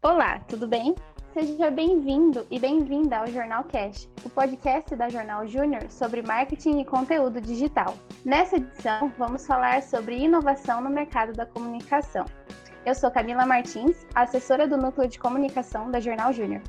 Olá, 0.00 0.38
tudo 0.46 0.68
bem? 0.68 0.94
Seja 1.34 1.72
bem-vindo 1.72 2.46
e 2.52 2.60
bem-vinda 2.60 3.18
ao 3.18 3.26
Jornal 3.26 3.64
Cash, 3.64 4.08
o 4.24 4.30
podcast 4.30 4.94
da 4.94 5.08
Jornal 5.08 5.44
Júnior 5.48 5.90
sobre 5.90 6.22
marketing 6.22 6.78
e 6.78 6.84
conteúdo 6.84 7.40
digital. 7.40 7.96
Nessa 8.24 8.58
edição, 8.58 9.12
vamos 9.18 9.44
falar 9.44 9.82
sobre 9.82 10.16
inovação 10.16 10.80
no 10.80 10.88
mercado 10.88 11.32
da 11.32 11.44
comunicação. 11.44 12.24
Eu 12.86 12.94
sou 12.94 13.10
Camila 13.10 13.44
Martins, 13.44 14.06
assessora 14.14 14.68
do 14.68 14.76
Núcleo 14.76 15.08
de 15.08 15.18
Comunicação 15.18 15.90
da 15.90 15.98
Jornal 15.98 16.32
Júnior. 16.32 16.62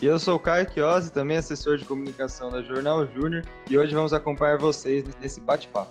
E 0.00 0.06
eu 0.06 0.16
sou 0.20 0.36
o 0.36 0.40
Caio 0.40 0.70
Chiosi, 0.70 1.12
também 1.12 1.38
assessor 1.38 1.78
de 1.78 1.84
comunicação 1.84 2.50
da 2.52 2.62
Jornal 2.62 3.04
Júnior, 3.08 3.42
e 3.68 3.76
hoje 3.76 3.96
vamos 3.96 4.14
acompanhar 4.14 4.58
vocês 4.58 5.04
nesse 5.16 5.40
bate-papo. 5.40 5.90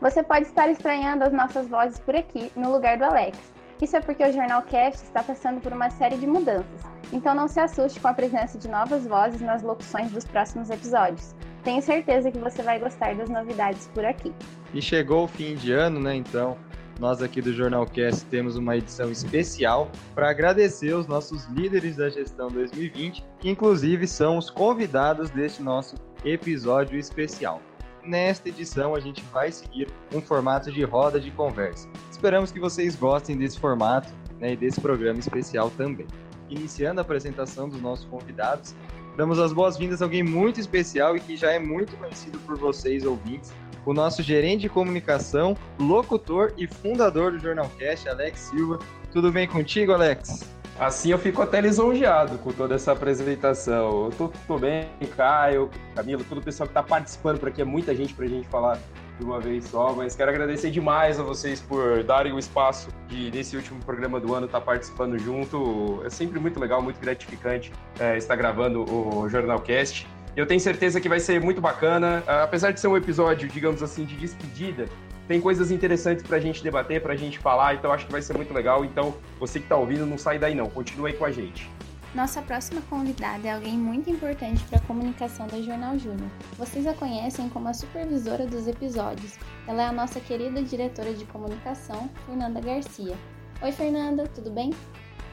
Você 0.00 0.22
pode 0.22 0.46
estar 0.46 0.70
estranhando 0.70 1.24
as 1.24 1.32
nossas 1.32 1.66
vozes 1.66 1.98
por 1.98 2.14
aqui, 2.14 2.52
no 2.54 2.70
lugar 2.70 2.96
do 2.96 3.04
Alex. 3.04 3.55
Isso 3.80 3.94
é 3.94 4.00
porque 4.00 4.24
o 4.24 4.32
Jornal 4.32 4.62
Cast 4.62 5.04
está 5.04 5.22
passando 5.22 5.60
por 5.60 5.72
uma 5.72 5.90
série 5.90 6.16
de 6.16 6.26
mudanças, 6.26 6.80
então 7.12 7.34
não 7.34 7.46
se 7.46 7.60
assuste 7.60 8.00
com 8.00 8.08
a 8.08 8.14
presença 8.14 8.58
de 8.58 8.68
novas 8.68 9.06
vozes 9.06 9.40
nas 9.42 9.62
locuções 9.62 10.10
dos 10.10 10.24
próximos 10.24 10.70
episódios. 10.70 11.34
Tenho 11.62 11.82
certeza 11.82 12.30
que 12.30 12.38
você 12.38 12.62
vai 12.62 12.78
gostar 12.78 13.14
das 13.14 13.28
novidades 13.28 13.90
por 13.92 14.04
aqui. 14.04 14.32
E 14.72 14.80
chegou 14.80 15.24
o 15.24 15.28
fim 15.28 15.56
de 15.56 15.72
ano, 15.72 16.00
né? 16.00 16.14
Então, 16.14 16.56
nós 16.98 17.20
aqui 17.20 17.42
do 17.42 17.52
Jornal 17.52 17.84
Cast 17.84 18.24
temos 18.26 18.56
uma 18.56 18.76
edição 18.76 19.10
especial 19.10 19.90
para 20.14 20.30
agradecer 20.30 20.94
os 20.94 21.06
nossos 21.06 21.44
líderes 21.46 21.96
da 21.96 22.08
gestão 22.08 22.48
2020, 22.48 23.22
que 23.38 23.50
inclusive 23.50 24.06
são 24.06 24.38
os 24.38 24.48
convidados 24.48 25.28
deste 25.28 25.62
nosso 25.62 25.96
episódio 26.24 26.98
especial. 26.98 27.60
Nesta 28.02 28.48
edição, 28.48 28.94
a 28.94 29.00
gente 29.00 29.22
vai 29.32 29.50
seguir 29.50 29.88
um 30.14 30.20
formato 30.22 30.70
de 30.70 30.82
roda 30.84 31.20
de 31.20 31.30
conversa. 31.32 31.88
Esperamos 32.16 32.50
que 32.50 32.58
vocês 32.58 32.96
gostem 32.96 33.36
desse 33.36 33.60
formato 33.60 34.10
né, 34.40 34.54
e 34.54 34.56
desse 34.56 34.80
programa 34.80 35.20
especial 35.20 35.68
também. 35.76 36.06
Iniciando 36.48 36.98
a 36.98 37.02
apresentação 37.02 37.68
dos 37.68 37.78
nossos 37.78 38.06
convidados, 38.06 38.74
damos 39.18 39.38
as 39.38 39.52
boas-vindas 39.52 40.00
a 40.00 40.06
alguém 40.06 40.22
muito 40.22 40.58
especial 40.58 41.14
e 41.14 41.20
que 41.20 41.36
já 41.36 41.52
é 41.52 41.58
muito 41.58 41.94
conhecido 41.98 42.38
por 42.38 42.56
vocês, 42.56 43.04
ouvintes, 43.04 43.52
o 43.84 43.92
nosso 43.92 44.22
gerente 44.22 44.62
de 44.62 44.68
comunicação, 44.70 45.54
locutor 45.78 46.54
e 46.56 46.66
fundador 46.66 47.32
do 47.32 47.38
Jornal 47.38 47.70
Cast, 47.78 48.08
Alex 48.08 48.40
Silva. 48.40 48.78
Tudo 49.12 49.30
bem 49.30 49.46
contigo, 49.46 49.92
Alex? 49.92 50.42
Assim 50.80 51.10
eu 51.10 51.18
fico 51.18 51.42
até 51.42 51.60
lisonjeado 51.60 52.38
com 52.38 52.50
toda 52.50 52.76
essa 52.76 52.92
apresentação. 52.92 54.06
Eu 54.06 54.10
tô, 54.16 54.28
tô 54.46 54.58
bem, 54.58 54.88
Caio, 55.14 55.68
Camilo, 55.94 56.24
todo 56.24 56.38
o 56.38 56.42
pessoal 56.42 56.66
que 56.66 56.70
está 56.70 56.82
participando 56.82 57.38
por 57.38 57.50
aqui, 57.50 57.60
é 57.60 57.64
muita 57.64 57.94
gente 57.94 58.14
para 58.14 58.24
a 58.24 58.28
gente 58.28 58.48
falar 58.48 58.78
de 59.18 59.24
uma 59.24 59.40
vez 59.40 59.64
só, 59.64 59.92
mas 59.92 60.14
quero 60.14 60.30
agradecer 60.30 60.70
demais 60.70 61.18
a 61.18 61.22
vocês 61.22 61.60
por 61.60 62.02
darem 62.04 62.32
o 62.32 62.38
espaço 62.38 62.88
de, 63.08 63.30
nesse 63.30 63.56
último 63.56 63.80
programa 63.84 64.20
do 64.20 64.34
ano, 64.34 64.46
estar 64.46 64.60
tá 64.60 64.64
participando 64.64 65.18
junto. 65.18 66.02
É 66.04 66.10
sempre 66.10 66.38
muito 66.38 66.60
legal, 66.60 66.82
muito 66.82 67.00
gratificante 67.00 67.72
é, 67.98 68.16
estar 68.16 68.36
gravando 68.36 68.84
o 68.84 69.28
Jornalcast. 69.28 70.06
Eu 70.36 70.46
tenho 70.46 70.60
certeza 70.60 71.00
que 71.00 71.08
vai 71.08 71.18
ser 71.18 71.40
muito 71.40 71.62
bacana, 71.62 72.22
apesar 72.26 72.70
de 72.70 72.78
ser 72.78 72.88
um 72.88 72.96
episódio, 72.96 73.48
digamos 73.48 73.82
assim, 73.82 74.04
de 74.04 74.14
despedida, 74.16 74.86
tem 75.26 75.40
coisas 75.40 75.70
interessantes 75.70 76.24
para 76.24 76.36
a 76.36 76.40
gente 76.40 76.62
debater, 76.62 77.02
para 77.02 77.14
a 77.14 77.16
gente 77.16 77.38
falar, 77.38 77.74
então 77.74 77.90
acho 77.92 78.06
que 78.06 78.12
vai 78.12 78.22
ser 78.22 78.36
muito 78.36 78.54
legal. 78.54 78.84
Então, 78.84 79.14
você 79.40 79.58
que 79.58 79.64
está 79.64 79.76
ouvindo, 79.76 80.06
não 80.06 80.16
sai 80.16 80.38
daí 80.38 80.54
não, 80.54 80.68
continue 80.70 81.10
aí 81.10 81.16
com 81.16 81.24
a 81.24 81.30
gente. 81.32 81.68
Nossa 82.16 82.40
próxima 82.40 82.80
convidada 82.88 83.46
é 83.46 83.52
alguém 83.52 83.76
muito 83.76 84.08
importante 84.08 84.64
para 84.64 84.78
a 84.78 84.82
comunicação 84.86 85.46
da 85.48 85.60
Jornal 85.60 85.98
Júnior. 85.98 86.30
Vocês 86.56 86.86
a 86.86 86.94
conhecem 86.94 87.46
como 87.50 87.68
a 87.68 87.74
supervisora 87.74 88.46
dos 88.46 88.66
episódios. 88.66 89.38
Ela 89.68 89.82
é 89.82 89.86
a 89.88 89.92
nossa 89.92 90.18
querida 90.18 90.62
diretora 90.62 91.12
de 91.12 91.26
comunicação, 91.26 92.08
Fernanda 92.24 92.58
Garcia. 92.58 93.14
Oi, 93.60 93.70
Fernanda, 93.70 94.26
tudo 94.28 94.50
bem? 94.50 94.70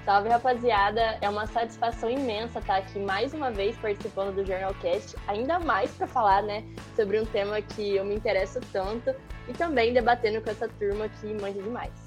Salve, 0.04 0.28
rapaziada! 0.28 1.18
É 1.22 1.30
uma 1.30 1.48
satisfação 1.48 2.10
imensa 2.10 2.60
estar 2.60 2.80
aqui 2.80 3.00
mais 3.00 3.34
uma 3.34 3.50
vez 3.50 3.78
participando 3.78 4.36
do 4.36 4.46
Jornalcast, 4.46 5.16
ainda 5.26 5.60
mais 5.60 5.90
para 5.92 6.06
falar, 6.06 6.44
né, 6.44 6.66
sobre 6.98 7.18
um 7.18 7.26
tema 7.26 7.62
que 7.62 7.96
eu 7.96 8.04
me 8.04 8.14
interesso 8.14 8.60
tanto 8.74 9.16
e 9.48 9.54
também 9.54 9.94
debatendo 9.94 10.42
com 10.42 10.50
essa 10.50 10.68
turma 10.68 11.08
que 11.08 11.34
manja 11.34 11.62
demais. 11.62 12.03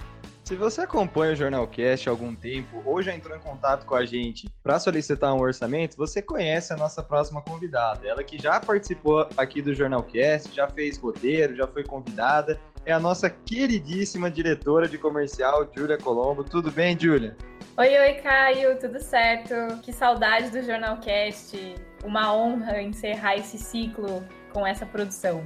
Se 0.47 0.55
você 0.55 0.83
acompanha 0.83 1.33
o 1.33 1.34
Jornalcast 1.34 2.09
há 2.09 2.12
algum 2.12 2.33
tempo 2.33 2.81
ou 2.84 3.03
já 3.03 3.12
entrou 3.12 3.37
em 3.37 3.41
contato 3.41 3.84
com 3.84 3.97
a 3.97 4.07
gente 4.07 4.49
para 4.62 4.79
solicitar 4.79 5.34
um 5.34 5.41
orçamento, 5.41 5.97
você 5.97 6.23
conhece 6.23 6.73
a 6.73 6.77
nossa 6.77 7.03
próxima 7.03 7.43
convidada. 7.43 8.07
Ela 8.07 8.23
que 8.23 8.41
já 8.41 8.61
participou 8.61 9.29
aqui 9.37 9.61
do 9.61 9.75
Jornalcast, 9.75 10.55
já 10.55 10.69
fez 10.69 10.99
roteiro, 10.99 11.57
já 11.57 11.67
foi 11.67 11.83
convidada. 11.83 12.61
É 12.84 12.93
a 12.93 13.01
nossa 13.01 13.29
queridíssima 13.29 14.31
diretora 14.31 14.87
de 14.87 14.97
comercial, 14.97 15.69
Júlia 15.77 15.99
Colombo. 15.99 16.45
Tudo 16.45 16.71
bem, 16.71 16.97
Júlia? 16.97 17.37
Oi, 17.77 17.99
oi, 17.99 18.13
Caio, 18.23 18.78
tudo 18.78 19.01
certo? 19.01 19.53
Que 19.83 19.93
saudade 19.93 20.51
do 20.51 20.63
Jornalcast. 20.63 21.75
Uma 22.05 22.33
honra 22.33 22.81
encerrar 22.81 23.34
esse 23.34 23.59
ciclo 23.59 24.25
com 24.53 24.65
essa 24.65 24.87
produção. 24.87 25.43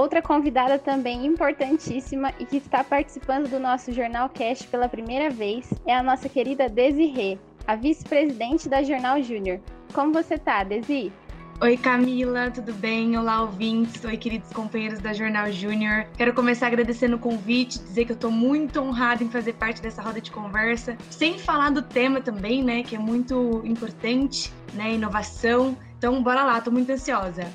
Outra 0.00 0.22
convidada 0.22 0.78
também 0.78 1.26
importantíssima 1.26 2.32
e 2.38 2.46
que 2.46 2.56
está 2.56 2.82
participando 2.82 3.50
do 3.50 3.60
nosso 3.60 3.92
Jornalcast 3.92 4.66
pela 4.68 4.88
primeira 4.88 5.28
vez 5.28 5.70
é 5.84 5.94
a 5.94 6.02
nossa 6.02 6.26
querida 6.26 6.70
Desirê, 6.70 7.38
a 7.66 7.76
vice-presidente 7.76 8.66
da 8.66 8.82
Jornal 8.82 9.22
Júnior. 9.22 9.60
Como 9.92 10.10
você 10.10 10.38
tá, 10.38 10.64
Desi? 10.64 11.12
Oi 11.60 11.76
Camila, 11.76 12.50
tudo 12.50 12.72
bem? 12.72 13.18
Olá 13.18 13.42
ouvintes, 13.42 14.02
oi 14.02 14.16
queridos 14.16 14.50
companheiros 14.54 15.00
da 15.00 15.12
Jornal 15.12 15.52
Júnior. 15.52 16.06
Quero 16.16 16.32
começar 16.32 16.68
agradecendo 16.68 17.16
o 17.16 17.18
convite, 17.18 17.78
dizer 17.80 18.06
que 18.06 18.12
eu 18.12 18.14
estou 18.14 18.30
muito 18.30 18.80
honrada 18.80 19.22
em 19.22 19.28
fazer 19.28 19.52
parte 19.52 19.82
dessa 19.82 20.00
roda 20.00 20.18
de 20.18 20.30
conversa, 20.30 20.96
sem 21.10 21.38
falar 21.38 21.72
do 21.72 21.82
tema 21.82 22.22
também, 22.22 22.64
né, 22.64 22.82
que 22.82 22.96
é 22.96 22.98
muito 22.98 23.60
importante, 23.66 24.50
né, 24.72 24.94
inovação. 24.94 25.76
Então, 25.98 26.22
bora 26.22 26.42
lá, 26.42 26.56
estou 26.56 26.72
muito 26.72 26.90
ansiosa. 26.90 27.46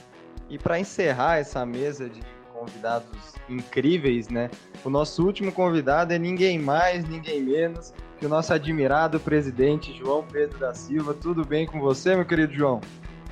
E 0.48 0.60
para 0.60 0.80
encerrar 0.80 1.40
essa 1.40 1.66
mesa 1.66 2.08
de 2.08 2.35
convidados 2.66 3.34
incríveis, 3.48 4.28
né, 4.28 4.50
o 4.84 4.90
nosso 4.90 5.24
último 5.24 5.52
convidado 5.52 6.14
é 6.14 6.20
ninguém 6.20 6.58
mais, 6.58 7.08
ninguém 7.08 7.42
menos 7.42 7.94
que 8.18 8.26
o 8.26 8.30
nosso 8.30 8.54
admirado 8.54 9.20
presidente 9.20 9.96
João 9.98 10.24
Pedro 10.24 10.58
da 10.58 10.74
Silva. 10.74 11.14
Tudo 11.14 11.46
bem 11.46 11.66
com 11.66 11.80
você, 11.80 12.16
meu 12.16 12.26
querido 12.26 12.54
João? 12.54 12.80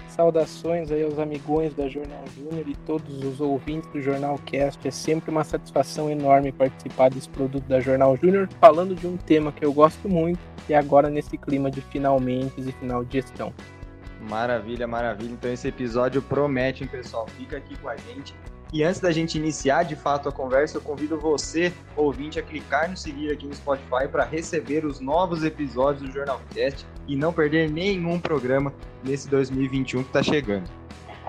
Saudações 0.10 0.92
aí 0.92 1.04
aos 1.04 1.18
amigões 1.18 1.74
da 1.74 1.88
Jornal 1.88 2.24
Júnior 2.36 2.68
e 2.68 2.76
todos 2.76 3.24
os 3.24 3.42
ouvintes 3.42 3.90
do 3.92 4.02
Jornal 4.02 4.38
Cast. 4.46 4.88
É 4.88 4.92
sempre 4.92 5.32
uma 5.32 5.44
satisfação 5.44 6.10
enorme 6.10 6.52
participar 6.52 7.10
desse 7.10 7.30
produto 7.30 7.64
da 7.64 7.80
Jornal 7.80 8.16
Júnior, 8.18 8.48
falando 8.60 8.94
de 8.94 9.08
um 9.08 9.18
tema 9.18 9.52
que 9.52 9.66
eu 9.66 9.74
gosto 9.74 10.08
muito 10.08 10.40
e 10.70 10.74
agora 10.76 11.10
nesse 11.10 11.38
clima 11.38 11.72
de 11.72 11.82
finalmente 11.82 12.54
e 12.58 12.72
final 12.74 13.04
de 13.04 13.14
gestão. 13.14 13.52
Maravilha, 14.30 14.88
maravilha. 14.88 15.32
Então 15.32 15.52
esse 15.52 15.68
episódio 15.68 16.22
promete, 16.22 16.84
hein, 16.84 16.90
pessoal? 16.92 17.26
Fica 17.28 17.58
aqui 17.58 17.76
com 17.78 17.90
a 17.90 17.96
gente 17.96 18.36
e 18.74 18.84
antes 18.84 19.00
da 19.00 19.12
gente 19.12 19.38
iniciar 19.38 19.84
de 19.84 19.96
fato 19.96 20.28
a 20.28 20.32
conversa, 20.32 20.78
eu 20.78 20.82
convido 20.82 21.16
você, 21.16 21.72
ouvinte, 21.96 22.40
a 22.40 22.42
clicar 22.42 22.90
no 22.90 22.98
seguir 22.98 23.32
aqui 23.32 23.46
no 23.46 23.54
Spotify 23.54 24.08
para 24.12 24.26
receber 24.26 24.84
os 24.84 25.00
novos 25.00 25.44
episódios 25.44 26.10
do 26.10 26.12
Jornalcast 26.12 26.84
e 27.08 27.16
não 27.16 27.32
perder 27.32 27.70
nenhum 27.70 28.20
programa 28.20 28.74
nesse 29.04 29.30
2021 29.30 30.02
que 30.02 30.10
está 30.10 30.24
chegando. 30.24 30.68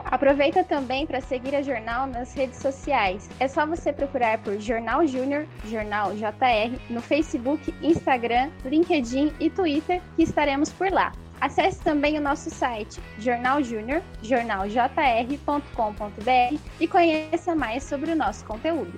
Aproveita 0.07 0.65
também 0.65 1.07
para 1.07 1.21
seguir 1.21 1.55
a 1.55 1.61
Jornal 1.61 2.07
nas 2.07 2.35
redes 2.35 2.59
sociais. 2.59 3.29
É 3.39 3.47
só 3.47 3.67
você 3.67 3.93
procurar 3.93 4.39
por 4.39 4.59
Jornal 4.59 5.07
Júnior, 5.07 5.47
Jornal 5.67 6.15
JR, 6.15 6.79
no 6.89 7.03
Facebook, 7.03 7.75
Instagram, 7.83 8.51
LinkedIn 8.65 9.33
e 9.39 9.51
Twitter, 9.51 10.01
que 10.17 10.23
estaremos 10.23 10.71
por 10.71 10.91
lá. 10.91 11.13
Acesse 11.45 11.79
também 11.83 12.17
o 12.17 12.23
nosso 12.23 12.49
site 12.49 12.99
Jornal 13.19 13.63
Júnior, 13.63 14.03
jornaljr.com.br 14.23 16.59
e 16.81 16.89
conheça 16.89 17.55
mais 17.55 17.83
sobre 17.83 18.13
o 18.13 18.17
nosso 18.17 18.47
conteúdo. 18.47 18.95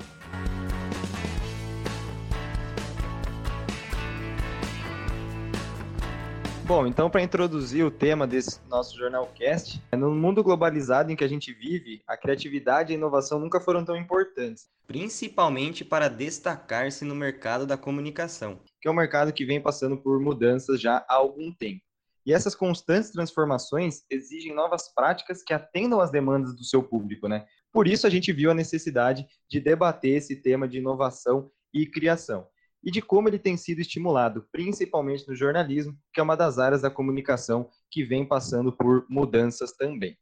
Bom, 6.64 6.86
então 6.86 7.10
para 7.10 7.20
introduzir 7.20 7.84
o 7.84 7.90
tema 7.90 8.28
desse 8.28 8.60
nosso 8.68 8.96
jornalcast, 8.96 9.82
no 9.96 10.12
mundo 10.12 10.44
globalizado 10.44 11.10
em 11.10 11.16
que 11.16 11.24
a 11.24 11.28
gente 11.28 11.52
vive, 11.52 12.00
a 12.06 12.16
criatividade 12.16 12.92
e 12.92 12.94
a 12.94 12.98
inovação 12.98 13.40
nunca 13.40 13.60
foram 13.60 13.84
tão 13.84 13.96
importantes, 13.96 14.68
principalmente 14.86 15.84
para 15.84 16.06
destacar-se 16.06 17.04
no 17.04 17.16
mercado 17.16 17.66
da 17.66 17.76
comunicação, 17.76 18.60
que 18.80 18.86
é 18.86 18.90
um 18.90 18.94
mercado 18.94 19.32
que 19.32 19.44
vem 19.44 19.60
passando 19.60 19.96
por 19.96 20.20
mudanças 20.20 20.80
já 20.80 21.04
há 21.08 21.14
algum 21.14 21.52
tempo. 21.52 21.85
E 22.26 22.32
essas 22.32 22.56
constantes 22.56 23.12
transformações 23.12 24.02
exigem 24.10 24.52
novas 24.52 24.92
práticas 24.92 25.42
que 25.44 25.54
atendam 25.54 26.00
às 26.00 26.10
demandas 26.10 26.56
do 26.56 26.64
seu 26.64 26.82
público, 26.82 27.28
né? 27.28 27.46
Por 27.72 27.86
isso 27.86 28.06
a 28.06 28.10
gente 28.10 28.32
viu 28.32 28.50
a 28.50 28.54
necessidade 28.54 29.24
de 29.48 29.60
debater 29.60 30.16
esse 30.16 30.34
tema 30.42 30.66
de 30.66 30.78
inovação 30.78 31.50
e 31.72 31.86
criação 31.86 32.46
e 32.82 32.90
de 32.90 33.00
como 33.02 33.28
ele 33.28 33.38
tem 33.38 33.56
sido 33.56 33.80
estimulado, 33.80 34.46
principalmente 34.50 35.26
no 35.28 35.34
jornalismo, 35.34 35.96
que 36.12 36.20
é 36.20 36.22
uma 36.22 36.36
das 36.36 36.58
áreas 36.58 36.82
da 36.82 36.90
comunicação 36.90 37.68
que 37.90 38.04
vem 38.04 38.24
passando 38.24 38.72
por 38.72 39.06
mudanças 39.08 39.72
também. 39.72 40.16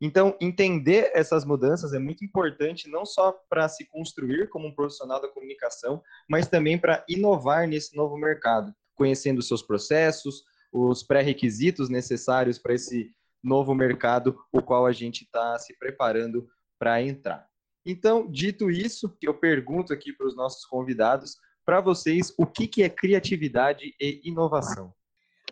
Então, 0.00 0.36
entender 0.40 1.10
essas 1.14 1.44
mudanças 1.44 1.94
é 1.94 1.98
muito 1.98 2.24
importante 2.24 2.88
não 2.88 3.06
só 3.06 3.32
para 3.48 3.66
se 3.68 3.86
construir 3.86 4.48
como 4.50 4.68
um 4.68 4.74
profissional 4.74 5.20
da 5.20 5.28
comunicação, 5.28 6.02
mas 6.28 6.48
também 6.48 6.78
para 6.78 7.04
inovar 7.08 7.66
nesse 7.66 7.96
novo 7.96 8.16
mercado, 8.16 8.74
conhecendo 8.94 9.40
seus 9.40 9.62
processos, 9.62 10.42
os 10.72 11.02
pré-requisitos 11.02 11.88
necessários 11.88 12.58
para 12.58 12.74
esse 12.74 13.10
novo 13.42 13.74
mercado, 13.74 14.38
o 14.52 14.60
qual 14.60 14.86
a 14.86 14.92
gente 14.92 15.22
está 15.22 15.58
se 15.58 15.76
preparando 15.78 16.48
para 16.78 17.00
entrar. 17.02 17.46
Então, 17.84 18.28
dito 18.30 18.70
isso, 18.70 19.16
eu 19.22 19.32
pergunto 19.32 19.92
aqui 19.92 20.12
para 20.12 20.26
os 20.26 20.36
nossos 20.36 20.64
convidados, 20.64 21.36
para 21.64 21.80
vocês, 21.80 22.32
o 22.36 22.46
que, 22.46 22.66
que 22.66 22.82
é 22.82 22.88
criatividade 22.88 23.94
e 24.00 24.20
inovação? 24.24 24.92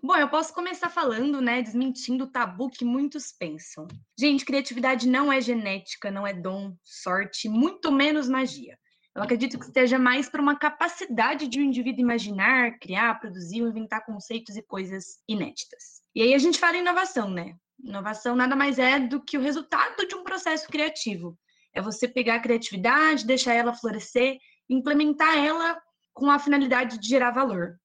Bom, 0.02 0.16
eu 0.16 0.28
posso 0.28 0.52
começar 0.52 0.90
falando, 0.90 1.40
né, 1.40 1.62
desmentindo 1.62 2.24
o 2.24 2.30
tabu 2.30 2.68
que 2.68 2.84
muitos 2.84 3.32
pensam. 3.32 3.88
Gente, 4.18 4.44
criatividade 4.44 5.08
não 5.08 5.32
é 5.32 5.40
genética, 5.40 6.10
não 6.10 6.26
é 6.26 6.34
dom, 6.34 6.76
sorte, 6.82 7.48
muito 7.48 7.90
menos 7.90 8.28
magia. 8.28 8.78
Eu 9.14 9.22
acredito 9.22 9.58
que 9.58 9.66
esteja 9.66 9.96
mais 9.96 10.28
para 10.28 10.42
uma 10.42 10.58
capacidade 10.58 11.46
de 11.46 11.60
um 11.60 11.62
indivíduo 11.62 12.00
imaginar, 12.00 12.78
criar, 12.80 13.20
produzir, 13.20 13.58
inventar 13.58 14.04
conceitos 14.04 14.56
e 14.56 14.62
coisas 14.62 15.22
inéditas. 15.28 16.02
E 16.14 16.20
aí 16.20 16.34
a 16.34 16.38
gente 16.38 16.58
fala 16.58 16.76
em 16.76 16.80
inovação, 16.80 17.30
né? 17.30 17.54
Inovação 17.82 18.34
nada 18.34 18.56
mais 18.56 18.78
é 18.78 18.98
do 18.98 19.22
que 19.22 19.38
o 19.38 19.40
resultado 19.40 20.06
de 20.08 20.16
um 20.16 20.24
processo 20.24 20.66
criativo. 20.66 21.38
É 21.72 21.80
você 21.80 22.08
pegar 22.08 22.36
a 22.36 22.40
criatividade, 22.40 23.26
deixar 23.26 23.54
ela 23.54 23.72
florescer, 23.72 24.36
implementar 24.68 25.38
ela 25.38 25.80
com 26.12 26.28
a 26.30 26.38
finalidade 26.38 26.98
de 26.98 27.08
gerar 27.08 27.30
valor. 27.30 27.78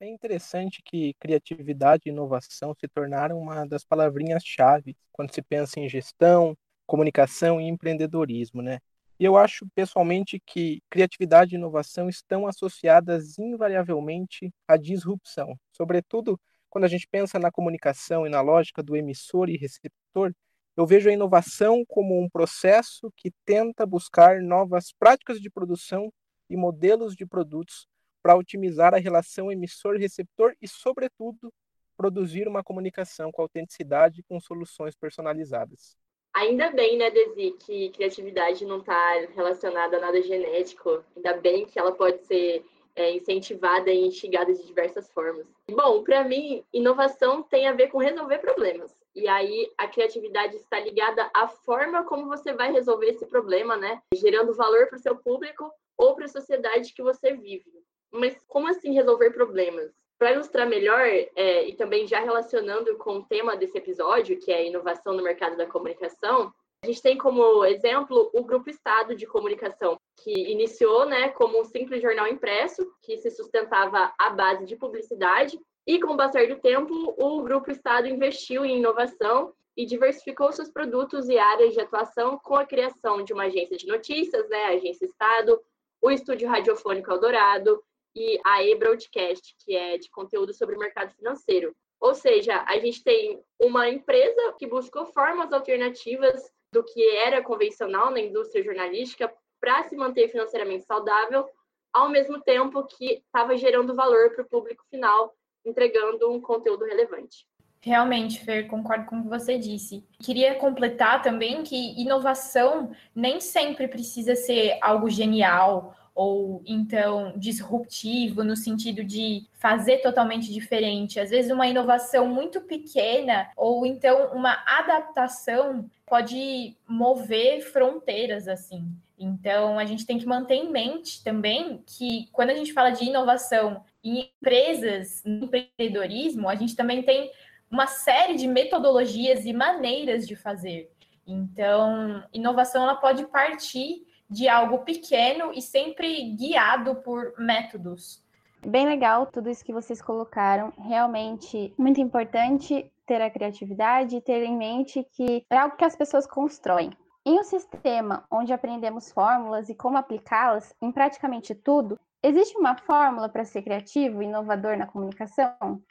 É 0.00 0.08
interessante 0.08 0.82
que 0.84 1.14
criatividade 1.18 2.02
e 2.06 2.10
inovação 2.10 2.74
se 2.78 2.86
tornaram 2.88 3.38
uma 3.38 3.64
das 3.66 3.84
palavrinhas-chave 3.84 4.94
quando 5.12 5.32
se 5.32 5.40
pensa 5.40 5.80
em 5.80 5.88
gestão, 5.88 6.54
comunicação 6.86 7.58
e 7.58 7.68
empreendedorismo, 7.68 8.60
né? 8.60 8.80
E 9.18 9.24
eu 9.24 9.36
acho 9.36 9.66
pessoalmente 9.74 10.40
que 10.44 10.82
criatividade 10.90 11.54
e 11.54 11.58
inovação 11.58 12.08
estão 12.08 12.46
associadas 12.46 13.38
invariavelmente 13.38 14.52
à 14.66 14.76
disrupção, 14.76 15.56
sobretudo 15.72 16.38
quando 16.68 16.84
a 16.84 16.88
gente 16.88 17.06
pensa 17.08 17.38
na 17.38 17.52
comunicação 17.52 18.26
e 18.26 18.30
na 18.30 18.40
lógica 18.40 18.82
do 18.82 18.96
emissor 18.96 19.48
e 19.48 19.56
receptor. 19.56 20.34
Eu 20.76 20.84
vejo 20.84 21.08
a 21.08 21.12
inovação 21.12 21.84
como 21.86 22.20
um 22.20 22.28
processo 22.28 23.12
que 23.16 23.30
tenta 23.44 23.86
buscar 23.86 24.40
novas 24.42 24.92
práticas 24.92 25.40
de 25.40 25.48
produção 25.48 26.12
e 26.50 26.56
modelos 26.56 27.14
de 27.14 27.24
produtos 27.24 27.86
para 28.20 28.36
otimizar 28.36 28.94
a 28.94 28.98
relação 28.98 29.52
emissor-receptor 29.52 30.54
e, 30.60 30.66
sobretudo, 30.66 31.52
produzir 31.96 32.48
uma 32.48 32.64
comunicação 32.64 33.30
com 33.30 33.42
autenticidade 33.42 34.20
e 34.20 34.22
com 34.24 34.40
soluções 34.40 34.96
personalizadas. 34.96 35.96
Ainda 36.34 36.70
bem, 36.70 36.98
né, 36.98 37.10
Desi, 37.10 37.52
que 37.60 37.90
criatividade 37.90 38.66
não 38.66 38.78
está 38.78 39.20
relacionada 39.34 39.96
a 39.96 40.00
nada 40.00 40.20
genético. 40.20 41.04
Ainda 41.16 41.34
bem 41.34 41.64
que 41.64 41.78
ela 41.78 41.92
pode 41.92 42.24
ser 42.24 42.64
é, 42.96 43.12
incentivada 43.12 43.90
e 43.90 44.06
instigada 44.06 44.52
de 44.52 44.66
diversas 44.66 45.10
formas. 45.12 45.46
Bom, 45.70 46.02
para 46.02 46.24
mim, 46.24 46.64
inovação 46.72 47.42
tem 47.42 47.68
a 47.68 47.72
ver 47.72 47.88
com 47.88 47.98
resolver 47.98 48.38
problemas. 48.38 48.92
E 49.14 49.28
aí 49.28 49.70
a 49.78 49.86
criatividade 49.86 50.56
está 50.56 50.80
ligada 50.80 51.30
à 51.32 51.46
forma 51.46 52.04
como 52.04 52.26
você 52.26 52.52
vai 52.52 52.72
resolver 52.72 53.06
esse 53.06 53.26
problema, 53.26 53.76
né? 53.76 54.02
Gerando 54.12 54.54
valor 54.54 54.88
para 54.88 54.96
o 54.96 55.02
seu 55.02 55.16
público 55.16 55.70
ou 55.96 56.16
para 56.16 56.24
a 56.24 56.28
sociedade 56.28 56.92
que 56.92 57.02
você 57.02 57.32
vive. 57.32 57.72
Mas 58.12 58.36
como 58.48 58.68
assim 58.68 58.92
resolver 58.92 59.30
problemas? 59.30 59.92
Para 60.18 60.32
ilustrar 60.32 60.68
melhor, 60.68 61.00
é, 61.06 61.68
e 61.68 61.74
também 61.74 62.06
já 62.06 62.20
relacionando 62.20 62.96
com 62.98 63.18
o 63.18 63.24
tema 63.24 63.56
desse 63.56 63.76
episódio, 63.76 64.38
que 64.38 64.52
é 64.52 64.66
inovação 64.66 65.14
no 65.14 65.22
mercado 65.22 65.56
da 65.56 65.66
comunicação, 65.66 66.52
a 66.82 66.86
gente 66.86 67.00
tem 67.00 67.16
como 67.16 67.64
exemplo 67.64 68.30
o 68.34 68.44
Grupo 68.44 68.68
Estado 68.68 69.16
de 69.16 69.26
Comunicação, 69.26 69.96
que 70.22 70.30
iniciou 70.30 71.06
né, 71.06 71.30
como 71.30 71.58
um 71.58 71.64
simples 71.64 72.02
jornal 72.02 72.28
impresso, 72.28 72.86
que 73.02 73.16
se 73.16 73.30
sustentava 73.30 74.12
à 74.18 74.28
base 74.28 74.66
de 74.66 74.76
publicidade, 74.76 75.58
e 75.86 75.98
com 75.98 76.12
o 76.12 76.16
passar 76.16 76.46
do 76.46 76.60
tempo, 76.60 77.14
o 77.18 77.42
Grupo 77.42 77.70
Estado 77.70 78.06
investiu 78.06 78.66
em 78.66 78.76
inovação 78.76 79.54
e 79.74 79.84
diversificou 79.86 80.52
seus 80.52 80.70
produtos 80.70 81.28
e 81.28 81.38
áreas 81.38 81.72
de 81.72 81.80
atuação 81.80 82.38
com 82.38 82.54
a 82.54 82.66
criação 82.66 83.22
de 83.22 83.32
uma 83.32 83.44
agência 83.44 83.76
de 83.76 83.86
notícias, 83.86 84.46
né, 84.48 84.64
a 84.64 84.76
Agência 84.76 85.06
Estado, 85.06 85.60
o 86.02 86.10
Estúdio 86.10 86.48
Radiofônico 86.48 87.10
Eldorado 87.10 87.82
e 88.14 88.40
a 88.44 88.62
e-broadcast, 88.62 89.54
que 89.64 89.76
é 89.76 89.98
de 89.98 90.10
conteúdo 90.10 90.52
sobre 90.54 90.76
mercado 90.76 91.14
financeiro. 91.14 91.74
Ou 92.00 92.14
seja, 92.14 92.62
a 92.66 92.78
gente 92.78 93.02
tem 93.02 93.42
uma 93.58 93.88
empresa 93.88 94.54
que 94.58 94.66
buscou 94.66 95.06
formas 95.06 95.52
alternativas 95.52 96.52
do 96.72 96.84
que 96.84 97.02
era 97.16 97.42
convencional 97.42 98.10
na 98.10 98.20
indústria 98.20 98.62
jornalística 98.62 99.32
para 99.60 99.84
se 99.84 99.96
manter 99.96 100.28
financeiramente 100.28 100.84
saudável, 100.84 101.48
ao 101.92 102.08
mesmo 102.08 102.40
tempo 102.42 102.84
que 102.84 103.22
estava 103.24 103.56
gerando 103.56 103.94
valor 103.94 104.34
para 104.34 104.44
o 104.44 104.48
público 104.48 104.84
final 104.90 105.34
entregando 105.64 106.30
um 106.30 106.40
conteúdo 106.40 106.84
relevante. 106.84 107.46
Realmente, 107.80 108.42
Fer, 108.42 108.66
concordo 108.66 109.06
com 109.06 109.18
o 109.18 109.22
que 109.22 109.28
você 109.28 109.58
disse. 109.58 110.06
Queria 110.22 110.54
completar 110.54 111.22
também 111.22 111.62
que 111.62 112.00
inovação 112.00 112.90
nem 113.14 113.40
sempre 113.40 113.86
precisa 113.88 114.34
ser 114.34 114.78
algo 114.80 115.08
genial 115.10 115.94
ou 116.14 116.62
então 116.64 117.32
disruptivo 117.36 118.44
no 118.44 118.54
sentido 118.54 119.02
de 119.02 119.46
fazer 119.54 119.98
totalmente 119.98 120.52
diferente. 120.52 121.18
Às 121.18 121.30
vezes 121.30 121.50
uma 121.50 121.66
inovação 121.66 122.28
muito 122.28 122.60
pequena 122.60 123.50
ou 123.56 123.84
então 123.84 124.32
uma 124.32 124.62
adaptação 124.66 125.90
pode 126.06 126.76
mover 126.86 127.62
fronteiras 127.62 128.46
assim. 128.46 128.86
Então 129.18 129.78
a 129.78 129.84
gente 129.84 130.06
tem 130.06 130.18
que 130.18 130.26
manter 130.26 130.54
em 130.54 130.70
mente 130.70 131.22
também 131.24 131.82
que 131.84 132.28
quando 132.32 132.50
a 132.50 132.54
gente 132.54 132.72
fala 132.72 132.90
de 132.90 133.04
inovação 133.04 133.82
em 134.02 134.30
empresas, 134.38 135.22
no 135.24 135.46
empreendedorismo, 135.46 136.48
a 136.48 136.54
gente 136.54 136.76
também 136.76 137.02
tem 137.02 137.30
uma 137.70 137.86
série 137.86 138.36
de 138.36 138.46
metodologias 138.46 139.44
e 139.44 139.52
maneiras 139.52 140.28
de 140.28 140.36
fazer. 140.36 140.90
Então, 141.26 142.22
inovação 142.32 142.82
ela 142.82 142.94
pode 142.94 143.24
partir 143.26 144.04
de 144.28 144.48
algo 144.48 144.78
pequeno 144.78 145.52
e 145.52 145.60
sempre 145.60 146.30
guiado 146.36 146.96
por 146.96 147.34
métodos. 147.38 148.22
Bem 148.66 148.86
legal 148.86 149.26
tudo 149.26 149.50
isso 149.50 149.64
que 149.64 149.72
vocês 149.72 150.00
colocaram. 150.00 150.72
Realmente 150.78 151.72
muito 151.76 152.00
importante 152.00 152.90
ter 153.06 153.20
a 153.20 153.30
criatividade 153.30 154.16
e 154.16 154.20
ter 154.20 154.42
em 154.42 154.56
mente 154.56 155.06
que 155.12 155.44
é 155.50 155.56
algo 155.56 155.76
que 155.76 155.84
as 155.84 155.94
pessoas 155.94 156.26
constroem. 156.26 156.90
Em 157.26 157.38
um 157.38 157.44
sistema 157.44 158.24
onde 158.30 158.52
aprendemos 158.52 159.12
fórmulas 159.12 159.68
e 159.68 159.74
como 159.74 159.98
aplicá-las 159.98 160.74
em 160.80 160.90
praticamente 160.90 161.54
tudo, 161.54 161.98
Existe 162.24 162.56
uma 162.56 162.74
fórmula 162.74 163.28
para 163.28 163.44
ser 163.44 163.60
criativo 163.60 164.22
e 164.22 164.24
inovador 164.24 164.78
na 164.78 164.86
comunicação? 164.86 165.82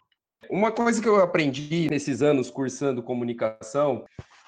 Uma 0.50 0.72
coisa 0.72 1.00
que 1.00 1.08
eu 1.08 1.22
aprendi 1.22 1.88
nesses 1.92 2.24
anos 2.24 2.50
cursando 2.50 3.04
comunicação 3.04 4.04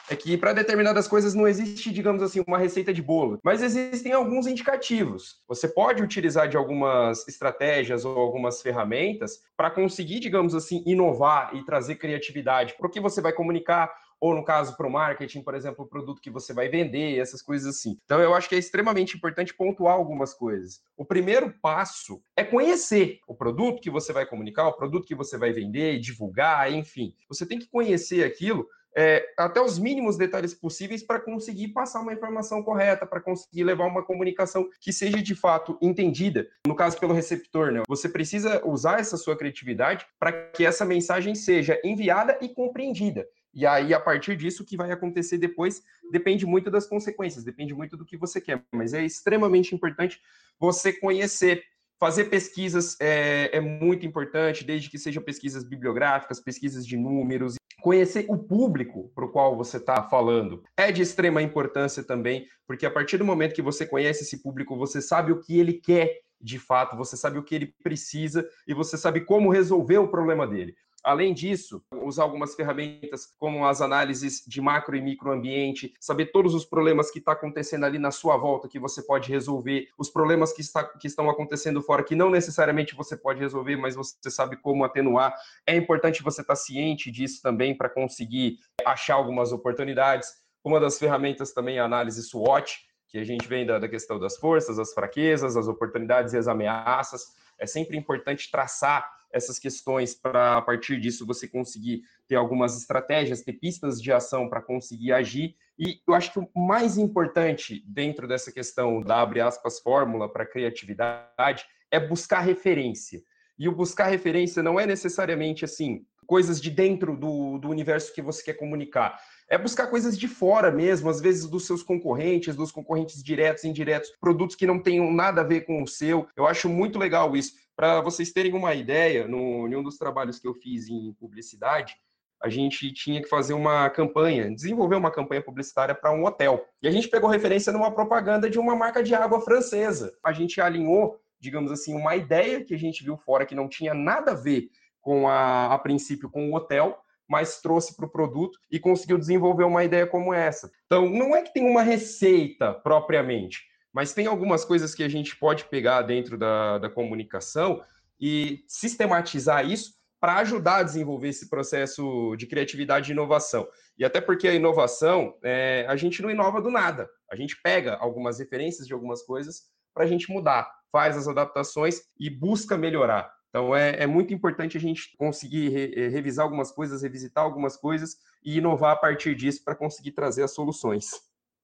é 0.10 0.16
que 0.16 0.38
para 0.38 0.54
determinadas 0.54 1.08
coisas 1.08 1.34
não 1.34 1.48
existe, 1.48 1.92
digamos 1.92 2.22
assim, 2.22 2.44
uma 2.48 2.58
receita 2.58 2.94
de 2.94 3.02
bolo, 3.02 3.40
mas 3.44 3.62
existem 3.62 4.12
alguns 4.12 4.48
indicativos. 4.48 5.42
Você 5.48 5.68
pode 5.68 6.04
utilizar 6.04 6.48
de 6.48 6.58
algumas 6.58 7.28
estratégias 7.28 8.06
ou 8.06 8.18
algumas 8.18 8.62
ferramentas 8.62 9.42
para 9.58 9.72
conseguir, 9.72 10.20
digamos 10.20 10.54
assim, 10.54 10.84
inovar 10.86 11.56
e 11.56 11.66
trazer 11.66 11.96
criatividade 11.96 12.76
para 12.78 12.88
o 12.88 12.90
que 12.90 13.00
você 13.00 13.22
vai 13.22 13.34
comunicar, 13.34 13.92
ou 14.20 14.34
no 14.34 14.46
caso 14.46 14.76
para 14.78 14.88
o 14.88 14.92
marketing, 14.92 15.42
por 15.42 15.54
exemplo, 15.54 15.86
o 15.86 15.88
produto 15.88 16.22
que 16.22 16.30
você 16.30 16.54
vai 16.54 16.70
vender, 16.70 17.20
essas 17.20 17.42
coisas 17.42 17.76
assim. 17.76 17.98
Então 18.06 18.22
eu 18.22 18.34
acho 18.34 18.48
que 18.48 18.56
é 18.56 18.58
extremamente 18.58 19.16
importante 19.16 19.54
pontuar 19.54 19.96
algumas 19.96 20.34
coisas. 20.34 20.82
O 20.96 21.06
primeiro 21.06 21.54
passo 21.62 22.22
é 22.36 22.44
conhecer 22.44 23.20
o 23.28 23.36
produto 23.36 23.82
que 23.82 23.90
você 23.90 24.14
vai 24.14 24.26
comunicar, 24.26 24.68
o 24.68 24.74
produto 24.74 25.06
que 25.06 25.16
você 25.16 25.38
vai 25.38 25.52
vender, 25.52 26.00
divulgar, 26.00 26.72
enfim. 26.72 27.14
Você 27.28 27.46
tem 27.46 27.60
que 27.60 27.68
conhecer 27.68 28.24
aquilo 28.24 28.68
é, 28.96 29.26
até 29.38 29.62
os 29.62 29.78
mínimos 29.78 30.18
detalhes 30.18 30.54
possíveis 30.54 31.04
para 31.04 31.20
conseguir 31.20 31.70
passar 31.70 32.02
uma 32.02 32.14
informação 32.14 32.64
correta, 32.64 33.06
para 33.06 33.20
conseguir 33.20 33.64
levar 33.64 33.86
uma 33.86 34.04
comunicação 34.04 34.70
que 34.80 34.94
seja 34.94 35.22
de 35.22 35.36
fato 35.36 35.78
entendida, 35.82 36.48
no 36.66 36.76
caso 36.76 36.98
pelo 37.00 37.14
receptor, 37.14 37.72
né? 37.72 37.84
Você 37.88 38.08
precisa 38.08 38.66
usar 38.66 39.00
essa 39.00 39.18
sua 39.18 39.38
criatividade 39.38 40.06
para 40.20 40.32
que 40.32 40.66
essa 40.66 40.86
mensagem 40.86 41.36
seja 41.36 41.80
enviada 41.84 42.38
e 42.42 42.48
compreendida. 42.48 43.28
E 43.54 43.66
aí, 43.66 43.94
a 43.94 44.00
partir 44.00 44.36
disso, 44.36 44.64
o 44.64 44.66
que 44.66 44.76
vai 44.76 44.92
acontecer 44.92 45.38
depois 45.38 45.82
depende 46.12 46.46
muito 46.46 46.70
das 46.70 46.86
consequências, 46.86 47.44
depende 47.44 47.74
muito 47.74 47.96
do 47.96 48.06
que 48.06 48.18
você 48.18 48.42
quer. 48.42 48.62
Mas 48.74 48.94
é 48.94 49.04
extremamente 49.04 49.74
importante 49.74 50.20
você 50.60 50.92
conhecer. 50.92 51.64
Fazer 51.98 52.26
pesquisas 52.26 52.98
é, 53.00 53.50
é 53.56 53.62
muito 53.62 54.06
importante, 54.06 54.66
desde 54.66 54.90
que 54.90 54.98
sejam 54.98 55.24
pesquisas 55.24 55.64
bibliográficas, 55.64 56.42
pesquisas 56.42 56.86
de 56.86 56.98
números. 56.98 57.56
Conhecer 57.82 58.26
o 58.30 58.38
público 58.38 59.12
para 59.14 59.26
o 59.26 59.32
qual 59.32 59.56
você 59.56 59.78
está 59.78 60.02
falando 60.04 60.64
é 60.76 60.92
de 60.92 61.02
extrema 61.02 61.42
importância 61.42 62.04
também, 62.04 62.48
porque 62.66 62.86
a 62.86 62.92
partir 62.92 63.18
do 63.18 63.26
momento 63.26 63.54
que 63.54 63.62
você 63.62 63.86
conhece 63.86 64.24
esse 64.24 64.42
público, 64.42 64.78
você 64.78 65.02
sabe 65.02 65.32
o 65.32 65.40
que 65.40 65.60
ele 65.60 65.74
quer 65.74 66.22
de 66.42 66.60
fato, 66.60 66.96
você 66.96 67.18
sabe 67.18 67.40
o 67.40 67.44
que 67.44 67.56
ele 67.56 67.74
precisa 67.84 68.48
e 68.68 68.74
você 68.74 68.98
sabe 68.98 69.22
como 69.22 69.52
resolver 69.52 69.98
o 69.98 70.10
problema 70.10 70.46
dele. 70.46 70.76
Além 71.06 71.36
disso, 71.36 71.84
usar 72.02 72.24
algumas 72.24 72.56
ferramentas 72.56 73.28
como 73.38 73.64
as 73.64 73.80
análises 73.80 74.44
de 74.48 74.60
macro 74.60 74.96
e 74.96 75.02
microambiente, 75.02 75.94
saber 76.00 76.32
todos 76.32 76.56
os 76.56 76.66
problemas 76.66 77.12
que 77.12 77.20
está 77.20 77.34
acontecendo 77.34 77.86
ali 77.86 78.00
na 78.00 78.10
sua 78.10 78.36
volta 78.38 78.68
que 78.68 78.80
você 78.80 79.04
pode 79.04 79.30
resolver, 79.30 79.88
os 80.00 80.10
problemas 80.10 80.52
que, 80.52 80.62
está, 80.62 80.84
que 80.84 81.06
estão 81.06 81.30
acontecendo 81.30 81.80
fora 81.80 82.04
que 82.04 82.16
não 82.16 82.32
necessariamente 82.32 82.96
você 82.96 83.16
pode 83.16 83.40
resolver, 83.40 83.76
mas 83.76 83.94
você 83.94 84.32
sabe 84.32 84.58
como 84.58 84.84
atenuar. 84.84 85.32
É 85.68 85.76
importante 85.76 86.24
você 86.24 86.42
estar 86.42 86.56
tá 86.56 86.60
ciente 86.60 87.12
disso 87.12 87.40
também 87.40 87.78
para 87.78 87.88
conseguir 87.88 88.58
achar 88.84 89.14
algumas 89.14 89.52
oportunidades. 89.52 90.28
Uma 90.64 90.80
das 90.80 90.98
ferramentas 90.98 91.54
também 91.54 91.78
é 91.78 91.82
a 91.82 91.86
análise 91.86 92.24
SWOT, 92.24 92.80
que 93.10 93.20
a 93.20 93.24
gente 93.24 93.48
vem 93.48 93.64
da, 93.64 93.78
da 93.78 93.88
questão 93.88 94.18
das 94.18 94.38
forças, 94.38 94.80
as 94.80 94.92
fraquezas, 94.92 95.56
as 95.56 95.68
oportunidades 95.68 96.34
e 96.34 96.38
as 96.38 96.48
ameaças. 96.48 97.45
É 97.66 97.68
sempre 97.68 97.98
importante 97.98 98.52
traçar 98.52 99.12
essas 99.34 99.58
questões 99.58 100.14
para, 100.14 100.56
a 100.56 100.62
partir 100.62 101.00
disso, 101.00 101.26
você 101.26 101.48
conseguir 101.48 102.04
ter 102.28 102.36
algumas 102.36 102.78
estratégias, 102.78 103.42
ter 103.42 103.54
pistas 103.54 104.00
de 104.00 104.12
ação 104.12 104.48
para 104.48 104.62
conseguir 104.62 105.12
agir. 105.12 105.56
E 105.78 106.00
eu 106.08 106.14
acho 106.14 106.32
que 106.32 106.40
o 106.40 106.50
mais 106.56 106.96
importante 106.96 107.84
dentro 107.88 108.28
dessa 108.28 108.52
questão 108.52 109.02
da, 109.02 109.20
abre 109.20 109.42
aspas, 109.42 109.80
fórmula 109.80 110.32
para 110.32 110.46
criatividade 110.46 111.66
é 111.90 112.00
buscar 112.00 112.42
referência. 112.42 113.24
E 113.58 113.68
o 113.68 113.76
buscar 113.76 114.08
referência 114.08 114.62
não 114.62 114.80
é 114.80 114.86
necessariamente 114.86 115.66
assim, 115.66 116.06
coisas 116.28 116.62
de 116.62 116.70
dentro 116.70 117.18
do, 117.18 117.58
do 117.58 117.70
universo 117.70 118.14
que 118.14 118.22
você 118.22 118.44
quer 118.44 118.54
comunicar 118.54 119.20
é 119.50 119.58
buscar 119.58 119.88
coisas 119.88 120.18
de 120.18 120.28
fora 120.28 120.72
mesmo, 120.72 121.10
às 121.10 121.22
vezes 121.22 121.48
dos 121.48 121.66
seus 121.66 121.84
concorrentes, 121.84 122.56
dos 122.56 122.72
concorrentes 122.72 123.24
diretos 123.24 123.64
e 123.64 123.68
indiretos, 123.68 124.12
produtos 124.20 124.56
que 124.56 124.66
não 124.66 124.82
tenham 124.82 125.12
nada 125.12 125.42
a 125.42 125.44
ver 125.44 125.62
com 125.62 125.84
o 125.84 125.88
seu. 125.88 126.28
Eu 126.36 126.48
acho 126.48 126.68
muito 126.68 126.98
legal 126.98 127.36
isso. 127.36 127.54
Para 127.76 128.02
vocês 128.02 128.32
terem 128.32 128.54
uma 128.54 128.74
ideia, 128.74 129.28
no, 129.28 129.68
em 129.68 129.76
um 129.76 129.84
dos 129.84 129.98
trabalhos 129.98 130.40
que 130.40 130.48
eu 130.48 130.54
fiz 130.54 130.88
em 130.88 131.14
publicidade, 131.14 131.96
a 132.42 132.50
gente 132.50 132.92
tinha 132.94 133.22
que 133.22 133.28
fazer 133.28 133.54
uma 133.54 133.90
campanha, 133.90 134.54
desenvolver 134.54 134.96
uma 134.96 135.12
campanha 135.12 135.42
publicitária 135.42 135.96
para 135.96 136.12
um 136.12 136.26
hotel. 136.26 136.66
E 136.82 136.88
a 136.88 136.92
gente 136.92 137.08
pegou 137.08 137.30
referência 137.30 137.72
numa 137.72 137.92
propaganda 137.92 138.50
de 138.50 138.60
uma 138.60 138.76
marca 138.76 139.02
de 139.02 139.16
água 139.16 139.42
francesa. 139.42 140.14
A 140.24 140.32
gente 140.32 140.60
alinhou, 140.62 141.20
digamos 141.40 141.72
assim, 141.72 141.96
uma 141.96 142.16
ideia 142.16 142.64
que 142.64 142.74
a 142.74 142.78
gente 142.78 143.04
viu 143.04 143.18
fora 143.18 143.46
que 143.46 143.56
não 143.56 143.68
tinha 143.68 143.94
nada 143.94 144.32
a 144.32 144.36
ver 144.36 144.70
com 145.02 145.28
a, 145.28 145.74
a 145.74 145.80
princípio 145.80 146.30
com 146.30 146.50
o 146.50 146.56
hotel, 146.56 147.00
mas 147.28 147.62
trouxe 147.62 147.96
para 147.96 148.06
o 148.06 148.12
produto 148.12 148.60
e 148.72 148.80
conseguiu 148.80 149.18
desenvolver 149.18 149.64
uma 149.64 149.84
ideia 149.84 150.06
como 150.06 150.34
essa. 150.34 150.72
Então, 150.86 151.10
não 151.10 151.36
é 151.36 151.42
que 151.42 151.54
tem 151.54 151.70
uma 151.70 151.82
receita 151.82 152.74
propriamente, 152.74 153.64
mas 153.94 154.14
tem 154.14 154.28
algumas 154.28 154.66
coisas 154.66 154.94
que 154.94 155.04
a 155.04 155.10
gente 155.10 155.36
pode 155.36 155.66
pegar 155.66 156.02
dentro 156.02 156.38
da, 156.38 156.78
da 156.78 156.90
comunicação 156.90 157.82
e 158.20 158.64
sistematizar 158.68 159.66
isso 159.70 159.94
para 160.20 160.38
ajudar 160.38 160.78
a 160.78 160.84
desenvolver 160.84 161.30
esse 161.30 161.50
processo 161.50 162.36
de 162.36 162.48
criatividade 162.48 163.12
e 163.12 163.14
inovação. 163.14 163.68
E 163.98 164.04
até 164.04 164.20
porque 164.20 164.48
a 164.48 164.54
inovação, 164.54 165.36
é, 165.44 165.86
a 165.88 165.96
gente 165.96 166.22
não 166.22 166.32
inova 166.32 166.62
do 166.62 166.72
nada. 166.72 167.10
A 167.30 167.36
gente 167.36 167.62
pega 167.62 167.96
algumas 167.96 168.40
referências 168.40 168.88
de 168.88 168.94
algumas 168.94 169.22
coisas 169.22 169.64
para 169.94 170.04
a 170.04 170.08
gente 170.08 170.32
mudar, 170.32 170.70
faz 170.92 171.16
as 171.16 171.28
adaptações 171.28 172.02
e 172.20 172.30
busca 172.30 172.78
melhorar. 172.78 173.32
Então 173.56 173.74
é, 173.74 174.04
é 174.04 174.06
muito 174.06 174.34
importante 174.34 174.76
a 174.76 174.82
gente 174.82 175.16
conseguir 175.16 175.70
re, 175.70 175.94
eh, 175.96 176.08
revisar 176.10 176.44
algumas 176.44 176.74
coisas, 176.74 177.04
revisitar 177.04 177.42
algumas 177.42 177.78
coisas 177.78 178.18
e 178.44 178.58
inovar 178.58 178.92
a 178.92 178.96
partir 178.98 179.34
disso 179.34 179.64
para 179.64 179.74
conseguir 179.74 180.12
trazer 180.12 180.44
as 180.44 180.54
soluções. 180.54 181.12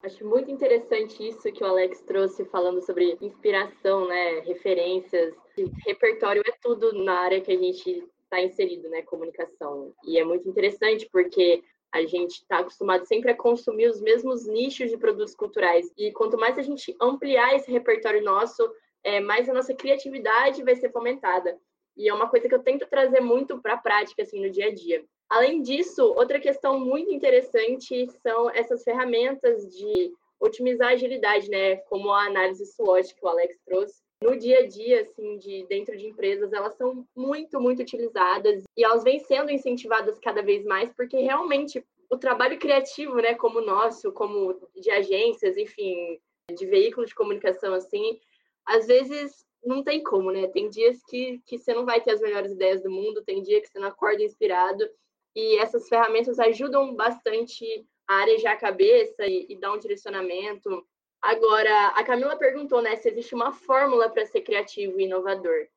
Acho 0.02 0.26
muito 0.26 0.50
interessante 0.50 1.22
isso 1.28 1.52
que 1.52 1.62
o 1.62 1.68
Alex 1.68 2.00
trouxe 2.04 2.46
falando 2.46 2.82
sobre 2.82 3.18
inspiração, 3.20 4.08
né, 4.08 4.40
referências, 4.40 5.36
repertório 5.86 6.42
é 6.48 6.54
tudo 6.62 6.94
na 7.04 7.20
área 7.20 7.42
que 7.42 7.52
a 7.52 7.58
gente 7.58 8.08
está 8.24 8.42
inserido, 8.42 8.88
né, 8.88 9.02
comunicação. 9.02 9.94
E 10.06 10.18
é 10.18 10.24
muito 10.24 10.48
interessante 10.48 11.10
porque 11.12 11.62
a 11.92 12.06
gente 12.06 12.36
está 12.36 12.60
acostumado 12.60 13.06
sempre 13.06 13.32
a 13.32 13.36
consumir 13.36 13.90
os 13.90 14.00
mesmos 14.00 14.48
nichos 14.48 14.90
de 14.90 14.98
produtos 14.98 15.36
culturais. 15.36 15.92
E 15.98 16.10
quanto 16.14 16.38
mais 16.38 16.58
a 16.58 16.62
gente 16.62 16.96
ampliar 17.02 17.54
esse 17.54 17.70
repertório 17.70 18.24
nosso, 18.24 18.64
é, 19.04 19.20
mais 19.20 19.50
a 19.50 19.54
nossa 19.54 19.74
criatividade 19.74 20.64
vai 20.64 20.78
ser 20.78 20.90
fomentada. 20.90 21.60
E 21.98 22.10
é 22.10 22.14
uma 22.14 22.30
coisa 22.30 22.48
que 22.48 22.56
eu 22.56 22.64
tento 22.64 22.88
trazer 22.88 23.20
muito 23.20 23.62
para 23.62 23.74
a 23.74 23.78
prática, 23.78 24.24
assim, 24.24 24.42
no 24.42 24.50
dia 24.50 24.68
a 24.68 24.74
dia. 24.74 25.04
Além 25.30 25.62
disso, 25.62 26.04
outra 26.16 26.40
questão 26.40 26.80
muito 26.80 27.12
interessante 27.12 28.08
são 28.22 28.50
essas 28.50 28.84
ferramentas 28.84 29.68
de 29.70 30.14
otimizar 30.40 30.90
a 30.90 30.94
agilidade, 30.94 31.50
né? 31.50 31.78
Como 31.78 32.12
a 32.12 32.26
análise 32.26 32.66
SWOT 32.66 33.16
que 33.16 33.24
o 33.24 33.28
Alex 33.28 33.58
trouxe. 33.66 34.02
No 34.24 34.38
dia 34.38 34.60
a 34.60 34.68
dia, 34.68 35.02
assim, 35.02 35.38
de 35.38 35.66
dentro 35.68 35.98
de 35.98 36.06
empresas, 36.06 36.54
elas 36.54 36.76
são 36.76 37.08
muito, 37.16 37.60
muito 37.60 37.82
utilizadas 37.82 38.64
e 38.78 38.84
elas 38.84 39.04
vêm 39.04 39.20
sendo 39.20 39.52
incentivadas 39.52 40.20
cada 40.20 40.42
vez 40.44 40.64
mais, 40.66 40.92
porque 40.94 41.18
realmente 41.18 41.84
o 42.10 42.18
trabalho 42.18 42.60
criativo, 42.60 43.16
né, 43.16 43.34
como 43.36 43.60
o 43.60 43.66
nosso, 43.66 44.12
como 44.12 44.60
de 44.76 44.92
agências, 44.92 45.58
enfim, 45.58 46.20
de 46.56 46.66
veículos 46.66 47.10
de 47.10 47.16
comunicação, 47.16 47.74
assim, 47.74 48.20
às 48.66 48.86
vezes 48.86 49.46
não 49.64 49.84
tem 49.84 50.04
como, 50.04 50.32
né? 50.32 50.48
Tem 50.48 50.70
dias 50.70 51.02
que, 51.08 51.40
que 51.46 51.58
você 51.58 51.74
não 51.74 51.86
vai 51.86 52.02
ter 52.02 52.12
as 52.12 52.22
melhores 52.22 52.52
ideias 52.52 52.82
do 52.82 52.90
mundo, 52.90 53.24
tem 53.24 53.42
dia 53.42 53.62
que 53.62 53.68
você 53.68 53.80
não 53.80 53.88
acorda 53.88 54.24
inspirado, 54.24 54.88
e 55.36 55.58
essas 55.60 55.88
ferramentas 55.88 56.40
ajudam 56.40 56.94
bastante 56.96 57.66
a 58.08 58.22
arejar 58.22 58.54
a 58.54 58.58
cabeça 58.58 59.26
e, 59.26 59.46
e 59.50 59.56
dar 59.56 59.72
um 59.72 59.80
direcionamento. 59.80 60.86
Agora, 61.22 61.88
a 61.90 62.04
Camila 62.04 62.36
perguntou, 62.36 62.82
né, 62.82 62.96
se 62.96 63.10
existe 63.10 63.36
uma 63.36 63.52
fórmula 63.52 64.10
para 64.10 64.26
ser 64.26 64.42
criativo 64.42 65.00
e 65.00 65.04
inovador. 65.06 65.68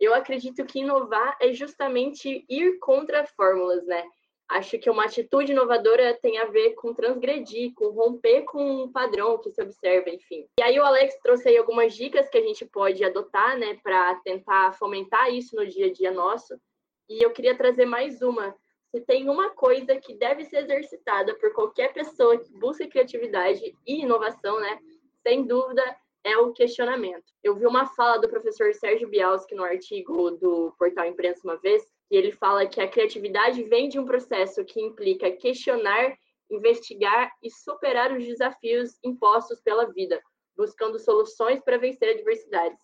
Eu 0.00 0.14
acredito 0.14 0.64
que 0.64 0.80
inovar 0.80 1.36
é 1.40 1.52
justamente 1.52 2.44
ir 2.48 2.78
contra 2.78 3.26
fórmulas, 3.26 3.86
né? 3.86 4.04
Acho 4.48 4.78
que 4.78 4.90
uma 4.90 5.04
atitude 5.04 5.52
inovadora 5.52 6.18
tem 6.20 6.38
a 6.38 6.44
ver 6.44 6.74
com 6.74 6.92
transgredir, 6.92 7.72
com 7.74 7.88
romper 7.88 8.42
com 8.42 8.84
um 8.84 8.92
padrão 8.92 9.38
que 9.38 9.50
se 9.50 9.62
observa, 9.62 10.10
enfim. 10.10 10.46
E 10.58 10.62
aí 10.62 10.78
o 10.78 10.84
Alex 10.84 11.18
trouxe 11.22 11.48
aí 11.48 11.56
algumas 11.56 11.94
dicas 11.94 12.28
que 12.28 12.36
a 12.36 12.42
gente 12.42 12.64
pode 12.66 13.02
adotar, 13.02 13.58
né, 13.58 13.78
para 13.82 14.14
tentar 14.16 14.72
fomentar 14.74 15.32
isso 15.32 15.56
no 15.56 15.66
dia 15.66 15.86
a 15.86 15.92
dia 15.92 16.10
nosso. 16.10 16.60
E 17.08 17.24
eu 17.24 17.30
queria 17.32 17.56
trazer 17.56 17.86
mais 17.86 18.20
uma. 18.20 18.54
Se 18.90 19.00
tem 19.00 19.28
uma 19.28 19.50
coisa 19.50 19.96
que 19.96 20.14
deve 20.14 20.44
ser 20.44 20.58
exercitada 20.58 21.34
por 21.36 21.52
qualquer 21.52 21.92
pessoa 21.92 22.38
que 22.38 22.52
busca 22.52 22.86
criatividade 22.86 23.74
e 23.86 24.02
inovação, 24.02 24.60
né, 24.60 24.78
sem 25.22 25.44
dúvida 25.46 25.82
é 26.22 26.36
o 26.38 26.52
questionamento. 26.52 27.24
Eu 27.42 27.54
vi 27.54 27.66
uma 27.66 27.86
fala 27.86 28.18
do 28.18 28.28
professor 28.28 28.72
Sérgio 28.74 29.08
Bialski 29.08 29.54
no 29.54 29.62
artigo 29.62 30.30
do 30.32 30.74
Portal 30.78 31.06
Imprensa 31.06 31.40
uma 31.44 31.56
vez, 31.56 31.86
e 32.14 32.16
ele 32.16 32.30
fala 32.30 32.64
que 32.64 32.80
a 32.80 32.86
criatividade 32.86 33.64
vem 33.64 33.88
de 33.88 33.98
um 33.98 34.04
processo 34.04 34.64
que 34.64 34.80
implica 34.80 35.32
questionar, 35.32 36.16
investigar 36.48 37.34
e 37.42 37.50
superar 37.50 38.12
os 38.12 38.24
desafios 38.24 38.96
impostos 39.02 39.60
pela 39.60 39.92
vida, 39.92 40.22
buscando 40.56 40.96
soluções 41.00 41.60
para 41.60 41.76
vencer 41.76 42.10
adversidades. 42.10 42.78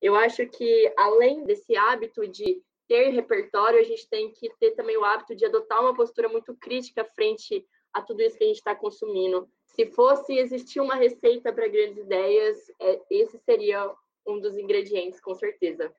Eu 0.00 0.14
acho 0.14 0.46
que, 0.46 0.94
além 0.96 1.44
desse 1.44 1.76
hábito 1.76 2.24
de 2.28 2.62
ter 2.86 3.08
repertório, 3.08 3.80
a 3.80 3.82
gente 3.82 4.08
tem 4.08 4.30
que 4.30 4.48
ter 4.60 4.70
também 4.76 4.96
o 4.96 5.04
hábito 5.04 5.34
de 5.34 5.44
adotar 5.44 5.80
uma 5.80 5.92
postura 5.92 6.28
muito 6.28 6.54
crítica 6.54 7.04
frente 7.04 7.66
a 7.92 8.00
tudo 8.00 8.22
isso 8.22 8.38
que 8.38 8.44
a 8.44 8.46
gente 8.46 8.58
está 8.58 8.76
consumindo. 8.76 9.48
Se 9.66 9.86
fosse 9.86 10.38
existir 10.38 10.78
uma 10.78 10.94
receita 10.94 11.52
para 11.52 11.66
grandes 11.66 11.98
ideias, 11.98 12.70
é, 12.80 13.00
esse 13.10 13.38
seria 13.38 13.92
um 14.24 14.38
dos 14.38 14.56
ingredientes, 14.56 15.20
com 15.20 15.34
certeza. 15.34 15.92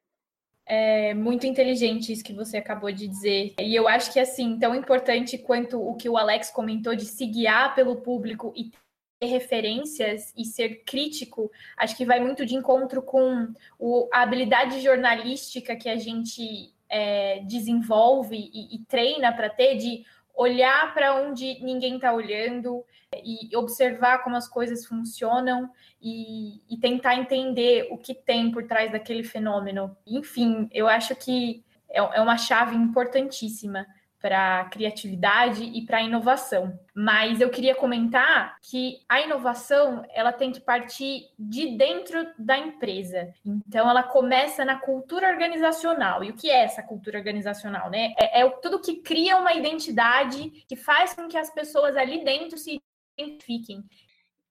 É 0.71 1.15
muito 1.15 1.47
inteligente 1.47 2.13
isso 2.13 2.23
que 2.23 2.31
você 2.31 2.57
acabou 2.57 2.91
de 2.91 3.07
dizer. 3.07 3.55
E 3.59 3.75
eu 3.75 3.87
acho 3.87 4.13
que, 4.13 4.19
assim, 4.19 4.59
tão 4.59 4.75
importante 4.75 5.35
quanto 5.35 5.81
o 5.81 5.95
que 5.95 6.07
o 6.07 6.15
Alex 6.15 6.51
comentou 6.51 6.95
de 6.95 7.05
se 7.05 7.25
guiar 7.25 7.73
pelo 7.73 7.95
público 7.95 8.53
e 8.55 8.71
ter 9.19 9.25
referências 9.25 10.31
e 10.37 10.45
ser 10.45 10.83
crítico, 10.85 11.51
acho 11.75 11.97
que 11.97 12.05
vai 12.05 12.19
muito 12.19 12.45
de 12.45 12.55
encontro 12.55 13.01
com 13.01 13.51
o, 13.79 14.07
a 14.13 14.21
habilidade 14.21 14.79
jornalística 14.79 15.75
que 15.75 15.89
a 15.89 15.95
gente 15.95 16.71
é, 16.87 17.39
desenvolve 17.39 18.37
e, 18.37 18.75
e 18.75 18.79
treina 18.85 19.33
para 19.33 19.49
ter 19.49 19.75
de 19.75 20.05
olhar 20.39 20.93
para 20.93 21.15
onde 21.15 21.61
ninguém 21.61 21.95
está 21.95 22.13
olhando 22.13 22.85
e 23.13 23.53
observar 23.57 24.23
como 24.23 24.37
as 24.37 24.47
coisas 24.47 24.85
funcionam 24.85 25.69
e, 26.01 26.61
e, 26.73 26.77
tentar 26.77 27.15
entender 27.15 27.89
o 27.91 27.97
que 27.97 28.15
tem 28.15 28.49
por 28.49 28.63
trás 28.65 28.89
daquele 28.89 29.21
fenômeno. 29.21 29.97
Enfim, 30.07 30.69
eu 30.71 30.87
acho 30.87 31.13
que 31.13 31.61
é, 31.89 31.97
é 31.99 32.21
uma 32.21 32.37
chave 32.37 32.73
importantíssima 32.73 33.85
para 34.21 34.65
criatividade 34.65 35.63
e 35.63 35.85
para 35.85 36.01
inovação. 36.01 36.77
Mas 36.93 37.39
eu 37.39 37.49
queria 37.49 37.73
comentar 37.73 38.57
que 38.61 38.99
a 39.07 39.21
inovação 39.21 40.03
ela 40.13 40.33
tem 40.33 40.51
que 40.51 40.59
partir 40.59 41.29
de 41.37 41.77
dentro 41.77 42.27
da 42.37 42.57
empresa. 42.57 43.33
Então 43.45 43.89
ela 43.89 44.03
começa 44.03 44.65
na 44.65 44.77
cultura 44.77 45.29
organizacional. 45.29 46.23
E 46.23 46.31
o 46.31 46.35
que 46.35 46.49
é 46.49 46.63
essa 46.63 46.83
cultura 46.83 47.17
organizacional, 47.17 47.89
né? 47.89 48.13
É, 48.17 48.41
é 48.41 48.49
tudo 48.61 48.81
que 48.81 48.97
cria 48.97 49.37
uma 49.37 49.53
identidade 49.53 50.65
que 50.67 50.75
faz 50.75 51.13
com 51.13 51.27
que 51.27 51.37
as 51.37 51.49
pessoas 51.53 51.95
ali 51.95 52.23
dentro 52.23 52.57
se 52.57 52.81
identifiquem. 53.17 53.83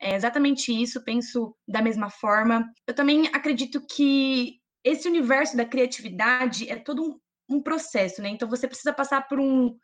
É 0.00 0.14
exatamente 0.14 0.72
isso, 0.72 1.02
penso 1.02 1.54
da 1.66 1.82
mesma 1.82 2.08
forma. 2.08 2.72
Eu 2.86 2.94
também 2.94 3.26
acredito 3.34 3.80
que 3.84 4.60
esse 4.84 5.08
universo 5.08 5.56
da 5.56 5.64
criatividade 5.64 6.70
é 6.70 6.76
todo 6.76 7.02
um 7.02 7.20
um 7.48 7.62
processo, 7.62 8.22
né? 8.22 8.28
Então 8.28 8.48
você 8.48 8.66
precisa 8.66 8.92
passar 8.92 9.26
por 9.28 9.38
um 9.40 9.76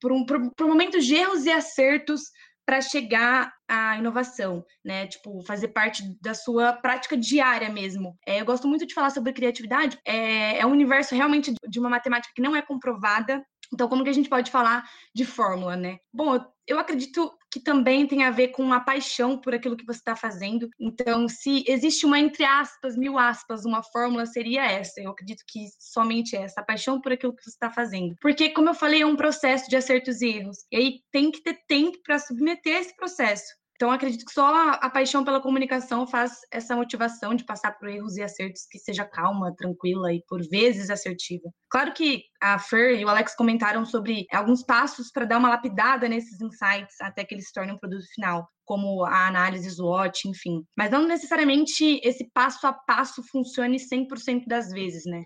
por 0.00 0.12
um 0.12 0.24
por, 0.24 0.54
por 0.54 0.66
momentos 0.66 1.04
de 1.04 1.14
erros 1.14 1.44
e 1.44 1.50
acertos 1.50 2.22
para 2.64 2.80
chegar 2.80 3.52
à 3.68 3.96
inovação, 3.98 4.64
né? 4.84 5.06
Tipo, 5.06 5.42
fazer 5.44 5.68
parte 5.68 6.02
da 6.20 6.34
sua 6.34 6.72
prática 6.72 7.16
diária 7.16 7.68
mesmo. 7.68 8.16
É, 8.26 8.40
eu 8.40 8.44
gosto 8.44 8.68
muito 8.68 8.86
de 8.86 8.94
falar 8.94 9.10
sobre 9.10 9.32
criatividade. 9.32 9.98
É, 10.06 10.58
é 10.58 10.66
um 10.66 10.70
universo 10.70 11.14
realmente 11.14 11.52
de 11.68 11.78
uma 11.80 11.88
matemática 11.88 12.32
que 12.34 12.42
não 12.42 12.54
é 12.54 12.62
comprovada, 12.62 13.44
então, 13.72 13.88
como 13.88 14.02
que 14.02 14.10
a 14.10 14.14
gente 14.14 14.28
pode 14.28 14.50
falar 14.50 14.84
de 15.14 15.24
fórmula, 15.24 15.76
né? 15.76 15.98
Bom, 16.12 16.38
eu 16.66 16.78
acredito 16.78 17.32
que 17.50 17.60
também 17.60 18.06
tem 18.06 18.22
a 18.22 18.30
ver 18.30 18.48
com 18.48 18.72
a 18.72 18.80
paixão 18.80 19.36
por 19.38 19.54
aquilo 19.54 19.76
que 19.76 19.84
você 19.84 19.98
está 19.98 20.14
fazendo. 20.14 20.70
Então, 20.78 21.28
se 21.28 21.64
existe 21.66 22.06
uma, 22.06 22.18
entre 22.18 22.44
aspas, 22.44 22.96
mil 22.96 23.18
aspas, 23.18 23.64
uma 23.64 23.82
fórmula, 23.82 24.24
seria 24.26 24.64
essa. 24.64 25.00
Eu 25.00 25.10
acredito 25.10 25.42
que 25.46 25.66
somente 25.78 26.36
essa, 26.36 26.60
a 26.60 26.64
paixão 26.64 27.00
por 27.00 27.12
aquilo 27.12 27.34
que 27.34 27.42
você 27.42 27.50
está 27.50 27.70
fazendo. 27.70 28.14
Porque, 28.20 28.50
como 28.50 28.68
eu 28.68 28.74
falei, 28.74 29.02
é 29.02 29.06
um 29.06 29.16
processo 29.16 29.68
de 29.68 29.76
acertos 29.76 30.22
e 30.22 30.28
erros. 30.28 30.58
E 30.70 30.76
aí 30.76 31.00
tem 31.10 31.30
que 31.30 31.42
ter 31.42 31.58
tempo 31.66 31.98
para 32.04 32.18
submeter 32.18 32.76
esse 32.76 32.94
processo. 32.96 33.59
Então, 33.80 33.90
acredito 33.90 34.26
que 34.26 34.32
só 34.34 34.72
a, 34.72 34.90
paixão 34.90 35.24
pela 35.24 35.40
comunicação 35.40 36.06
faz 36.06 36.40
essa 36.52 36.76
motivação 36.76 37.34
de 37.34 37.46
passar 37.46 37.78
por 37.78 37.88
erros 37.88 38.14
e 38.18 38.22
acertos 38.22 38.66
que 38.70 38.78
seja 38.78 39.06
calma, 39.06 39.56
tranquila 39.56 40.12
e, 40.12 40.22
por 40.28 40.46
vezes, 40.50 40.90
assertiva. 40.90 41.48
Claro 41.70 41.94
que 41.94 42.24
a 42.42 42.58
Fer 42.58 43.00
e 43.00 43.06
o 43.06 43.08
Alex 43.08 43.34
comentaram 43.34 43.86
sobre 43.86 44.26
alguns 44.30 44.62
passos 44.62 45.10
para 45.10 45.24
dar 45.24 45.38
uma 45.38 45.48
lapidada 45.48 46.10
nesses 46.10 46.42
insights 46.42 47.00
até 47.00 47.24
que 47.24 47.34
eles 47.34 47.46
se 47.46 47.54
tornem 47.54 47.74
um 47.74 47.78
produto 47.78 48.04
final, 48.14 48.46
como 48.66 49.02
a 49.02 49.28
análise 49.28 49.70
SWOT, 49.70 50.28
enfim. 50.28 50.62
Mas 50.76 50.90
não 50.90 51.06
necessariamente 51.06 52.02
esse 52.04 52.30
passo 52.34 52.66
a 52.66 52.74
passo 52.74 53.22
funcione 53.22 53.78
100% 53.78 54.44
das 54.46 54.68
vezes, 54.68 55.06
né? 55.06 55.24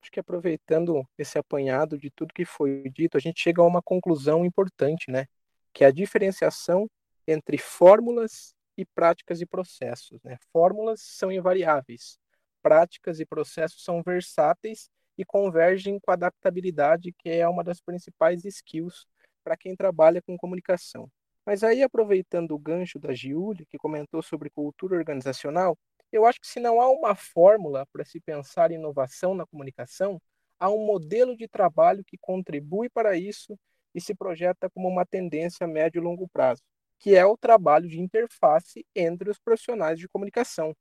Acho 0.00 0.12
que 0.12 0.20
aproveitando 0.20 1.02
esse 1.18 1.36
apanhado 1.36 1.98
de 1.98 2.12
tudo 2.14 2.32
que 2.32 2.44
foi 2.44 2.84
dito, 2.94 3.16
a 3.16 3.20
gente 3.20 3.40
chega 3.40 3.60
a 3.60 3.66
uma 3.66 3.82
conclusão 3.82 4.44
importante, 4.44 5.10
né? 5.10 5.26
Que 5.72 5.82
é 5.82 5.88
a 5.88 5.92
diferenciação 5.92 6.88
entre 7.28 7.58
fórmulas 7.58 8.54
e 8.74 8.86
práticas 8.86 9.42
e 9.42 9.46
processos. 9.46 10.18
Né? 10.24 10.38
Fórmulas 10.50 11.02
são 11.02 11.30
invariáveis, 11.30 12.18
práticas 12.62 13.20
e 13.20 13.26
processos 13.26 13.84
são 13.84 14.02
versáteis 14.02 14.88
e 15.16 15.26
convergem 15.26 16.00
com 16.00 16.10
a 16.10 16.14
adaptabilidade, 16.14 17.12
que 17.18 17.28
é 17.28 17.46
uma 17.46 17.62
das 17.62 17.82
principais 17.82 18.46
skills 18.46 19.04
para 19.44 19.58
quem 19.58 19.76
trabalha 19.76 20.22
com 20.22 20.38
comunicação. 20.38 21.10
Mas 21.44 21.62
aí, 21.62 21.82
aproveitando 21.82 22.52
o 22.52 22.58
gancho 22.58 22.98
da 22.98 23.12
Giulia, 23.12 23.66
que 23.68 23.76
comentou 23.76 24.22
sobre 24.22 24.48
cultura 24.48 24.96
organizacional, 24.96 25.76
eu 26.10 26.24
acho 26.24 26.40
que 26.40 26.46
se 26.46 26.60
não 26.60 26.80
há 26.80 26.90
uma 26.90 27.14
fórmula 27.14 27.86
para 27.92 28.04
se 28.04 28.20
pensar 28.20 28.70
inovação 28.70 29.34
na 29.34 29.46
comunicação, 29.46 30.20
há 30.58 30.70
um 30.70 30.86
modelo 30.86 31.36
de 31.36 31.46
trabalho 31.46 32.02
que 32.06 32.16
contribui 32.18 32.88
para 32.88 33.16
isso 33.16 33.58
e 33.94 34.00
se 34.00 34.14
projeta 34.14 34.70
como 34.70 34.88
uma 34.88 35.04
tendência 35.04 35.64
a 35.64 35.68
médio 35.68 36.00
e 36.00 36.02
longo 36.02 36.26
prazo 36.28 36.62
que 36.98 37.14
é 37.14 37.24
o 37.24 37.36
trabalho 37.36 37.88
de 37.88 38.00
interface 38.00 38.84
entre 38.94 39.30
os 39.30 39.38
profissionais 39.38 39.98
de 39.98 40.08
comunicação, 40.08 40.74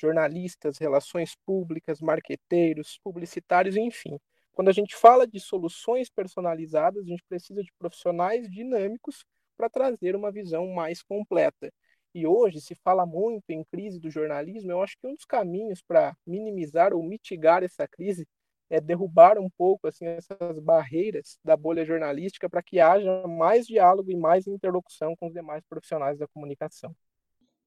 jornalistas, 0.00 0.78
relações 0.78 1.34
públicas, 1.46 2.00
marqueteiros, 2.00 2.98
publicitários, 3.02 3.76
enfim. 3.76 4.18
Quando 4.52 4.68
a 4.68 4.72
gente 4.72 4.94
fala 4.94 5.26
de 5.26 5.40
soluções 5.40 6.10
personalizadas, 6.10 7.02
a 7.04 7.08
gente 7.08 7.22
precisa 7.28 7.62
de 7.62 7.72
profissionais 7.78 8.50
dinâmicos 8.50 9.24
para 9.56 9.70
trazer 9.70 10.14
uma 10.14 10.30
visão 10.30 10.66
mais 10.68 11.02
completa. 11.02 11.72
E 12.14 12.26
hoje 12.26 12.60
se 12.60 12.74
fala 12.84 13.06
muito 13.06 13.48
em 13.48 13.64
crise 13.64 13.98
do 13.98 14.10
jornalismo. 14.10 14.70
Eu 14.70 14.82
acho 14.82 14.96
que 15.00 15.06
um 15.06 15.14
dos 15.14 15.24
caminhos 15.24 15.80
para 15.82 16.14
minimizar 16.26 16.92
ou 16.92 17.02
mitigar 17.02 17.62
essa 17.62 17.88
crise 17.88 18.26
é, 18.72 18.80
derrubar 18.80 19.38
um 19.38 19.50
pouco 19.50 19.86
assim 19.86 20.06
essas 20.06 20.58
barreiras 20.58 21.38
da 21.44 21.54
bolha 21.54 21.84
jornalística 21.84 22.48
para 22.48 22.62
que 22.62 22.80
haja 22.80 23.26
mais 23.28 23.66
diálogo 23.66 24.10
e 24.10 24.16
mais 24.16 24.46
interlocução 24.46 25.14
com 25.14 25.26
os 25.26 25.34
demais 25.34 25.62
profissionais 25.68 26.18
da 26.18 26.26
comunicação. 26.26 26.96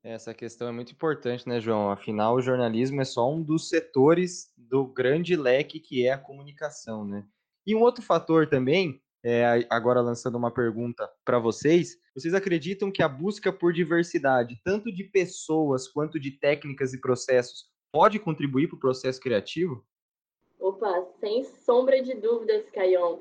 Essa 0.03 0.33
questão 0.33 0.67
é 0.67 0.71
muito 0.71 0.91
importante, 0.93 1.47
né, 1.47 1.59
João? 1.59 1.91
Afinal, 1.91 2.35
o 2.35 2.41
jornalismo 2.41 3.01
é 3.01 3.05
só 3.05 3.31
um 3.31 3.41
dos 3.41 3.69
setores 3.69 4.51
do 4.57 4.87
grande 4.87 5.35
leque 5.35 5.79
que 5.79 6.07
é 6.07 6.11
a 6.11 6.17
comunicação, 6.17 7.05
né? 7.05 7.23
E 7.67 7.75
um 7.75 7.81
outro 7.81 8.03
fator 8.03 8.47
também, 8.47 8.99
é, 9.23 9.65
agora 9.69 10.01
lançando 10.01 10.39
uma 10.39 10.51
pergunta 10.51 11.07
para 11.23 11.37
vocês, 11.37 11.97
vocês 12.15 12.33
acreditam 12.33 12.91
que 12.91 13.03
a 13.03 13.07
busca 13.07 13.53
por 13.53 13.73
diversidade, 13.73 14.59
tanto 14.63 14.91
de 14.91 15.03
pessoas 15.03 15.87
quanto 15.87 16.19
de 16.19 16.31
técnicas 16.31 16.93
e 16.93 17.01
processos, 17.01 17.65
pode 17.91 18.17
contribuir 18.19 18.67
para 18.67 18.77
o 18.77 18.79
processo 18.79 19.19
criativo? 19.19 19.85
Opa, 20.59 21.05
sem 21.19 21.43
sombra 21.43 22.01
de 22.01 22.13
dúvidas, 22.15 22.69
Caion. 22.69 23.19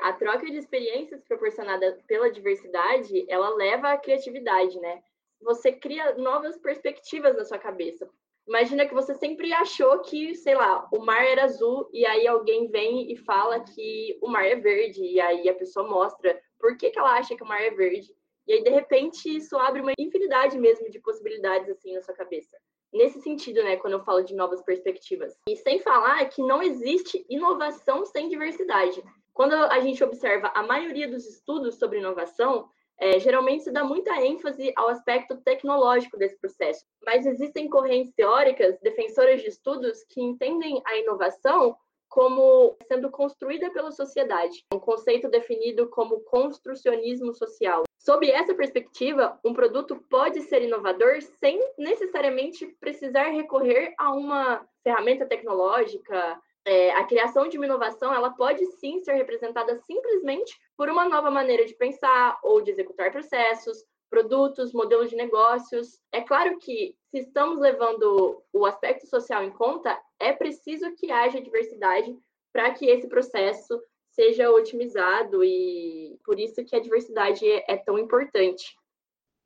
A 0.00 0.12
troca 0.12 0.46
de 0.46 0.56
experiências 0.56 1.22
proporcionada 1.22 1.98
pela 2.06 2.30
diversidade, 2.30 3.24
ela 3.28 3.54
leva 3.54 3.90
à 3.92 3.96
criatividade, 3.96 4.78
né? 4.80 5.02
Você 5.40 5.72
cria 5.72 6.14
novas 6.16 6.58
perspectivas 6.58 7.36
na 7.36 7.44
sua 7.44 7.58
cabeça. 7.58 8.08
Imagina 8.46 8.86
que 8.86 8.94
você 8.94 9.14
sempre 9.14 9.52
achou 9.52 10.00
que, 10.00 10.34
sei 10.34 10.54
lá, 10.54 10.86
o 10.92 10.98
mar 10.98 11.24
era 11.24 11.44
azul 11.44 11.88
e 11.92 12.04
aí 12.04 12.26
alguém 12.26 12.68
vem 12.68 13.10
e 13.10 13.16
fala 13.16 13.60
que 13.60 14.18
o 14.20 14.28
mar 14.28 14.44
é 14.44 14.56
verde 14.56 15.02
e 15.02 15.18
aí 15.20 15.48
a 15.48 15.54
pessoa 15.54 15.88
mostra 15.88 16.38
por 16.58 16.76
que, 16.76 16.90
que 16.90 16.98
ela 16.98 17.16
acha 17.16 17.34
que 17.34 17.42
o 17.42 17.46
mar 17.46 17.62
é 17.62 17.70
verde. 17.70 18.14
E 18.46 18.52
aí, 18.52 18.62
de 18.62 18.70
repente, 18.70 19.34
isso 19.34 19.56
abre 19.56 19.80
uma 19.80 19.92
infinidade 19.98 20.58
mesmo 20.58 20.90
de 20.90 21.00
possibilidades 21.00 21.70
assim 21.70 21.94
na 21.94 22.02
sua 22.02 22.14
cabeça 22.14 22.58
nesse 22.94 23.20
sentido, 23.20 23.62
né, 23.62 23.76
quando 23.76 23.94
eu 23.94 24.04
falo 24.04 24.22
de 24.22 24.34
novas 24.34 24.62
perspectivas. 24.62 25.36
E 25.48 25.56
sem 25.56 25.80
falar 25.80 26.24
que 26.26 26.40
não 26.40 26.62
existe 26.62 27.26
inovação 27.28 28.06
sem 28.06 28.28
diversidade. 28.28 29.02
Quando 29.32 29.52
a 29.52 29.80
gente 29.80 30.02
observa 30.02 30.52
a 30.54 30.62
maioria 30.62 31.08
dos 31.08 31.26
estudos 31.26 31.74
sobre 31.74 31.98
inovação, 31.98 32.68
é, 32.96 33.18
geralmente 33.18 33.64
se 33.64 33.72
dá 33.72 33.82
muita 33.82 34.24
ênfase 34.24 34.72
ao 34.76 34.88
aspecto 34.88 35.36
tecnológico 35.38 36.16
desse 36.16 36.38
processo, 36.38 36.84
mas 37.04 37.26
existem 37.26 37.68
correntes 37.68 38.12
teóricas, 38.14 38.78
defensoras 38.80 39.42
de 39.42 39.48
estudos, 39.48 40.04
que 40.04 40.22
entendem 40.22 40.80
a 40.86 40.96
inovação 40.96 41.76
como 42.08 42.76
sendo 42.86 43.10
construída 43.10 43.70
pela 43.70 43.90
sociedade, 43.90 44.64
um 44.72 44.78
conceito 44.78 45.28
definido 45.28 45.88
como 45.88 46.20
construcionismo 46.20 47.34
social. 47.34 47.84
Sob 47.98 48.30
essa 48.30 48.54
perspectiva, 48.54 49.38
um 49.44 49.54
produto 49.54 49.96
pode 50.10 50.42
ser 50.42 50.62
inovador 50.62 51.22
sem 51.40 51.58
necessariamente 51.78 52.66
precisar 52.78 53.30
recorrer 53.30 53.94
a 53.98 54.12
uma 54.12 54.66
ferramenta 54.82 55.24
tecnológica. 55.24 56.38
É, 56.66 56.92
a 56.92 57.04
criação 57.04 57.48
de 57.48 57.56
uma 57.56 57.66
inovação 57.66 58.12
ela 58.12 58.30
pode 58.30 58.64
sim 58.78 59.00
ser 59.00 59.14
representada 59.14 59.76
simplesmente 59.78 60.58
por 60.76 60.88
uma 60.88 61.08
nova 61.08 61.30
maneira 61.30 61.64
de 61.64 61.74
pensar 61.74 62.38
ou 62.42 62.60
de 62.60 62.70
executar 62.70 63.10
processos, 63.10 63.84
produtos, 64.14 64.72
modelos 64.72 65.10
de 65.10 65.16
negócios. 65.16 65.98
É 66.12 66.20
claro 66.20 66.56
que, 66.60 66.94
se 67.10 67.18
estamos 67.18 67.58
levando 67.58 68.40
o 68.52 68.64
aspecto 68.64 69.08
social 69.08 69.42
em 69.42 69.50
conta, 69.50 69.98
é 70.20 70.32
preciso 70.32 70.94
que 70.94 71.10
haja 71.10 71.40
diversidade 71.40 72.16
para 72.52 72.70
que 72.70 72.86
esse 72.86 73.08
processo 73.08 73.82
seja 74.12 74.48
otimizado 74.52 75.42
e 75.42 76.16
por 76.24 76.38
isso 76.38 76.64
que 76.64 76.76
a 76.76 76.80
diversidade 76.80 77.44
é 77.44 77.76
tão 77.76 77.98
importante. 77.98 78.76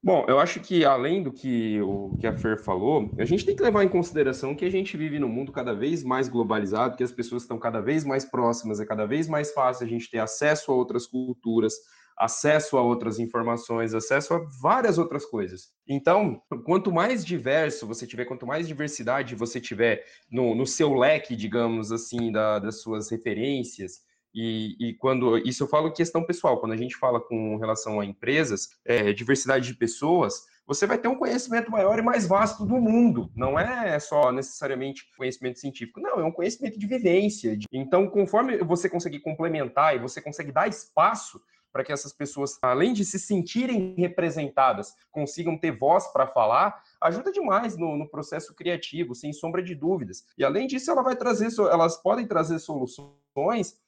Bom, 0.02 0.26
eu 0.28 0.38
acho 0.38 0.61
que 0.61 0.85
além 0.85 1.22
do 1.22 1.33
que 1.33 1.81
o 1.81 2.14
que 2.20 2.26
a 2.26 2.37
Fer 2.37 2.62
falou, 2.62 3.11
a 3.18 3.24
gente 3.24 3.46
tem 3.46 3.57
que 3.57 3.62
levar 3.62 3.83
em 3.85 3.88
consideração 3.88 4.54
que 4.54 4.66
a 4.66 4.70
gente 4.70 4.98
vive 4.98 5.18
num 5.18 5.28
mundo 5.28 5.50
cada 5.50 5.74
vez 5.74 6.04
mais 6.04 6.28
globalizado, 6.28 6.94
que 6.94 7.02
as 7.02 7.11
pessoas 7.11 7.42
estão 7.42 7.59
cada 7.59 7.81
vez 7.81 8.04
mais 8.04 8.26
próximas, 8.26 8.81
é 8.81 8.85
cada 8.85 9.07
vez 9.07 9.26
mais 9.26 9.50
fácil 9.50 9.87
a 9.87 9.88
gente 9.88 10.11
ter 10.11 10.18
acesso 10.18 10.70
a 10.70 10.74
outras 10.74 11.07
culturas, 11.07 11.74
acesso 12.18 12.76
a 12.76 12.83
outras 12.83 13.18
informações, 13.18 13.94
acesso 13.94 14.35
a 14.35 14.46
várias 14.61 14.98
outras 14.98 15.24
coisas. 15.24 15.68
Então, 15.87 16.42
quanto 16.64 16.92
mais 16.92 17.24
diverso 17.24 17.87
você 17.87 18.07
tiver, 18.07 18.24
quanto 18.24 18.46
mais 18.46 18.66
diversidade 18.66 19.35
você 19.35 19.61
tiver 19.61 20.04
no, 20.31 20.54
no 20.54 20.66
seu 20.66 20.94
leque, 20.94 21.37
digamos 21.37 21.92
assim, 21.92 22.31
da, 22.33 22.59
das 22.59 22.83
suas 22.83 23.11
referências, 23.11 24.07
e, 24.35 24.76
e, 24.78 24.94
quando 24.94 25.38
isso 25.38 25.64
eu 25.64 25.68
falo 25.68 25.92
questão 25.92 26.24
pessoal, 26.24 26.61
quando 26.61 26.72
a 26.72 26.76
gente 26.76 26.96
fala 26.96 27.18
com 27.18 27.57
relação 27.57 27.98
a 27.98 28.04
empresas, 28.04 28.68
é, 28.85 29.12
diversidade 29.12 29.66
de 29.66 29.74
pessoas, 29.74 30.44
você 30.66 30.87
vai 30.87 30.98
ter 30.98 31.09
um 31.09 31.16
conhecimento 31.16 31.70
maior 31.70 31.98
e 31.98 32.02
mais 32.02 32.26
vasto 32.26 32.66
do 32.66 32.76
mundo. 32.76 33.33
Não 33.35 33.59
é 33.59 33.98
só 33.98 34.31
necessariamente 34.31 35.02
conhecimento 35.16 35.59
científico, 35.59 35.98
não, 35.98 36.20
é 36.20 36.24
um 36.24 36.31
conhecimento 36.31 36.78
de 36.78 36.87
vivência. 36.87 37.59
Então, 37.72 38.07
conforme 38.07 38.59
você 38.59 38.87
conseguir 38.88 39.20
complementar 39.20 39.96
e 39.96 39.98
você 39.98 40.20
consegue 40.20 40.52
dar 40.52 40.68
espaço 40.68 41.40
para 41.72 41.85
que 41.85 41.92
essas 41.92 42.12
pessoas, 42.12 42.59
além 42.62 42.92
de 42.92 43.04
se 43.04 43.18
sentirem 43.18 43.94
representadas, 43.96 44.94
consigam 45.11 45.59
ter 45.59 45.72
voz 45.72 46.07
para 46.12 46.26
falar, 46.26 46.83
ajuda 47.00 47.33
demais 47.33 47.76
no, 47.76 47.96
no, 47.96 48.09
processo 48.09 48.54
criativo, 48.54 49.14
sem 49.14 49.33
sombra 49.33 49.62
de 49.62 49.74
dúvidas. 49.74 50.24
E 50.37 50.44
além 50.44 50.66
disso, 50.66 50.90
ela 50.90 51.02
vai 51.02 51.16
trazer, 51.16 51.48
elas 51.70 51.96
podem 51.96 52.26
trazer 52.26 52.59
soluções 52.59 53.18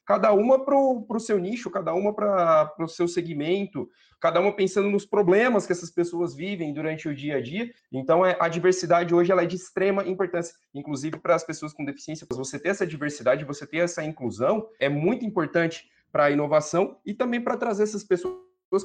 cada 0.06 0.32
uma 0.32 0.64
para 0.64 0.76
o 0.76 1.20
seu 1.20 1.38
nicho, 1.38 1.70
cada 1.70 1.92
uma 1.92 2.14
para 2.14 2.72
o 2.78 2.88
seu 2.88 3.08
segmento, 3.08 3.88
cada 4.20 4.40
uma 4.40 4.54
pensando 4.54 4.88
nos 4.90 5.06
problemas 5.06 5.66
que 5.66 5.72
essas 5.72 5.90
pessoas 5.90 6.34
vivem 6.34 6.72
durante 6.72 7.08
o 7.08 7.14
dia 7.14 7.36
a 7.36 7.40
dia. 7.40 7.70
Então, 7.90 8.24
é, 8.24 8.36
a 8.38 8.48
diversidade 8.48 9.14
hoje 9.14 9.32
ela 9.32 9.42
é 9.42 9.46
de 9.46 9.56
extrema 9.56 10.06
importância, 10.06 10.54
inclusive 10.74 11.18
para 11.18 11.34
as 11.34 11.44
pessoas 11.44 11.72
com 11.72 11.84
deficiência. 11.84 12.26
Você 12.32 12.58
ter 12.58 12.68
essa 12.68 12.86
diversidade, 12.86 13.44
você 13.44 13.66
ter 13.66 13.78
essa 13.78 14.04
inclusão, 14.04 14.68
é 14.78 14.88
muito 14.88 15.24
importante 15.24 15.88
para 16.10 16.24
a 16.24 16.30
inovação 16.30 16.98
e 17.04 17.14
também 17.14 17.40
para 17.40 17.56
trazer 17.56 17.84
essas 17.84 18.04
pessoas 18.04 18.38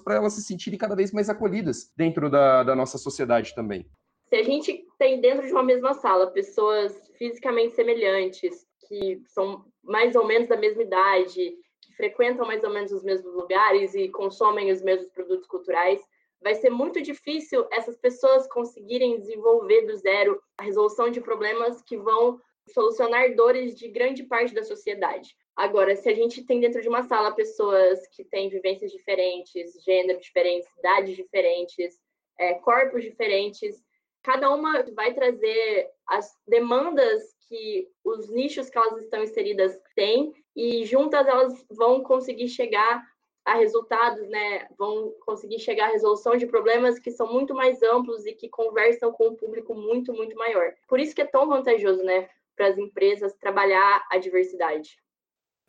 para 0.03 0.15
elas 0.15 0.33
se 0.33 0.43
sentirem 0.43 0.79
cada 0.79 0.95
vez 0.95 1.11
mais 1.11 1.29
acolhidas 1.29 1.91
dentro 1.95 2.29
da, 2.29 2.63
da 2.63 2.75
nossa 2.75 2.97
sociedade 2.97 3.53
também. 3.53 3.85
Se 4.29 4.35
a 4.35 4.43
gente 4.43 4.85
tem 4.97 5.21
dentro 5.21 5.45
de 5.45 5.51
uma 5.51 5.63
mesma 5.63 5.93
sala 5.93 6.31
pessoas 6.31 7.11
fisicamente 7.17 7.75
semelhantes, 7.75 8.65
que 8.88 9.21
são 9.27 9.65
mais 9.83 10.15
ou 10.15 10.25
menos 10.25 10.47
da 10.49 10.57
mesma 10.57 10.81
idade, 10.81 11.55
que 11.81 11.93
frequentam 11.95 12.45
mais 12.45 12.63
ou 12.63 12.71
menos 12.71 12.91
os 12.91 13.03
mesmos 13.03 13.33
lugares 13.33 13.93
e 13.93 14.09
consomem 14.09 14.71
os 14.71 14.81
mesmos 14.81 15.09
produtos 15.09 15.47
culturais, 15.47 16.01
vai 16.41 16.55
ser 16.55 16.69
muito 16.69 17.01
difícil 17.01 17.65
essas 17.71 17.97
pessoas 17.97 18.47
conseguirem 18.47 19.19
desenvolver 19.19 19.83
do 19.83 19.95
zero 19.95 20.41
a 20.57 20.63
resolução 20.63 21.09
de 21.09 21.21
problemas 21.21 21.81
que 21.81 21.97
vão 21.97 22.39
solucionar 22.73 23.35
dores 23.35 23.75
de 23.75 23.88
grande 23.88 24.23
parte 24.23 24.53
da 24.53 24.63
sociedade. 24.63 25.35
Agora, 25.56 25.96
se 25.96 26.10
a 26.10 26.13
gente 26.13 26.44
tem 26.44 26.60
dentro 26.60 26.82
de 26.82 26.89
uma 26.89 27.04
sala 27.04 27.32
pessoas 27.32 28.06
que 28.08 28.26
têm 28.26 28.50
vivências 28.50 28.91
diferentes, 28.91 29.82
gêneros 29.84 30.24
diferentes, 30.24 30.70
idades 30.78 31.15
diferentes, 31.15 31.98
é, 32.38 32.56
corpos 32.56 33.04
diferentes, 33.04 33.82
cada 34.22 34.50
uma 34.52 34.84
vai 34.94 35.13
trazer 35.13 35.89
as 36.08 36.36
demandas 36.48 37.24
que 37.48 37.88
os 38.04 38.30
nichos 38.30 38.70
que 38.70 38.78
elas 38.78 39.02
estão 39.02 39.24
inseridas 39.24 39.80
têm 39.96 40.34
e 40.56 40.84
juntas 40.84 41.28
elas 41.28 41.65
vão 41.70 42.04
conseguir 42.04 42.50
chegar 42.50 43.04
a 43.46 43.54
resultados, 43.54 44.28
né? 44.28 44.68
Vão 44.78 45.13
conseguir 45.24 45.60
chegar 45.60 45.89
à 45.89 45.91
resolução 45.91 46.36
de 46.36 46.48
problemas 46.48 46.98
que 46.98 47.12
são 47.12 47.32
muito 47.32 47.54
mais 47.54 47.82
amplos 47.84 48.26
e 48.26 48.34
que 48.34 48.50
conversam 48.50 49.12
com 49.12 49.28
um 49.28 49.36
público 49.36 49.76
muito, 49.76 50.12
muito 50.12 50.36
maior. 50.36 50.74
Por 50.88 51.00
isso 51.00 51.13
que 51.15 51.22
é 51.22 51.26
tão 51.26 51.48
vantajoso, 51.48 52.04
né, 52.04 52.28
para 52.56 52.68
as 52.68 52.78
empresas 52.78 53.36
trabalhar 53.36 54.04
a 54.12 54.18
diversidade. 54.18 54.98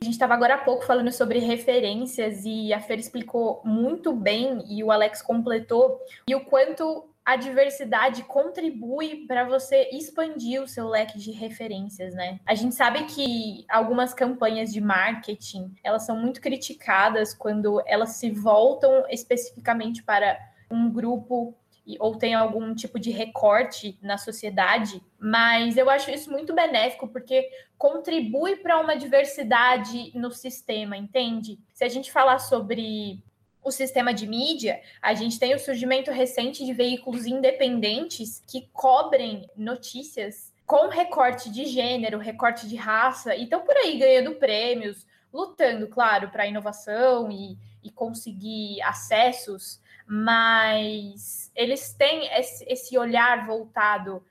A 0.00 0.04
gente 0.04 0.12
estava 0.12 0.34
agora 0.34 0.56
há 0.56 0.58
pouco 0.58 0.84
falando 0.84 1.10
sobre 1.10 1.38
referências 1.38 2.44
e 2.44 2.70
a 2.72 2.80
Fer 2.80 2.98
explicou 2.98 3.62
muito 3.64 4.12
bem 4.12 4.62
e 4.68 4.84
o 4.84 4.92
Alex 4.92 5.22
completou 5.22 5.98
e 6.28 6.34
o 6.34 6.44
quanto 6.44 7.08
a 7.24 7.34
diversidade 7.34 8.22
contribui 8.22 9.26
para 9.26 9.44
você 9.44 9.88
expandir 9.90 10.62
o 10.62 10.68
seu 10.68 10.86
leque 10.86 11.18
de 11.18 11.32
referências, 11.32 12.14
né? 12.14 12.38
A 12.46 12.54
gente 12.54 12.74
sabe 12.74 13.04
que 13.04 13.64
algumas 13.70 14.12
campanhas 14.12 14.70
de 14.70 14.82
marketing, 14.82 15.74
elas 15.82 16.04
são 16.04 16.16
muito 16.16 16.42
criticadas 16.42 17.32
quando 17.32 17.82
elas 17.86 18.10
se 18.10 18.30
voltam 18.30 19.04
especificamente 19.08 20.02
para 20.02 20.38
um 20.70 20.90
grupo 20.90 21.56
ou 22.00 22.16
tem 22.16 22.34
algum 22.34 22.74
tipo 22.74 22.98
de 22.98 23.10
recorte 23.10 23.96
na 24.02 24.18
sociedade, 24.18 25.00
mas 25.18 25.76
eu 25.76 25.88
acho 25.88 26.10
isso 26.10 26.30
muito 26.30 26.52
benéfico 26.52 27.06
porque 27.06 27.48
contribui 27.78 28.56
para 28.56 28.80
uma 28.80 28.96
diversidade 28.96 30.10
no 30.14 30.32
sistema, 30.32 30.96
entende? 30.96 31.60
Se 31.72 31.84
a 31.84 31.88
gente 31.88 32.10
falar 32.10 32.40
sobre 32.40 33.22
o 33.62 33.70
sistema 33.70 34.12
de 34.12 34.26
mídia, 34.26 34.80
a 35.00 35.14
gente 35.14 35.38
tem 35.38 35.54
o 35.54 35.58
surgimento 35.58 36.10
recente 36.10 36.64
de 36.64 36.72
veículos 36.72 37.26
independentes 37.26 38.42
que 38.46 38.68
cobrem 38.72 39.48
notícias 39.56 40.52
com 40.64 40.88
recorte 40.88 41.50
de 41.50 41.66
gênero, 41.66 42.18
recorte 42.18 42.68
de 42.68 42.74
raça, 42.74 43.34
e 43.36 43.44
estão 43.44 43.60
por 43.60 43.76
aí 43.76 43.98
ganhando 43.98 44.34
prêmios, 44.34 45.06
lutando, 45.32 45.86
claro, 45.86 46.30
para 46.30 46.44
a 46.44 46.46
inovação 46.46 47.30
e, 47.30 47.56
e 47.82 47.90
conseguir 47.90 48.82
acessos 48.82 49.80
mas 50.06 51.50
eles 51.54 51.92
têm 51.92 52.28
esse, 52.38 52.96
olhar 52.96 53.46
voltado 53.46 54.24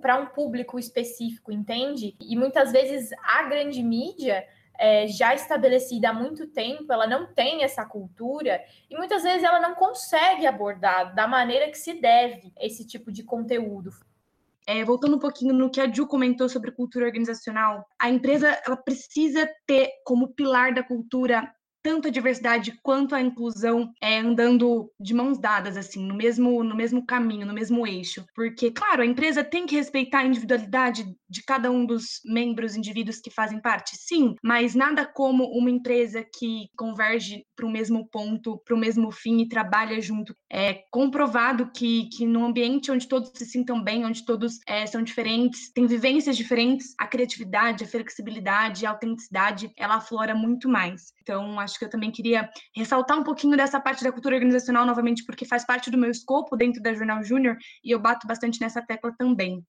para 0.00 0.20
um 0.20 0.26
público 0.26 0.78
específico, 0.78 1.50
entende? 1.50 2.16
E 2.20 2.36
muitas 2.36 2.72
vezes 2.72 3.10
a 3.22 3.44
grande 3.44 3.82
mídia 3.82 4.46
é, 4.78 5.06
já 5.06 5.34
estabelecida 5.34 6.10
há 6.10 6.12
muito 6.12 6.46
tempo, 6.46 6.92
ela 6.92 7.06
não 7.06 7.32
tem 7.32 7.62
essa 7.62 7.84
cultura 7.84 8.62
e 8.90 8.96
muitas 8.96 9.22
vezes 9.22 9.44
ela 9.44 9.60
não 9.60 9.74
consegue 9.74 10.46
abordar 10.46 11.14
da 11.14 11.26
maneira 11.26 11.70
que 11.70 11.78
se 11.78 11.94
deve 11.94 12.52
esse 12.60 12.86
tipo 12.86 13.10
de 13.12 13.22
conteúdo. 13.22 13.90
É, 14.66 14.84
voltando 14.84 15.16
um 15.16 15.20
pouquinho 15.20 15.52
no 15.52 15.70
que 15.70 15.80
a 15.80 15.92
Ju 15.92 16.06
comentou 16.06 16.48
sobre 16.48 16.70
cultura 16.70 17.06
organizacional, 17.06 17.84
a 17.98 18.08
empresa 18.08 18.60
ela 18.64 18.76
precisa 18.76 19.48
ter 19.66 19.90
como 20.04 20.28
pilar 20.28 20.72
da 20.72 20.84
cultura 20.84 21.52
tanto 21.82 22.08
a 22.08 22.10
diversidade 22.10 22.78
quanto 22.82 23.14
a 23.14 23.20
inclusão 23.20 23.92
é, 24.00 24.18
andando 24.18 24.90
de 25.00 25.12
mãos 25.14 25.38
dadas, 25.38 25.76
assim, 25.76 26.04
no 26.04 26.14
mesmo, 26.14 26.62
no 26.62 26.74
mesmo 26.74 27.04
caminho, 27.04 27.46
no 27.46 27.52
mesmo 27.52 27.86
eixo. 27.86 28.24
Porque, 28.34 28.70
claro, 28.70 29.02
a 29.02 29.06
empresa 29.06 29.42
tem 29.42 29.66
que 29.66 29.76
respeitar 29.76 30.20
a 30.20 30.26
individualidade 30.26 31.06
de 31.28 31.42
cada 31.42 31.70
um 31.70 31.84
dos 31.84 32.20
membros, 32.24 32.76
indivíduos 32.76 33.18
que 33.18 33.30
fazem 33.30 33.60
parte, 33.60 33.96
sim, 33.96 34.34
mas 34.42 34.74
nada 34.74 35.06
como 35.06 35.44
uma 35.44 35.70
empresa 35.70 36.22
que 36.22 36.68
converge 36.76 37.44
para 37.56 37.66
o 37.66 37.70
mesmo 37.70 38.08
ponto, 38.10 38.58
para 38.64 38.74
o 38.74 38.78
mesmo 38.78 39.10
fim 39.10 39.40
e 39.40 39.48
trabalha 39.48 40.00
junto. 40.00 40.34
É 40.50 40.84
comprovado 40.90 41.70
que, 41.74 42.08
que 42.10 42.26
num 42.26 42.44
ambiente 42.44 42.90
onde 42.90 43.08
todos 43.08 43.32
se 43.34 43.46
sintam 43.46 43.82
bem, 43.82 44.04
onde 44.04 44.24
todos 44.24 44.58
é, 44.66 44.86
são 44.86 45.02
diferentes, 45.02 45.72
têm 45.72 45.86
vivências 45.86 46.36
diferentes, 46.36 46.94
a 46.98 47.06
criatividade, 47.06 47.84
a 47.84 47.88
flexibilidade, 47.88 48.84
a 48.84 48.90
autenticidade, 48.90 49.72
ela 49.76 49.96
aflora 49.96 50.34
muito 50.34 50.68
mais. 50.68 51.12
Então, 51.22 51.58
acho 51.58 51.71
que 51.78 51.84
eu 51.84 51.90
também 51.90 52.10
queria 52.10 52.48
ressaltar 52.74 53.18
um 53.18 53.24
pouquinho 53.24 53.56
dessa 53.56 53.80
parte 53.80 54.04
da 54.04 54.12
cultura 54.12 54.36
organizacional 54.36 54.86
novamente, 54.86 55.24
porque 55.24 55.44
faz 55.44 55.64
parte 55.64 55.90
do 55.90 55.98
meu 55.98 56.10
escopo 56.10 56.56
dentro 56.56 56.82
da 56.82 56.94
Jornal 56.94 57.22
Júnior 57.22 57.56
e 57.84 57.90
eu 57.90 58.00
bato 58.00 58.26
bastante 58.26 58.60
nessa 58.60 58.82
tecla 58.82 59.14
também. 59.16 59.64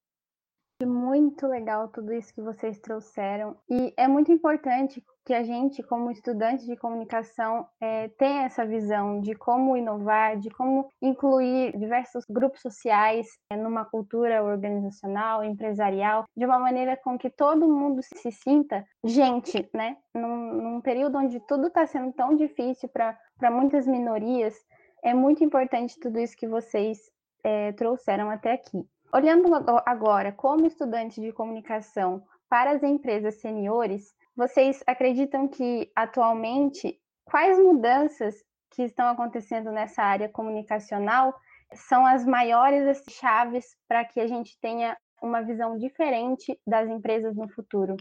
Muito 0.86 1.48
legal 1.48 1.88
tudo 1.88 2.14
isso 2.14 2.34
que 2.34 2.42
vocês 2.42 2.80
trouxeram. 2.80 3.56
E 3.70 3.94
é 3.98 4.08
muito 4.08 4.32
importante 4.32 5.04
que 5.26 5.34
a 5.34 5.44
gente, 5.44 5.82
como 5.84 6.12
estudante 6.12 6.66
de 6.66 6.76
comunicação, 6.76 7.66
é, 7.80 8.10
tenha 8.10 8.44
essa 8.44 8.66
visão 8.66 9.22
de 9.22 9.34
como 9.36 9.78
inovar, 9.78 10.38
de 10.38 10.50
como 10.50 10.90
incluir 11.02 11.78
diversos 11.78 12.26
grupos 12.30 12.62
sociais 12.62 13.28
é, 13.50 13.56
numa 13.56 13.86
cultura 13.86 14.44
organizacional, 14.44 15.44
empresarial, 15.44 16.26
de 16.36 16.46
uma 16.46 16.60
maneira 16.60 16.98
com 16.98 17.18
que 17.18 17.30
todo 17.30 17.68
mundo 17.68 18.02
se 18.04 18.32
sinta 18.32 18.86
gente, 19.04 19.70
né? 19.74 19.98
Num, 20.14 20.54
num 20.54 20.82
período 20.82 21.18
onde 21.18 21.40
tudo 21.48 21.68
está 21.68 21.88
sendo 21.88 22.12
tão 22.12 22.36
difícil 22.36 22.90
para 22.90 23.18
muitas 23.52 23.88
minorias, 23.88 24.56
é 25.04 25.14
muito 25.14 25.44
importante 25.44 26.00
tudo 26.00 26.20
isso 26.20 26.36
que 26.36 26.48
vocês 26.48 26.98
é, 27.44 27.72
trouxeram 27.74 28.30
até 28.30 28.54
aqui. 28.54 28.86
Olhando 29.14 29.54
agora 29.86 30.32
como 30.32 30.66
estudante 30.66 31.22
de 31.22 31.32
comunicação 31.32 32.24
para 32.50 32.72
as 32.72 32.82
empresas 32.82 33.40
seniores, 33.40 34.12
vocês 34.36 34.84
acreditam 34.88 35.48
que 35.48 35.92
atualmente 35.96 37.00
quais 37.24 37.60
mudanças 37.60 38.44
que 38.72 38.82
estão 38.82 39.08
acontecendo 39.08 39.72
nessa 39.72 40.02
área 40.02 40.28
comunicacional 40.28 41.32
são 41.76 42.04
as 42.08 42.26
maiores 42.26 43.04
chaves 43.08 43.78
para 43.88 44.04
que 44.04 44.20
a 44.20 44.26
gente 44.26 44.58
tenha 44.60 44.98
uma 45.22 45.44
visão 45.44 45.78
diferente 45.78 46.60
das 46.66 46.90
empresas 46.90 47.36
no 47.36 47.48
futuro? 47.50 47.96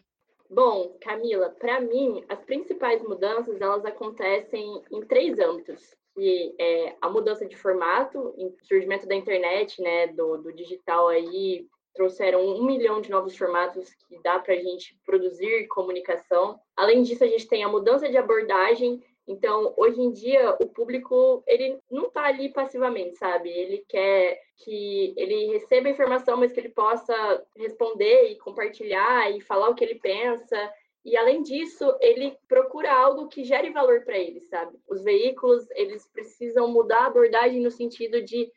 Bom, 0.49 0.97
Camila, 0.99 1.51
para 1.51 1.79
mim, 1.79 2.25
as 2.27 2.43
principais 2.43 3.03
mudanças 3.03 3.61
elas 3.61 3.85
acontecem 3.85 4.83
em 4.91 5.03
três 5.03 5.39
âmbitos 5.39 5.95
que 6.15 6.55
é 6.59 6.97
a 7.01 7.09
mudança 7.09 7.47
de 7.47 7.57
formato, 7.57 8.19
o 8.37 8.55
surgimento 8.63 9.07
da 9.07 9.15
internet, 9.15 9.81
né, 9.81 10.09
do, 10.09 10.39
do 10.39 10.53
digital 10.53 11.09
aí, 11.09 11.67
trouxeram 11.95 12.45
um 12.45 12.65
milhão 12.65 13.01
de 13.01 13.11
novos 13.11 13.37
formatos 13.37 13.93
que 14.09 14.19
dá 14.23 14.39
para 14.39 14.55
a 14.55 14.59
gente 14.59 14.99
produzir 15.05 15.67
comunicação. 15.69 16.59
Além 16.77 17.03
disso, 17.03 17.25
a 17.25 17.27
gente 17.27 17.47
tem 17.47 17.65
a 17.65 17.69
mudança 17.69 18.09
de 18.09 18.17
abordagem. 18.17 19.03
Então, 19.27 19.73
hoje 19.77 20.01
em 20.01 20.11
dia, 20.11 20.57
o 20.61 20.67
público 20.67 21.43
ele 21.47 21.79
não 21.91 22.07
está 22.07 22.25
ali 22.25 22.49
passivamente, 22.49 23.17
sabe? 23.17 23.51
Ele 23.51 23.85
quer 23.89 24.41
que 24.57 25.15
ele 25.17 25.53
receba 25.53 25.89
informação, 25.89 26.37
mas 26.37 26.53
que 26.53 26.61
ele 26.61 26.71
possa 26.71 27.45
responder 27.57 28.31
e 28.31 28.39
compartilhar 28.39 29.31
e 29.31 29.41
falar 29.41 29.69
o 29.69 29.75
que 29.75 29.85
ele 29.85 29.97
pensa. 29.97 30.73
E 31.05 31.17
além 31.17 31.43
disso, 31.43 31.97
ele 32.01 32.37
procura 32.47 32.93
algo 32.93 33.29
que 33.29 33.45
gere 33.45 33.71
valor 33.71 34.05
para 34.05 34.17
ele, 34.17 34.41
sabe? 34.43 34.79
Os 34.89 35.03
veículos, 35.03 35.69
eles 35.73 36.07
precisam 36.13 36.69
mudar 36.69 37.01
a 37.01 37.07
abordagem 37.07 37.61
no 37.61 37.71
sentido 37.71 38.23
de 38.23 38.51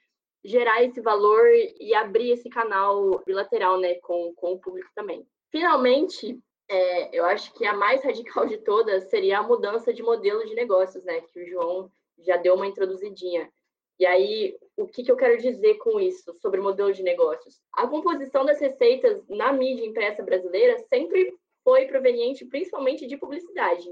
gerar 0.43 0.83
esse 0.83 1.01
valor 1.01 1.47
e 1.79 1.93
abrir 1.95 2.31
esse 2.31 2.47
canal 2.49 3.19
bilateral, 3.25 3.79
né, 3.79 3.95
com, 3.95 4.31
com 4.35 4.53
o 4.53 4.59
público 4.59 4.89
também. 4.93 5.25
Finalmente, 5.51 6.39
é, 6.69 7.17
eu 7.17 7.25
acho 7.25 7.51
que 7.53 7.65
a 7.65 7.73
mais 7.73 8.03
radical 8.03 8.45
de 8.45 8.57
todas 8.57 9.09
seria 9.09 9.39
a 9.39 9.43
mudança 9.43 9.91
de 9.91 10.03
modelo 10.03 10.45
de 10.45 10.53
negócios, 10.53 11.03
né, 11.03 11.21
que 11.21 11.41
o 11.41 11.47
João 11.47 11.91
já 12.19 12.37
deu 12.37 12.53
uma 12.53 12.67
introduzidinha. 12.67 13.51
E 13.97 14.05
aí, 14.05 14.55
o 14.77 14.85
que, 14.85 15.03
que 15.03 15.11
eu 15.11 15.15
quero 15.15 15.37
dizer 15.37 15.75
com 15.75 15.99
isso 15.99 16.35
sobre 16.41 16.59
o 16.59 16.63
modelo 16.63 16.91
de 16.91 17.01
negócios? 17.01 17.61
A 17.73 17.87
composição 17.87 18.45
das 18.45 18.59
receitas 18.59 19.23
na 19.27 19.53
mídia 19.53 19.85
impressa 19.85 20.21
brasileira 20.21 20.77
sempre 20.89 21.33
foi 21.65 21.87
proveniente 21.87 22.45
principalmente 22.45 23.07
de 23.07 23.17
publicidade. 23.17 23.91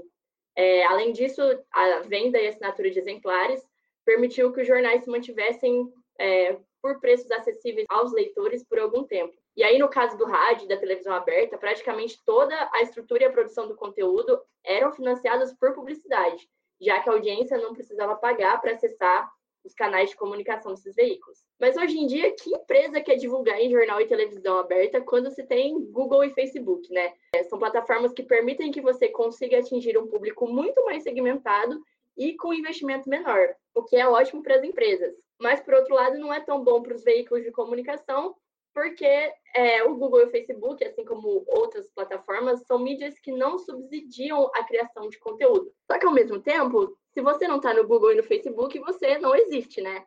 É, 0.56 0.84
além 0.84 1.12
disso, 1.12 1.42
a 1.72 1.98
venda 2.00 2.40
e 2.40 2.46
assinatura 2.46 2.88
de 2.88 3.00
exemplares 3.00 3.60
permitiu 4.04 4.52
que 4.52 4.60
os 4.60 4.66
jornais 4.66 5.02
se 5.02 5.10
mantivessem 5.10 5.92
é, 6.18 6.56
por 6.80 7.00
preços 7.00 7.30
acessíveis 7.32 7.86
aos 7.90 8.12
leitores 8.12 8.64
por 8.64 8.78
algum 8.78 9.02
tempo. 9.02 9.34
E 9.56 9.64
aí, 9.64 9.78
no 9.78 9.88
caso 9.88 10.16
do 10.16 10.24
rádio 10.24 10.66
e 10.66 10.68
da 10.68 10.76
televisão 10.76 11.12
aberta, 11.12 11.58
praticamente 11.58 12.22
toda 12.24 12.54
a 12.72 12.82
estrutura 12.82 13.24
e 13.24 13.26
a 13.26 13.32
produção 13.32 13.66
do 13.66 13.74
conteúdo 13.74 14.40
eram 14.64 14.92
financiadas 14.92 15.52
por 15.54 15.74
publicidade, 15.74 16.48
já 16.80 17.00
que 17.00 17.08
a 17.08 17.12
audiência 17.12 17.58
não 17.58 17.72
precisava 17.72 18.14
pagar 18.16 18.60
para 18.60 18.72
acessar 18.72 19.30
os 19.64 19.74
canais 19.74 20.10
de 20.10 20.16
comunicação 20.16 20.72
desses 20.72 20.94
veículos. 20.94 21.38
Mas 21.58 21.76
hoje 21.76 21.98
em 21.98 22.06
dia, 22.06 22.34
que 22.34 22.54
empresa 22.54 23.00
quer 23.00 23.16
divulgar 23.16 23.58
em 23.60 23.70
jornal 23.70 24.00
e 24.00 24.06
televisão 24.06 24.58
aberta 24.58 25.00
quando 25.00 25.30
se 25.30 25.42
tem 25.44 25.80
Google 25.90 26.24
e 26.24 26.30
Facebook, 26.30 26.92
né? 26.92 27.12
É, 27.34 27.42
são 27.44 27.58
plataformas 27.58 28.12
que 28.12 28.22
permitem 28.22 28.70
que 28.70 28.80
você 28.80 29.08
consiga 29.08 29.58
atingir 29.58 29.96
um 29.96 30.06
público 30.06 30.46
muito 30.46 30.84
mais 30.84 31.02
segmentado 31.02 31.80
e 32.16 32.36
com 32.36 32.52
investimento 32.52 33.08
menor, 33.08 33.54
o 33.74 33.82
que 33.82 33.96
é 33.96 34.06
ótimo 34.06 34.42
para 34.42 34.56
as 34.56 34.62
empresas. 34.62 35.14
Mas, 35.40 35.60
por 35.60 35.74
outro 35.74 35.94
lado, 35.94 36.18
não 36.18 36.32
é 36.32 36.40
tão 36.40 36.62
bom 36.62 36.80
para 36.82 36.94
os 36.94 37.02
veículos 37.02 37.44
de 37.44 37.50
comunicação, 37.50 38.36
porque 38.74 39.32
é, 39.54 39.84
o 39.84 39.94
Google 39.94 40.22
e 40.22 40.24
o 40.24 40.30
Facebook, 40.30 40.84
assim 40.84 41.04
como 41.04 41.44
outras 41.46 41.88
plataformas, 41.90 42.66
são 42.66 42.78
mídias 42.78 43.18
que 43.20 43.30
não 43.30 43.56
subsidiam 43.56 44.50
a 44.54 44.64
criação 44.64 45.08
de 45.08 45.18
conteúdo. 45.18 45.72
Só 45.90 45.96
que, 45.96 46.04
ao 46.04 46.12
mesmo 46.12 46.40
tempo, 46.40 46.98
se 47.12 47.20
você 47.20 47.46
não 47.46 47.56
está 47.56 47.72
no 47.72 47.86
Google 47.86 48.12
e 48.12 48.16
no 48.16 48.24
Facebook, 48.24 48.76
você 48.80 49.16
não 49.18 49.34
existe, 49.34 49.80
né? 49.80 50.04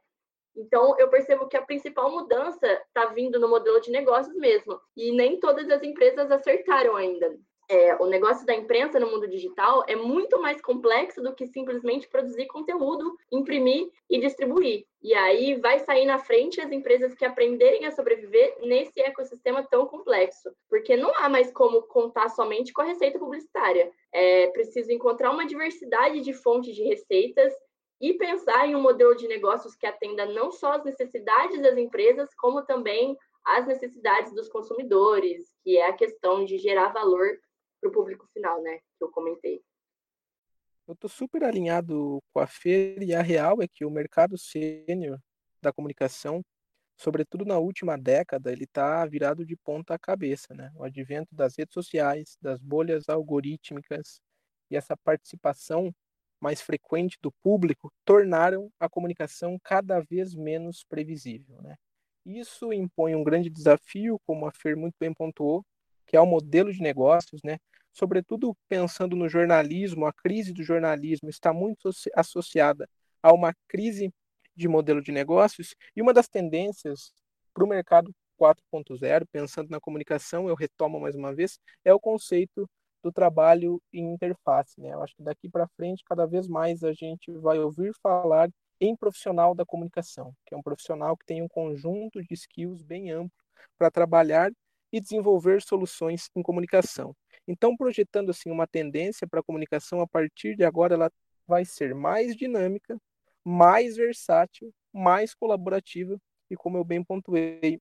Então, 0.55 0.95
eu 0.99 1.07
percebo 1.07 1.47
que 1.47 1.55
a 1.55 1.61
principal 1.61 2.11
mudança 2.11 2.67
está 2.67 3.05
vindo 3.05 3.39
no 3.39 3.47
modelo 3.47 3.79
de 3.79 3.91
negócios 3.91 4.35
mesmo. 4.35 4.79
E 4.95 5.11
nem 5.11 5.39
todas 5.39 5.69
as 5.69 5.81
empresas 5.83 6.29
acertaram 6.29 6.95
ainda 6.95 7.37
é, 7.69 7.95
o 7.95 8.05
negócio 8.05 8.45
da 8.45 8.55
imprensa 8.55 8.99
no 8.99 9.11
mundo 9.11 9.27
digital 9.27 9.83
é 9.87 9.95
muito 9.95 10.41
mais 10.41 10.61
complexo 10.61 11.21
do 11.21 11.35
que 11.35 11.47
simplesmente 11.47 12.07
produzir 12.07 12.45
conteúdo, 12.47 13.17
imprimir 13.31 13.89
e 14.09 14.19
distribuir. 14.19 14.85
E 15.01 15.13
aí 15.13 15.55
vai 15.55 15.79
sair 15.79 16.05
na 16.05 16.17
frente 16.17 16.61
as 16.61 16.71
empresas 16.71 17.13
que 17.13 17.25
aprenderem 17.25 17.85
a 17.85 17.91
sobreviver 17.91 18.57
nesse 18.61 18.99
ecossistema 19.01 19.63
tão 19.63 19.85
complexo, 19.85 20.49
porque 20.69 20.95
não 20.95 21.13
há 21.15 21.27
mais 21.27 21.51
como 21.51 21.81
contar 21.83 22.29
somente 22.29 22.71
com 22.71 22.81
a 22.81 22.85
receita 22.85 23.19
publicitária. 23.19 23.91
É 24.13 24.47
preciso 24.47 24.91
encontrar 24.91 25.31
uma 25.31 25.45
diversidade 25.45 26.21
de 26.21 26.33
fontes 26.33 26.73
de 26.73 26.83
receitas 26.83 27.53
e 27.99 28.13
pensar 28.13 28.67
em 28.67 28.75
um 28.75 28.81
modelo 28.81 29.15
de 29.15 29.27
negócios 29.27 29.75
que 29.75 29.85
atenda 29.85 30.25
não 30.25 30.51
só 30.51 30.73
as 30.73 30.85
necessidades 30.85 31.61
das 31.61 31.77
empresas, 31.77 32.33
como 32.35 32.61
também 32.61 33.17
as 33.43 33.65
necessidades 33.65 34.33
dos 34.33 34.47
consumidores, 34.49 35.53
que 35.63 35.77
é 35.77 35.87
a 35.87 35.93
questão 35.93 36.45
de 36.45 36.57
gerar 36.57 36.89
valor 36.89 37.39
para 37.79 37.89
o 37.89 37.93
público 37.93 38.27
final, 38.33 38.61
né? 38.61 38.79
Que 38.97 39.03
eu 39.03 39.11
comentei. 39.11 39.61
Eu 40.87 40.93
estou 40.93 41.09
super 41.09 41.43
alinhado 41.43 42.21
com 42.33 42.39
a 42.39 42.47
Fer 42.47 43.03
e 43.03 43.13
a 43.13 43.21
real 43.21 43.61
é 43.61 43.67
que 43.67 43.83
o 43.83 43.91
mercado 43.91 44.37
sênior 44.37 45.19
da 45.61 45.73
comunicação, 45.73 46.41
sobretudo 46.95 47.43
na 47.43 47.57
última 47.57 47.97
década, 47.97 48.51
ele 48.51 48.63
está 48.63 49.05
virado 49.05 49.45
de 49.45 49.55
ponta 49.57 49.99
cabeça, 49.99 50.53
né? 50.53 50.71
O 50.75 50.83
advento 50.83 51.35
das 51.35 51.57
redes 51.57 51.73
sociais, 51.73 52.37
das 52.41 52.61
bolhas 52.61 53.09
algorítmicas 53.09 54.21
e 54.71 54.77
essa 54.77 54.95
participação 54.95 55.93
mais 56.39 56.61
frequente 56.61 57.17
do 57.21 57.31
público 57.31 57.91
tornaram 58.05 58.71
a 58.79 58.87
comunicação 58.87 59.59
cada 59.63 59.99
vez 59.99 60.35
menos 60.35 60.83
previsível, 60.83 61.61
né? 61.61 61.75
Isso 62.25 62.71
impõe 62.73 63.15
um 63.15 63.23
grande 63.23 63.49
desafio, 63.49 64.19
como 64.25 64.45
a 64.45 64.51
Fer 64.51 64.75
muito 64.75 64.95
bem 64.99 65.13
pontuou, 65.13 65.65
que 66.07 66.15
é 66.15 66.21
o 66.21 66.25
modelo 66.25 66.71
de 66.71 66.81
negócios, 66.81 67.41
né? 67.43 67.57
Sobretudo 67.91 68.55
pensando 68.67 69.15
no 69.15 69.27
jornalismo, 69.27 70.05
a 70.05 70.13
crise 70.13 70.53
do 70.53 70.63
jornalismo 70.63 71.29
está 71.29 71.51
muito 71.51 71.89
associada 72.15 72.89
a 73.21 73.33
uma 73.33 73.53
crise 73.67 74.13
de 74.55 74.67
modelo 74.67 75.01
de 75.01 75.11
negócios 75.11 75.75
e 75.95 76.01
uma 76.01 76.13
das 76.13 76.27
tendências 76.27 77.13
para 77.53 77.63
o 77.63 77.67
mercado 77.67 78.13
4.0, 78.39 79.25
pensando 79.31 79.69
na 79.69 79.79
comunicação, 79.79 80.47
eu 80.47 80.55
retomo 80.55 80.99
mais 80.99 81.15
uma 81.15 81.33
vez, 81.33 81.59
é 81.83 81.93
o 81.93 81.99
conceito 81.99 82.69
do 83.03 83.11
trabalho 83.11 83.81
em 83.91 84.13
interface. 84.13 84.79
Né? 84.79 84.93
Eu 84.93 85.01
acho 85.01 85.15
que 85.15 85.23
daqui 85.23 85.49
para 85.49 85.67
frente, 85.69 86.03
cada 86.05 86.25
vez 86.25 86.47
mais 86.47 86.83
a 86.83 86.93
gente 86.93 87.31
vai 87.31 87.59
ouvir 87.59 87.93
falar 88.01 88.49
em 88.79 88.95
profissional 88.95 89.55
da 89.55 89.65
comunicação, 89.65 90.33
que 90.45 90.53
é 90.53 90.57
um 90.57 90.61
profissional 90.61 91.17
que 91.17 91.25
tem 91.25 91.41
um 91.41 91.47
conjunto 91.47 92.21
de 92.21 92.33
skills 92.33 92.83
bem 92.83 93.11
amplo 93.11 93.31
para 93.77 93.89
trabalhar 93.89 94.51
e 94.91 95.01
desenvolver 95.01 95.61
soluções 95.61 96.29
em 96.35 96.41
comunicação. 96.41 97.15
Então, 97.47 97.75
projetando 97.75 98.29
assim 98.31 98.49
uma 98.51 98.67
tendência 98.67 99.27
para 99.27 99.39
a 99.39 99.43
comunicação 99.43 100.01
a 100.01 100.07
partir 100.07 100.55
de 100.55 100.63
agora, 100.63 100.95
ela 100.95 101.11
vai 101.47 101.63
ser 101.65 101.95
mais 101.95 102.35
dinâmica, 102.35 102.99
mais 103.43 103.95
versátil, 103.95 104.73
mais 104.93 105.33
colaborativa 105.33 106.19
e, 106.49 106.55
como 106.55 106.77
eu 106.77 106.83
bem 106.83 107.03
pontuei, 107.03 107.79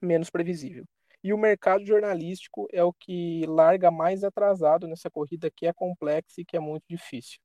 menos 0.00 0.30
previsível. 0.30 0.84
E 1.22 1.32
o 1.32 1.38
mercado 1.38 1.84
jornalístico 1.84 2.68
é 2.72 2.84
o 2.84 2.92
que 2.92 3.44
larga 3.46 3.90
mais 3.90 4.22
atrasado 4.22 4.86
nessa 4.86 5.10
corrida 5.10 5.50
que 5.50 5.66
é 5.66 5.72
complexa 5.72 6.40
e 6.40 6.44
que 6.44 6.56
é 6.56 6.60
muito 6.60 6.84
difícil. 6.88 7.38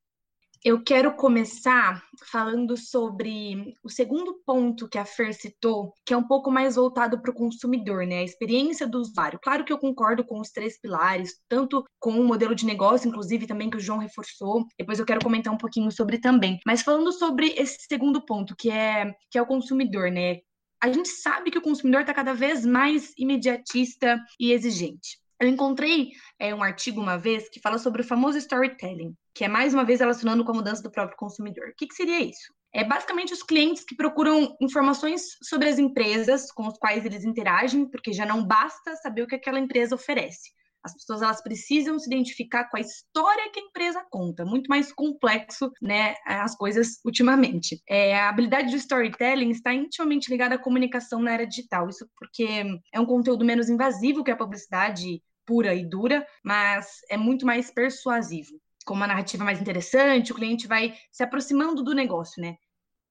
Eu 0.63 0.83
quero 0.83 1.15
começar 1.15 2.03
falando 2.31 2.77
sobre 2.77 3.75
o 3.83 3.89
segundo 3.89 4.43
ponto 4.45 4.87
que 4.87 4.99
a 4.99 5.03
Fer 5.03 5.33
citou, 5.33 5.91
que 6.05 6.13
é 6.13 6.17
um 6.17 6.27
pouco 6.27 6.51
mais 6.51 6.75
voltado 6.75 7.19
para 7.19 7.31
o 7.31 7.33
consumidor, 7.33 8.05
né? 8.05 8.19
A 8.19 8.23
experiência 8.23 8.87
do 8.87 8.99
usuário. 8.99 9.39
Claro 9.41 9.65
que 9.65 9.73
eu 9.73 9.79
concordo 9.79 10.23
com 10.23 10.39
os 10.39 10.51
três 10.51 10.79
pilares, 10.79 11.33
tanto 11.49 11.83
com 11.99 12.11
o 12.11 12.23
modelo 12.23 12.53
de 12.53 12.63
negócio, 12.63 13.09
inclusive, 13.09 13.47
também 13.47 13.71
que 13.71 13.77
o 13.77 13.79
João 13.79 13.97
reforçou. 13.97 14.67
Depois 14.77 14.99
eu 14.99 15.05
quero 15.05 15.23
comentar 15.23 15.51
um 15.51 15.57
pouquinho 15.57 15.91
sobre 15.91 16.19
também. 16.19 16.59
Mas 16.63 16.83
falando 16.83 17.11
sobre 17.11 17.47
esse 17.57 17.87
segundo 17.89 18.23
ponto, 18.23 18.55
que 18.55 18.69
é, 18.69 19.11
que 19.31 19.39
é 19.39 19.41
o 19.41 19.47
consumidor, 19.47 20.11
né? 20.11 20.41
A 20.79 20.91
gente 20.91 21.09
sabe 21.09 21.49
que 21.49 21.57
o 21.57 21.63
consumidor 21.63 22.01
está 22.01 22.13
cada 22.13 22.35
vez 22.35 22.63
mais 22.63 23.13
imediatista 23.17 24.19
e 24.39 24.51
exigente. 24.51 25.20
Eu 25.41 25.47
encontrei 25.47 26.11
é, 26.37 26.53
um 26.53 26.61
artigo 26.61 27.01
uma 27.01 27.17
vez 27.17 27.49
que 27.49 27.59
fala 27.59 27.79
sobre 27.79 28.03
o 28.03 28.05
famoso 28.05 28.37
storytelling, 28.37 29.15
que 29.33 29.43
é 29.43 29.47
mais 29.47 29.73
uma 29.73 29.83
vez 29.83 29.99
relacionando 29.99 30.45
com 30.45 30.51
a 30.51 30.55
mudança 30.55 30.83
do 30.83 30.91
próprio 30.91 31.17
consumidor. 31.17 31.69
O 31.69 31.73
que, 31.75 31.87
que 31.87 31.95
seria 31.95 32.19
isso? 32.19 32.53
É 32.71 32.83
basicamente 32.83 33.33
os 33.33 33.41
clientes 33.41 33.83
que 33.83 33.95
procuram 33.95 34.55
informações 34.61 35.23
sobre 35.41 35.67
as 35.67 35.79
empresas 35.79 36.51
com 36.51 36.67
as 36.67 36.77
quais 36.77 37.03
eles 37.05 37.25
interagem, 37.25 37.89
porque 37.89 38.13
já 38.13 38.23
não 38.23 38.45
basta 38.45 38.95
saber 38.97 39.23
o 39.23 39.27
que 39.27 39.33
aquela 39.33 39.59
empresa 39.59 39.95
oferece. 39.95 40.51
As 40.83 40.93
pessoas 40.93 41.23
elas 41.23 41.41
precisam 41.41 41.97
se 41.97 42.07
identificar 42.07 42.65
com 42.69 42.77
a 42.77 42.81
história 42.81 43.51
que 43.51 43.59
a 43.59 43.63
empresa 43.63 44.05
conta, 44.11 44.45
muito 44.45 44.67
mais 44.67 44.93
complexo, 44.93 45.71
né, 45.81 46.13
as 46.23 46.55
coisas 46.55 46.99
ultimamente. 47.03 47.81
É, 47.89 48.15
a 48.15 48.29
habilidade 48.29 48.69
do 48.69 48.77
storytelling 48.77 49.49
está 49.49 49.73
intimamente 49.73 50.29
ligada 50.29 50.53
à 50.53 50.59
comunicação 50.59 51.19
na 51.19 51.33
era 51.33 51.47
digital. 51.47 51.89
Isso 51.89 52.07
porque 52.15 52.63
é 52.93 52.99
um 52.99 53.05
conteúdo 53.07 53.43
menos 53.43 53.69
invasivo 53.69 54.23
que 54.23 54.31
a 54.31 54.37
publicidade 54.37 55.19
pura 55.51 55.75
e 55.75 55.83
dura, 55.83 56.25
mas 56.41 57.01
é 57.09 57.17
muito 57.17 57.45
mais 57.45 57.69
persuasivo. 57.69 58.57
Com 58.85 58.93
uma 58.93 59.05
narrativa 59.05 59.43
mais 59.43 59.59
interessante, 59.59 60.31
o 60.31 60.35
cliente 60.35 60.65
vai 60.65 60.93
se 61.11 61.21
aproximando 61.21 61.83
do 61.83 61.93
negócio, 61.93 62.41
né? 62.41 62.55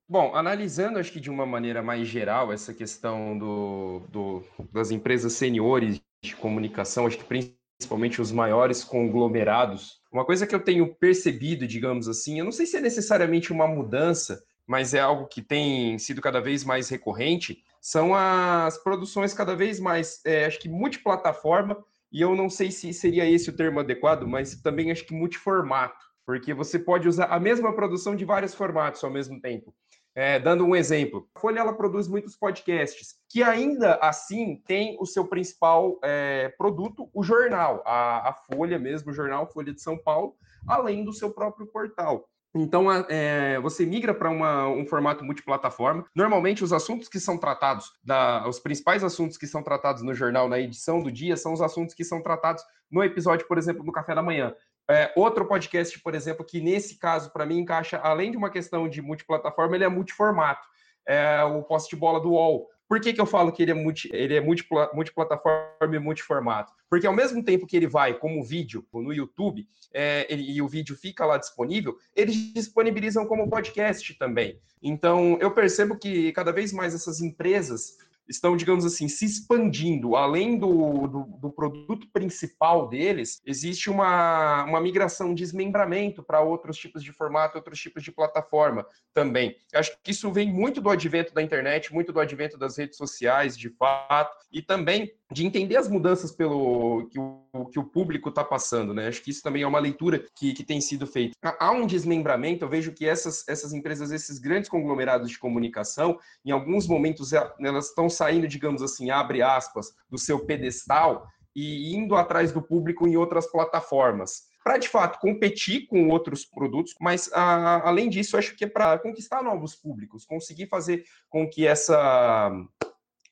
Bom, 0.09 0.35
analisando, 0.35 0.99
acho 0.99 1.13
que 1.13 1.21
de 1.21 1.29
uma 1.29 1.45
maneira 1.45 1.83
mais 1.83 2.09
geral, 2.09 2.51
essa 2.51 2.73
questão 2.73 3.39
do, 3.39 4.01
do, 4.09 4.43
das 4.73 4.91
empresas 4.91 5.35
seniores 5.35 6.01
de 6.25 6.35
comunicação, 6.35 7.07
acho 7.07 7.19
que 7.19 7.25
principalmente 7.25 8.23
os 8.23 8.33
maiores 8.33 8.83
conglomerados, 8.83 10.01
uma 10.11 10.25
coisa 10.25 10.47
que 10.47 10.55
eu 10.55 10.65
tenho 10.65 10.95
percebido, 10.95 11.67
digamos 11.67 12.09
assim, 12.09 12.39
eu 12.39 12.45
não 12.47 12.53
sei 12.53 12.65
se 12.65 12.79
é 12.79 12.81
necessariamente 12.81 13.53
uma 13.53 13.69
mudança, 13.69 14.43
mas 14.67 14.95
é 14.95 15.01
algo 15.01 15.27
que 15.27 15.43
tem 15.43 15.99
sido 15.99 16.23
cada 16.23 16.41
vez 16.41 16.65
mais 16.65 16.89
recorrente, 16.89 17.63
são 17.83 18.15
as 18.15 18.83
produções 18.83 19.35
cada 19.35 19.55
vez 19.55 19.79
mais, 19.79 20.21
é, 20.25 20.47
acho 20.47 20.59
que 20.59 20.69
multiplataforma 20.69 21.77
e 22.13 22.21
eu 22.21 22.35
não 22.35 22.51
sei 22.51 22.71
se 22.71 22.93
seria 22.93 23.29
esse 23.29 23.51
o 23.51 23.57
termo 23.57 23.81
adequado, 23.81 24.27
mas 24.27 24.61
também 24.61 24.91
acho 24.91 25.05
que 25.05 25.15
multiformato, 25.15 26.05
porque 26.27 26.53
você 26.53 26.79
pode 26.79 27.09
usar 27.09 27.27
a 27.27 27.41
mesma 27.41 27.75
produção 27.75 28.17
de 28.17 28.25
vários 28.25 28.55
formatos 28.55 29.03
ao 29.05 29.11
mesmo 29.11 29.41
tempo. 29.41 29.75
É, 30.15 30.41
dando 30.41 30.65
um 30.65 30.75
exemplo, 30.75 31.29
a 31.35 31.41
Folha 31.41 31.61
ela 31.61 31.73
produz 31.73 32.09
muitos 32.09 32.37
podcasts, 32.37 33.15
que 33.29 33.43
ainda 33.45 33.95
assim 34.03 34.61
tem 34.67 34.97
o 35.01 35.07
seu 35.07 35.29
principal 35.29 35.99
é, 36.03 36.49
produto, 36.59 37.09
o 37.15 37.23
jornal, 37.23 37.81
a, 37.87 38.31
a 38.31 38.33
Folha 38.33 38.79
mesmo, 38.79 39.11
o 39.11 39.15
jornal 39.15 39.51
Folha 39.53 39.73
de 39.73 39.81
São 39.81 39.97
Paulo, 39.97 40.35
além 40.67 41.05
do 41.05 41.13
seu 41.13 41.31
próprio 41.33 41.67
portal. 41.69 42.29
Então, 42.55 42.91
é, 43.09 43.61
você 43.61 43.87
migra 43.87 44.13
para 44.13 44.31
um 44.31 44.85
formato 44.87 45.25
multiplataforma. 45.25 46.05
Normalmente, 46.15 46.65
os 46.65 46.73
assuntos 46.73 47.09
que 47.09 47.21
são 47.21 47.39
tratados, 47.39 47.93
da, 48.03 48.47
os 48.49 48.59
principais 48.59 49.05
assuntos 49.05 49.37
que 49.37 49.47
são 49.47 49.63
tratados 49.63 50.03
no 50.03 50.15
jornal, 50.15 50.49
na 50.49 50.59
edição 50.59 51.01
do 51.01 51.13
dia, 51.13 51.37
são 51.37 51.53
os 51.53 51.63
assuntos 51.63 51.95
que 51.95 52.05
são 52.05 52.21
tratados 52.21 52.63
no 52.91 53.05
episódio, 53.05 53.47
por 53.47 53.57
exemplo, 53.57 53.85
no 53.85 53.93
Café 53.93 54.15
da 54.15 54.23
Manhã. 54.23 54.53
É, 54.91 55.13
outro 55.15 55.47
podcast, 55.47 56.01
por 56.01 56.17
exemplo, 56.17 56.45
que 56.45 56.61
nesse 56.61 56.99
caso, 56.99 57.33
para 57.33 57.47
mim, 57.47 57.59
encaixa, 57.59 57.99
além 57.99 58.33
de 58.33 58.37
uma 58.37 58.51
questão 58.51 58.89
de 58.89 59.01
multiplataforma, 59.01 59.77
ele 59.77 59.85
é 59.85 59.89
multiformato. 59.89 60.67
É 61.07 61.45
o 61.45 61.63
post 61.63 61.95
bola 61.95 62.21
do 62.21 62.31
UOL. 62.31 62.69
Por 62.91 63.01
que, 63.01 63.13
que 63.13 63.21
eu 63.21 63.27
falo 63.27 63.53
que 63.53 63.63
ele 63.63 63.71
é, 63.71 63.75
multi, 63.75 64.11
ele 64.13 64.35
é 64.35 64.41
multiplataforma 64.41 65.95
e 65.95 65.99
multiformato? 66.01 66.73
Porque 66.89 67.07
ao 67.07 67.15
mesmo 67.15 67.41
tempo 67.41 67.65
que 67.65 67.77
ele 67.77 67.87
vai 67.87 68.15
como 68.15 68.43
vídeo 68.43 68.85
no 68.93 69.13
YouTube 69.13 69.65
é, 69.95 70.27
ele, 70.29 70.43
e 70.51 70.61
o 70.61 70.67
vídeo 70.67 70.97
fica 70.97 71.25
lá 71.25 71.39
disponível, 71.39 71.97
eles 72.17 72.53
disponibilizam 72.53 73.25
como 73.27 73.49
podcast 73.49 74.13
também. 74.15 74.59
Então, 74.83 75.39
eu 75.41 75.53
percebo 75.53 75.97
que 75.97 76.33
cada 76.33 76.51
vez 76.51 76.73
mais 76.73 76.93
essas 76.93 77.21
empresas 77.21 77.97
estão, 78.31 78.57
digamos 78.57 78.85
assim, 78.85 79.09
se 79.09 79.25
expandindo. 79.25 80.17
Além 80.17 80.59
do, 80.59 81.07
do, 81.07 81.25
do 81.39 81.51
produto 81.51 82.07
principal 82.13 82.89
deles, 82.89 83.43
existe 83.45 83.91
uma, 83.91 84.65
uma 84.65 84.81
migração, 84.81 85.35
desmembramento 85.35 86.23
para 86.23 86.41
outros 86.41 86.79
tipos 86.79 87.03
de 87.03 87.13
formato, 87.13 87.59
outros 87.59 87.79
tipos 87.79 88.03
de 88.03 88.13
plataforma 88.13 88.87
também. 89.13 89.57
Eu 89.73 89.81
acho 89.81 89.97
que 90.03 90.13
isso 90.13 90.31
vem 90.33 90.53
muito 90.53 90.81
do 90.81 90.89
advento 90.89 91.35
da 91.35 91.43
internet, 91.43 91.93
muito 91.93 92.13
do 92.13 92.21
advento 92.21 92.57
das 92.57 92.79
redes 92.79 92.97
sociais, 92.97 93.57
de 93.57 93.69
fato, 93.71 94.37
e 94.53 94.63
também 94.63 95.13
de 95.31 95.47
entender 95.47 95.77
as 95.77 95.89
mudanças 95.89 96.33
pelo 96.33 97.07
que 97.09 97.19
o, 97.19 97.67
que 97.67 97.79
o 97.79 97.85
público 97.85 98.29
está 98.29 98.43
passando, 98.43 98.93
né? 98.93 99.09
Acho 99.09 99.23
que 99.23 99.31
isso 99.31 99.43
também 99.43 99.63
é 99.63 99.67
uma 99.67 99.79
leitura 99.79 100.25
que, 100.35 100.53
que 100.53 100.65
tem 100.65 100.81
sido 100.81 101.07
feita. 101.07 101.35
Há 101.43 101.71
um 101.71 101.87
desmembramento, 101.87 102.65
eu 102.65 102.69
vejo 102.69 102.93
que 102.93 103.07
essas, 103.07 103.47
essas 103.49 103.73
empresas, 103.73 104.11
esses 104.11 104.39
grandes 104.39 104.69
conglomerados 104.69 105.31
de 105.31 105.39
comunicação, 105.39 106.19
em 106.45 106.51
alguns 106.51 106.87
momentos 106.87 107.33
elas 107.33 107.89
estão 107.89 108.09
saindo, 108.09 108.49
digamos 108.49 108.83
assim, 108.83 109.11
abre 109.11 109.43
aspas, 109.43 109.95
do 110.09 110.19
seu 110.19 110.45
pedestal 110.45 111.27
e 111.55 111.95
indo 111.95 112.17
atrás 112.17 112.53
do 112.53 112.63
público 112.63 113.07
em 113.07 113.17
outras 113.17 113.47
plataformas 113.47 114.51
para 114.63 114.77
de 114.77 114.89
fato 114.89 115.19
competir 115.19 115.87
com 115.87 116.09
outros 116.09 116.45
produtos, 116.45 116.95
mas 117.01 117.33
a, 117.33 117.89
além 117.89 118.09
disso, 118.11 118.37
acho 118.37 118.55
que 118.55 118.65
é 118.65 118.69
para 118.69 118.99
conquistar 118.99 119.43
novos 119.43 119.75
públicos, 119.75 120.27
conseguir 120.27 120.67
fazer 120.67 121.05
com 121.31 121.49
que 121.49 121.67
essa 121.67 122.53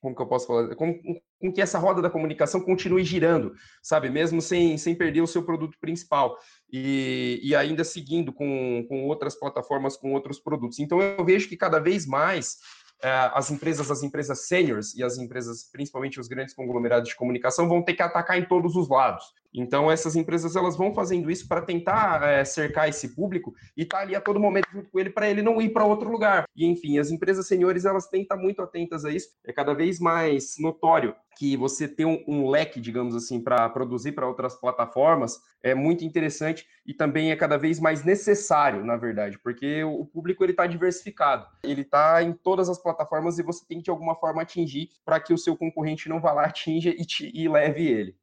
como 0.01 0.15
que 0.15 0.23
eu 0.23 0.27
posso 0.27 0.47
falar, 0.47 0.75
com, 0.75 0.95
com, 1.41 1.53
que 1.53 1.61
essa 1.61 1.79
roda 1.79 2.01
da 2.01 2.11
comunicação 2.11 2.61
continue 2.61 3.05
girando, 3.05 3.53
sabe, 3.83 4.09
mesmo 4.11 4.41
sem, 4.41 4.79
sem 4.79 4.95
perder 4.95 5.21
o 5.21 5.27
seu 5.27 5.43
produto 5.43 5.77
principal 5.81 6.37
e, 6.73 7.41
e 7.43 7.55
ainda 7.55 7.85
seguindo 7.85 8.33
com, 8.33 8.85
com 8.89 9.07
outras 9.07 9.35
plataformas, 9.39 9.97
com 9.97 10.13
outros 10.13 10.39
produtos. 10.39 10.79
Então 10.79 11.01
eu 11.01 11.25
vejo 11.25 11.49
que 11.49 11.57
cada 11.57 11.79
vez 11.79 12.07
mais 12.07 12.59
é, 13.03 13.31
as 13.33 13.51
empresas, 13.51 13.91
as 13.91 14.03
empresas 14.03 14.47
seniors 14.47 14.95
e 14.95 15.03
as 15.03 15.19
empresas, 15.19 15.69
principalmente 15.71 16.19
os 16.19 16.29
grandes 16.29 16.55
conglomerados 16.55 17.09
de 17.09 17.17
comunicação, 17.17 17.69
vão 17.69 17.83
ter 17.83 17.95
que 17.95 18.03
atacar 18.03 18.39
em 18.39 18.45
todos 18.45 18.75
os 18.75 18.89
lados. 18.89 19.25
Então, 19.53 19.91
essas 19.91 20.15
empresas 20.17 20.57
elas 20.57 20.77
vão 20.77 20.95
fazendo 20.95 21.31
isso 21.31 21.49
para 21.49 21.63
tentar 21.63 22.23
é, 22.23 22.45
cercar 22.45 22.89
esse 22.89 23.15
público 23.15 23.55
e 23.77 23.83
estar 23.83 23.99
tá 23.99 24.03
ali 24.03 24.15
a 24.15 24.21
todo 24.21 24.41
momento 24.41 24.69
junto 24.73 24.91
com 24.91 24.99
ele 24.99 25.11
para 25.11 25.29
ele 25.29 25.43
não 25.43 25.61
ir 25.61 25.71
para 25.71 25.85
outro 25.85 26.11
lugar. 26.11 26.45
E, 26.55 26.67
enfim, 26.67 26.99
as 26.99 27.11
empresas 27.11 27.47
seniores 27.47 27.85
elas 27.85 28.07
têm 28.09 28.21
que 28.21 28.27
estar 28.27 28.37
tá 28.37 28.43
muito 28.43 28.63
atentas 28.63 29.05
a 29.05 29.11
isso. 29.11 29.29
É 29.45 29.53
cada 29.53 29.75
vez 29.75 29.99
mais 29.99 30.57
notório 30.59 31.15
que 31.39 31.57
você 31.57 31.87
tem 31.87 32.05
um, 32.05 32.23
um 32.27 32.51
leque, 32.51 32.81
digamos 32.81 33.15
assim, 33.15 33.41
para 33.41 33.69
produzir 33.69 34.13
para 34.13 34.27
outras 34.27 34.57
plataformas 34.57 35.39
é 35.63 35.75
muito 35.75 36.05
interessante 36.05 36.67
e 36.87 36.95
também 36.95 37.31
é 37.31 37.37
cada 37.37 37.57
vez 37.57 37.81
mais 37.81 38.05
necessário, 38.05 38.85
na 38.85 38.97
verdade, 38.97 39.39
porque 39.39 39.83
o 39.85 40.05
público 40.05 40.45
ele 40.45 40.53
está 40.53 40.67
diversificado, 40.67 41.47
ele 41.63 41.83
está 41.83 42.23
em 42.23 42.33
todas 42.33 42.69
as 42.69 42.81
plataformas 42.81 43.39
e 43.39 43.43
você 43.43 43.65
tem 43.67 43.79
que 43.79 43.85
de 43.85 43.91
alguma 43.91 44.15
forma 44.15 44.43
atingir 44.43 44.91
para 45.05 45.21
que 45.21 45.33
o 45.33 45.39
seu 45.39 45.57
concorrente 45.57 46.09
não 46.09 46.21
vá 46.21 46.33
lá 46.33 46.45
atinja 46.45 46.91
e, 46.91 47.05
te, 47.05 47.31
e 47.35 47.49
leve 47.49 47.87
ele. 47.87 48.17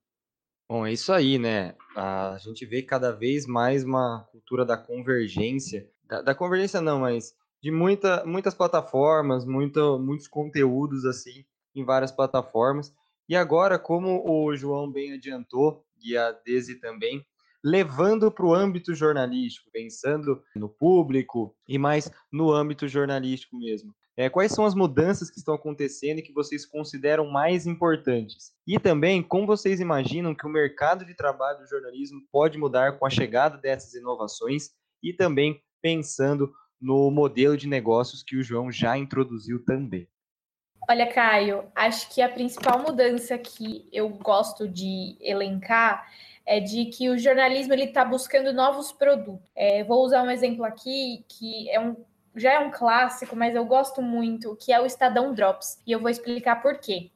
Bom, 0.67 0.85
é 0.85 0.93
isso 0.93 1.13
aí, 1.13 1.37
né? 1.37 1.75
A 1.95 2.37
gente 2.39 2.65
vê 2.65 2.81
cada 2.81 3.11
vez 3.11 3.45
mais 3.45 3.83
uma 3.83 4.27
cultura 4.31 4.65
da 4.65 4.75
convergência, 4.75 5.87
da, 6.03 6.21
da 6.21 6.35
convergência 6.35 6.81
não, 6.81 6.99
mas 7.01 7.35
de 7.61 7.69
muita, 7.69 8.25
muitas 8.25 8.53
plataformas, 8.53 9.45
muito, 9.45 9.99
muitos 9.99 10.27
conteúdos 10.27 11.05
assim 11.05 11.45
em 11.75 11.85
várias 11.85 12.11
plataformas. 12.11 12.91
E 13.29 13.35
agora, 13.35 13.77
como 13.77 14.23
o 14.27 14.55
João 14.55 14.91
bem 14.91 15.13
adiantou, 15.13 15.85
e 16.03 16.17
a 16.17 16.31
Desi 16.31 16.75
também, 16.79 17.25
levando 17.63 18.31
para 18.31 18.45
o 18.45 18.53
âmbito 18.53 18.93
jornalístico, 18.93 19.69
pensando 19.71 20.43
no 20.55 20.69
público 20.69 21.55
e 21.67 21.77
mais 21.77 22.11
no 22.31 22.51
âmbito 22.51 22.87
jornalístico 22.87 23.57
mesmo. 23.57 23.93
É, 24.17 24.29
quais 24.29 24.53
são 24.53 24.65
as 24.65 24.73
mudanças 24.73 25.29
que 25.29 25.37
estão 25.37 25.53
acontecendo 25.53 26.19
e 26.19 26.21
que 26.21 26.31
vocês 26.31 26.65
consideram 26.65 27.29
mais 27.29 27.67
importantes? 27.67 28.53
E 28.65 28.79
também, 28.79 29.21
como 29.21 29.45
vocês 29.45 29.81
imaginam 29.81 30.33
que 30.33 30.45
o 30.45 30.49
mercado 30.49 31.05
de 31.05 31.13
trabalho 31.13 31.59
do 31.59 31.67
jornalismo 31.67 32.21
pode 32.31 32.57
mudar 32.57 32.97
com 32.97 33.05
a 33.05 33.09
chegada 33.09 33.57
dessas 33.57 33.93
inovações 33.93 34.69
e 35.03 35.11
também 35.11 35.61
pensando 35.81 36.53
no 36.79 37.11
modelo 37.11 37.57
de 37.57 37.67
negócios 37.67 38.23
que 38.23 38.37
o 38.37 38.43
João 38.43 38.71
já 38.71 38.97
introduziu 38.97 39.63
também? 39.65 40.07
Olha, 40.87 41.11
Caio, 41.11 41.65
acho 41.75 42.13
que 42.13 42.21
a 42.21 42.29
principal 42.29 42.79
mudança 42.79 43.37
que 43.37 43.89
eu 43.91 44.07
gosto 44.09 44.67
de 44.67 45.17
elencar 45.19 46.07
é 46.45 46.59
de 46.59 46.85
que 46.85 47.09
o 47.09 47.17
jornalismo 47.17 47.73
ele 47.73 47.85
está 47.85 48.05
buscando 48.05 48.53
novos 48.53 48.91
produtos. 48.91 49.49
É, 49.55 49.83
vou 49.83 50.05
usar 50.05 50.21
um 50.21 50.29
exemplo 50.29 50.63
aqui 50.63 51.25
que 51.27 51.69
é 51.71 51.79
um 51.79 51.95
já 52.35 52.53
é 52.53 52.59
um 52.59 52.71
clássico, 52.71 53.35
mas 53.35 53.55
eu 53.55 53.65
gosto 53.65 54.01
muito, 54.01 54.55
que 54.55 54.73
é 54.73 54.79
o 54.79 54.85
Estadão 54.85 55.33
Drops. 55.33 55.81
E 55.85 55.91
eu 55.91 55.99
vou 55.99 56.09
explicar 56.09 56.61
por 56.61 56.79
quê. 56.79 57.11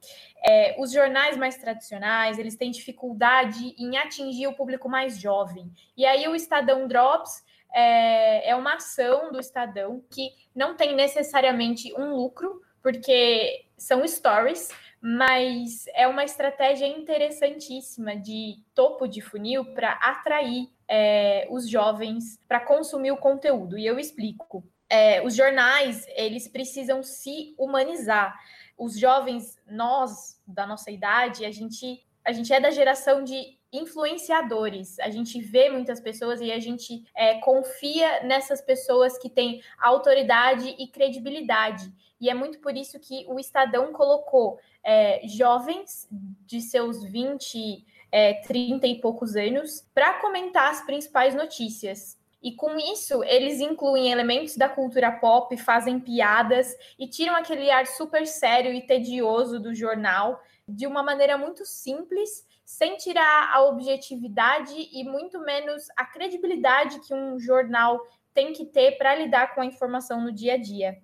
É, 0.46 0.76
os 0.80 0.92
jornais 0.92 1.36
mais 1.36 1.58
tradicionais, 1.58 2.40
eles 2.40 2.56
têm 2.56 2.72
dificuldade 2.72 3.76
em 3.78 3.98
atingir 3.98 4.48
o 4.48 4.54
público 4.54 4.88
mais 4.88 5.20
jovem. 5.20 5.70
E 5.98 6.06
aí 6.06 6.28
o 6.28 6.36
Estadão 6.36 6.88
Drops 6.88 7.44
é, 7.74 8.50
é 8.50 8.56
uma 8.56 8.76
ação 8.76 9.32
do 9.32 9.40
Estadão 9.40 10.04
que 10.10 10.32
não 10.56 10.76
tem 10.76 10.96
necessariamente 10.96 11.94
um 11.94 12.16
lucro, 12.16 12.62
porque 12.82 13.66
são 13.78 14.08
stories, 14.08 14.70
mas 15.02 15.86
é 15.94 16.08
uma 16.08 16.24
estratégia 16.24 16.86
interessantíssima 16.86 18.16
de 18.16 18.58
topo 18.74 19.08
de 19.08 19.22
funil 19.22 19.66
para 19.74 19.94
atrair 19.94 20.70
é, 20.88 21.48
os 21.50 21.70
jovens 21.70 22.40
para 22.48 22.60
consumir 22.60 23.12
o 23.12 23.18
conteúdo. 23.18 23.78
E 23.78 23.86
eu 23.86 24.00
explico 24.00 24.64
é, 24.90 25.22
os 25.22 25.36
jornais 25.36 26.06
eles 26.16 26.48
precisam 26.48 27.04
se 27.04 27.54
humanizar. 27.58 28.38
Os 28.78 28.98
jovens, 28.98 29.58
nós 29.70 30.42
da 30.48 30.66
nossa 30.66 30.90
idade, 30.90 31.46
a 31.46 31.52
gente 31.52 32.04
a 32.26 32.32
gente 32.32 32.52
é 32.54 32.60
da 32.60 32.70
geração 32.70 33.24
de 33.24 33.58
influenciadores. 33.72 35.00
A 35.00 35.10
gente 35.10 35.40
vê 35.42 35.70
muitas 35.70 36.00
pessoas 36.00 36.42
e 36.42 36.52
a 36.52 36.60
gente 36.60 37.04
é, 37.16 37.40
confia 37.40 38.24
nessas 38.24 38.62
pessoas 38.62 39.18
que 39.18 39.30
têm 39.30 39.62
autoridade 39.80 40.76
e 40.78 40.88
credibilidade. 40.88 41.92
E 42.20 42.30
é 42.30 42.34
muito 42.34 42.60
por 42.60 42.76
isso 42.76 43.00
que 43.00 43.26
o 43.28 43.40
Estadão 43.40 43.94
colocou 43.94 44.60
é, 44.84 45.26
jovens 45.28 46.08
de 46.46 46.62
seus 46.62 47.04
20, 47.04 47.86
é, 48.12 48.34
30 48.42 48.86
e 48.88 49.00
poucos 49.00 49.36
anos 49.36 49.88
para 49.94 50.20
comentar 50.20 50.72
as 50.72 50.86
principais 50.86 51.34
notícias. 51.34 52.19
E 52.42 52.56
com 52.56 52.78
isso, 52.78 53.24
eles 53.24 53.60
incluem 53.60 54.12
elementos 54.12 54.56
da 54.56 54.70
cultura 54.70 55.12
pop, 55.12 55.56
fazem 55.58 56.00
piadas 56.00 56.74
e 56.98 57.08
tiram 57.08 57.36
aquele 57.36 57.70
ar 57.70 57.86
super 57.86 58.26
sério 58.26 58.74
e 58.74 58.86
tedioso 58.86 59.60
do 59.60 59.76
jornal 59.76 60.42
de 60.68 60.88
uma 60.88 61.04
maneira 61.04 61.38
muito 61.38 61.66
simples, 61.66 62.48
sem 62.64 62.96
tirar 62.96 63.52
a 63.54 63.64
objetividade 63.64 64.74
e 64.74 65.04
muito 65.04 65.40
menos 65.40 65.88
a 65.98 66.06
credibilidade 66.06 67.00
que 67.00 67.14
um 67.14 67.40
jornal 67.40 68.00
tem 68.34 68.54
que 68.54 68.66
ter 68.66 68.98
para 68.98 69.16
lidar 69.16 69.54
com 69.54 69.62
a 69.62 69.66
informação 69.66 70.22
no 70.22 70.32
dia 70.32 70.54
a 70.54 70.58
dia. 70.58 70.98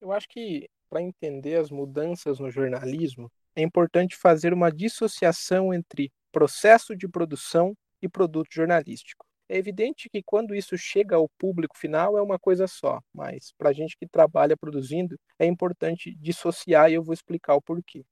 Eu 0.00 0.12
acho 0.12 0.28
que 0.28 0.68
para 0.90 1.00
entender 1.00 1.56
as 1.56 1.70
mudanças 1.70 2.40
no 2.40 2.50
jornalismo, 2.50 3.30
é 3.54 3.62
importante 3.62 4.16
fazer 4.16 4.52
uma 4.52 4.70
dissociação 4.70 5.72
entre 5.72 6.12
processo 6.32 6.96
de 6.96 7.08
produção 7.08 7.74
e 8.02 8.08
produto 8.08 8.48
jornalístico. 8.52 9.24
É 9.52 9.56
evidente 9.56 10.08
que 10.08 10.22
quando 10.22 10.54
isso 10.54 10.78
chega 10.78 11.16
ao 11.16 11.28
público 11.30 11.76
final 11.76 12.16
é 12.16 12.22
uma 12.22 12.38
coisa 12.38 12.68
só, 12.68 13.00
mas 13.12 13.52
para 13.58 13.70
a 13.70 13.72
gente 13.72 13.96
que 13.98 14.06
trabalha 14.06 14.56
produzindo 14.56 15.18
é 15.40 15.44
importante 15.44 16.14
dissociar 16.14 16.88
e 16.88 16.94
eu 16.94 17.02
vou 17.02 17.12
explicar 17.12 17.56
o 17.56 17.60
porquê. 17.60 18.04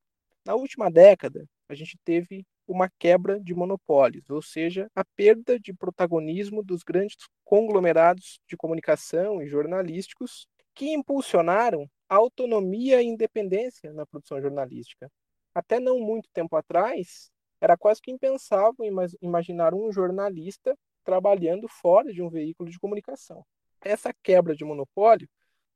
Na 0.45 0.57
última 0.57 0.91
década, 0.91 1.47
a 1.69 1.77
gente 1.77 1.97
teve 2.05 2.45
uma 2.67 2.91
quebra 2.99 3.39
de 3.39 3.55
monopólios, 3.55 4.29
ou 4.29 4.43
seja, 4.43 4.91
a 4.97 5.05
perda 5.15 5.61
de 5.61 5.73
protagonismo 5.73 6.61
dos 6.61 6.83
grandes 6.83 7.17
conglomerados 7.45 8.41
de 8.49 8.57
comunicação 8.57 9.41
e 9.41 9.47
jornalísticos 9.47 10.49
que 10.75 10.93
impulsionaram 10.93 11.89
a 12.09 12.17
autonomia 12.17 13.01
e 13.01 13.07
independência 13.07 13.93
na 13.93 14.05
produção 14.05 14.43
jornalística. 14.43 15.09
Até 15.55 15.79
não 15.79 16.01
muito 16.01 16.29
tempo 16.33 16.57
atrás, 16.57 17.31
era 17.61 17.77
quase 17.77 18.03
que 18.03 18.11
impensável 18.11 18.85
imaginar 19.23 19.73
um 19.73 19.93
jornalista 19.93 20.77
trabalhando 21.09 21.67
fora 21.67 22.13
de 22.13 22.21
um 22.21 22.29
veículo 22.29 22.69
de 22.69 22.79
comunicação. 22.79 23.43
Essa 23.81 24.13
quebra 24.23 24.55
de 24.55 24.63
monopólio 24.63 25.27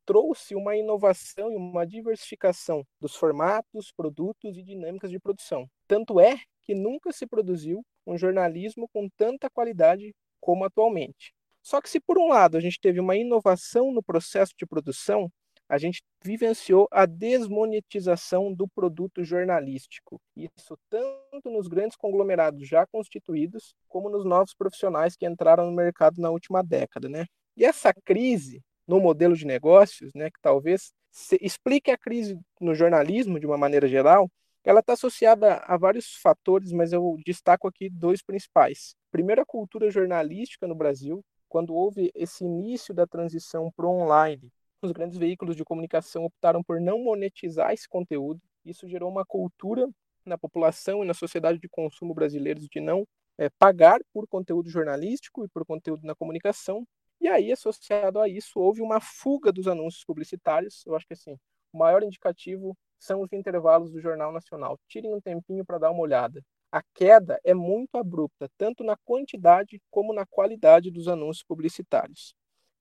trouxe 0.04 0.54
uma 0.54 0.76
inovação 0.76 1.50
e 1.50 1.56
uma 1.56 1.86
diversificação 1.86 2.86
dos 3.00 3.16
formatos, 3.16 3.90
produtos 3.96 4.58
e 4.58 4.62
dinâmicas 4.62 5.10
de 5.10 5.18
produção. 5.18 5.66
Tanto 5.88 6.20
é 6.20 6.36
que 6.64 6.74
nunca 6.74 7.10
se 7.12 7.26
produziu 7.26 7.82
um 8.06 8.14
jornalismo 8.18 8.86
com 8.92 9.08
tanta 9.16 9.48
qualidade 9.48 10.14
como 10.38 10.66
atualmente. 10.66 11.32
Só 11.62 11.80
que 11.80 11.88
se 11.88 11.98
por 11.98 12.18
um 12.18 12.28
lado 12.28 12.58
a 12.58 12.60
gente 12.60 12.78
teve 12.78 13.00
uma 13.00 13.16
inovação 13.16 13.90
no 13.90 14.02
processo 14.02 14.52
de 14.54 14.66
produção, 14.66 15.32
a 15.72 15.78
gente 15.78 16.02
vivenciou 16.22 16.86
a 16.90 17.06
desmonetização 17.06 18.52
do 18.52 18.68
produto 18.68 19.24
jornalístico. 19.24 20.20
Isso 20.36 20.76
tanto 20.90 21.50
nos 21.50 21.66
grandes 21.66 21.96
conglomerados 21.96 22.68
já 22.68 22.86
constituídos, 22.86 23.74
como 23.88 24.10
nos 24.10 24.22
novos 24.22 24.52
profissionais 24.52 25.16
que 25.16 25.24
entraram 25.24 25.64
no 25.64 25.72
mercado 25.74 26.20
na 26.20 26.28
última 26.28 26.62
década, 26.62 27.08
né? 27.08 27.24
E 27.56 27.64
essa 27.64 27.90
crise 28.04 28.60
no 28.86 29.00
modelo 29.00 29.34
de 29.34 29.46
negócios, 29.46 30.12
né, 30.14 30.28
que 30.28 30.38
talvez 30.42 30.92
explique 31.40 31.90
a 31.90 31.96
crise 31.96 32.38
no 32.60 32.74
jornalismo 32.74 33.40
de 33.40 33.46
uma 33.46 33.56
maneira 33.56 33.88
geral, 33.88 34.30
ela 34.62 34.80
está 34.80 34.92
associada 34.92 35.54
a 35.54 35.78
vários 35.78 36.16
fatores, 36.16 36.70
mas 36.70 36.92
eu 36.92 37.16
destaco 37.24 37.66
aqui 37.66 37.88
dois 37.88 38.22
principais. 38.22 38.94
Primeiro, 39.10 39.40
a 39.40 39.46
cultura 39.46 39.90
jornalística 39.90 40.66
no 40.66 40.74
Brasil, 40.74 41.24
quando 41.48 41.74
houve 41.74 42.12
esse 42.14 42.44
início 42.44 42.92
da 42.92 43.06
transição 43.06 43.72
para 43.74 43.86
o 43.86 44.02
online, 44.02 44.52
os 44.86 44.92
grandes 44.92 45.18
veículos 45.18 45.56
de 45.56 45.64
comunicação 45.64 46.24
optaram 46.24 46.62
por 46.62 46.80
não 46.80 46.98
monetizar 47.02 47.72
esse 47.72 47.88
conteúdo. 47.88 48.40
Isso 48.64 48.88
gerou 48.88 49.10
uma 49.10 49.24
cultura 49.24 49.88
na 50.24 50.38
população 50.38 51.02
e 51.02 51.06
na 51.06 51.14
sociedade 51.14 51.58
de 51.58 51.68
consumo 51.68 52.14
brasileiros 52.14 52.68
de 52.68 52.80
não 52.80 53.06
é, 53.38 53.48
pagar 53.58 54.00
por 54.12 54.26
conteúdo 54.28 54.70
jornalístico 54.70 55.44
e 55.44 55.48
por 55.48 55.64
conteúdo 55.64 56.06
na 56.06 56.14
comunicação. 56.14 56.86
E 57.20 57.28
aí, 57.28 57.52
associado 57.52 58.18
a 58.20 58.28
isso, 58.28 58.58
houve 58.58 58.82
uma 58.82 59.00
fuga 59.00 59.52
dos 59.52 59.68
anúncios 59.68 60.04
publicitários. 60.04 60.84
Eu 60.86 60.94
acho 60.96 61.06
que 61.06 61.14
assim, 61.14 61.36
o 61.72 61.78
maior 61.78 62.02
indicativo 62.02 62.76
são 62.98 63.22
os 63.22 63.32
intervalos 63.32 63.92
do 63.92 64.00
Jornal 64.00 64.32
Nacional. 64.32 64.78
Tirem 64.88 65.14
um 65.14 65.20
tempinho 65.20 65.64
para 65.64 65.78
dar 65.78 65.90
uma 65.90 66.02
olhada. 66.02 66.42
A 66.70 66.82
queda 66.94 67.38
é 67.44 67.52
muito 67.52 67.96
abrupta, 67.96 68.48
tanto 68.56 68.82
na 68.82 68.96
quantidade 69.04 69.80
como 69.90 70.14
na 70.14 70.24
qualidade 70.24 70.90
dos 70.90 71.06
anúncios 71.06 71.44
publicitários. 71.44 72.34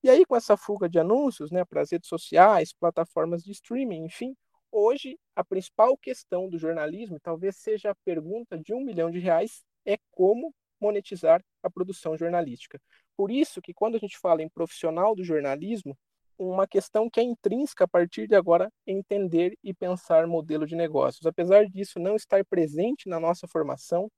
E 0.04 0.10
aí, 0.10 0.26
com 0.26 0.36
essa 0.36 0.58
fuga 0.58 0.90
de 0.90 0.98
anúncios 1.00 1.52
né, 1.52 1.64
para 1.64 1.82
as 1.82 1.92
redes 1.92 2.10
sociais, 2.10 2.74
plataformas 2.74 3.44
de 3.44 3.52
streaming, 3.52 4.06
enfim, 4.06 4.36
hoje 4.72 5.20
a 5.36 5.44
principal 5.44 5.96
questão 5.96 6.50
do 6.50 6.58
jornalismo, 6.58 7.20
talvez 7.20 7.58
seja 7.58 7.92
a 7.92 7.96
pergunta 8.04 8.58
de 8.58 8.74
um 8.74 8.84
milhão 8.84 9.12
de 9.12 9.20
reais, 9.20 9.64
é 9.86 9.98
como 10.12 10.54
monetizar 10.80 11.44
a 11.62 11.70
produção 11.70 12.18
jornalística. 12.18 12.82
Por 13.16 13.30
isso 13.30 13.62
que 13.62 13.74
quando 13.74 13.96
a 13.96 14.00
gente 14.00 14.18
fala 14.18 14.42
em 14.42 14.50
profissional 14.50 15.16
do 15.16 15.24
jornalismo, 15.24 15.96
uma 16.38 16.68
questão 16.68 17.08
que 17.08 17.20
é 17.20 17.24
intrínseca 17.24 17.84
a 17.84 17.88
partir 17.88 18.28
de 18.28 18.34
agora 18.34 18.72
entender 18.88 19.56
e 19.64 19.72
pensar 19.72 20.26
modelo 20.26 20.66
de 20.66 20.76
negócios. 20.76 21.28
Apesar 21.28 21.68
disso 21.68 22.00
não 22.00 22.16
estar 22.16 22.44
presente 22.44 23.08
na 23.08 23.20
nossa 23.20 23.48
formação, 23.48 24.10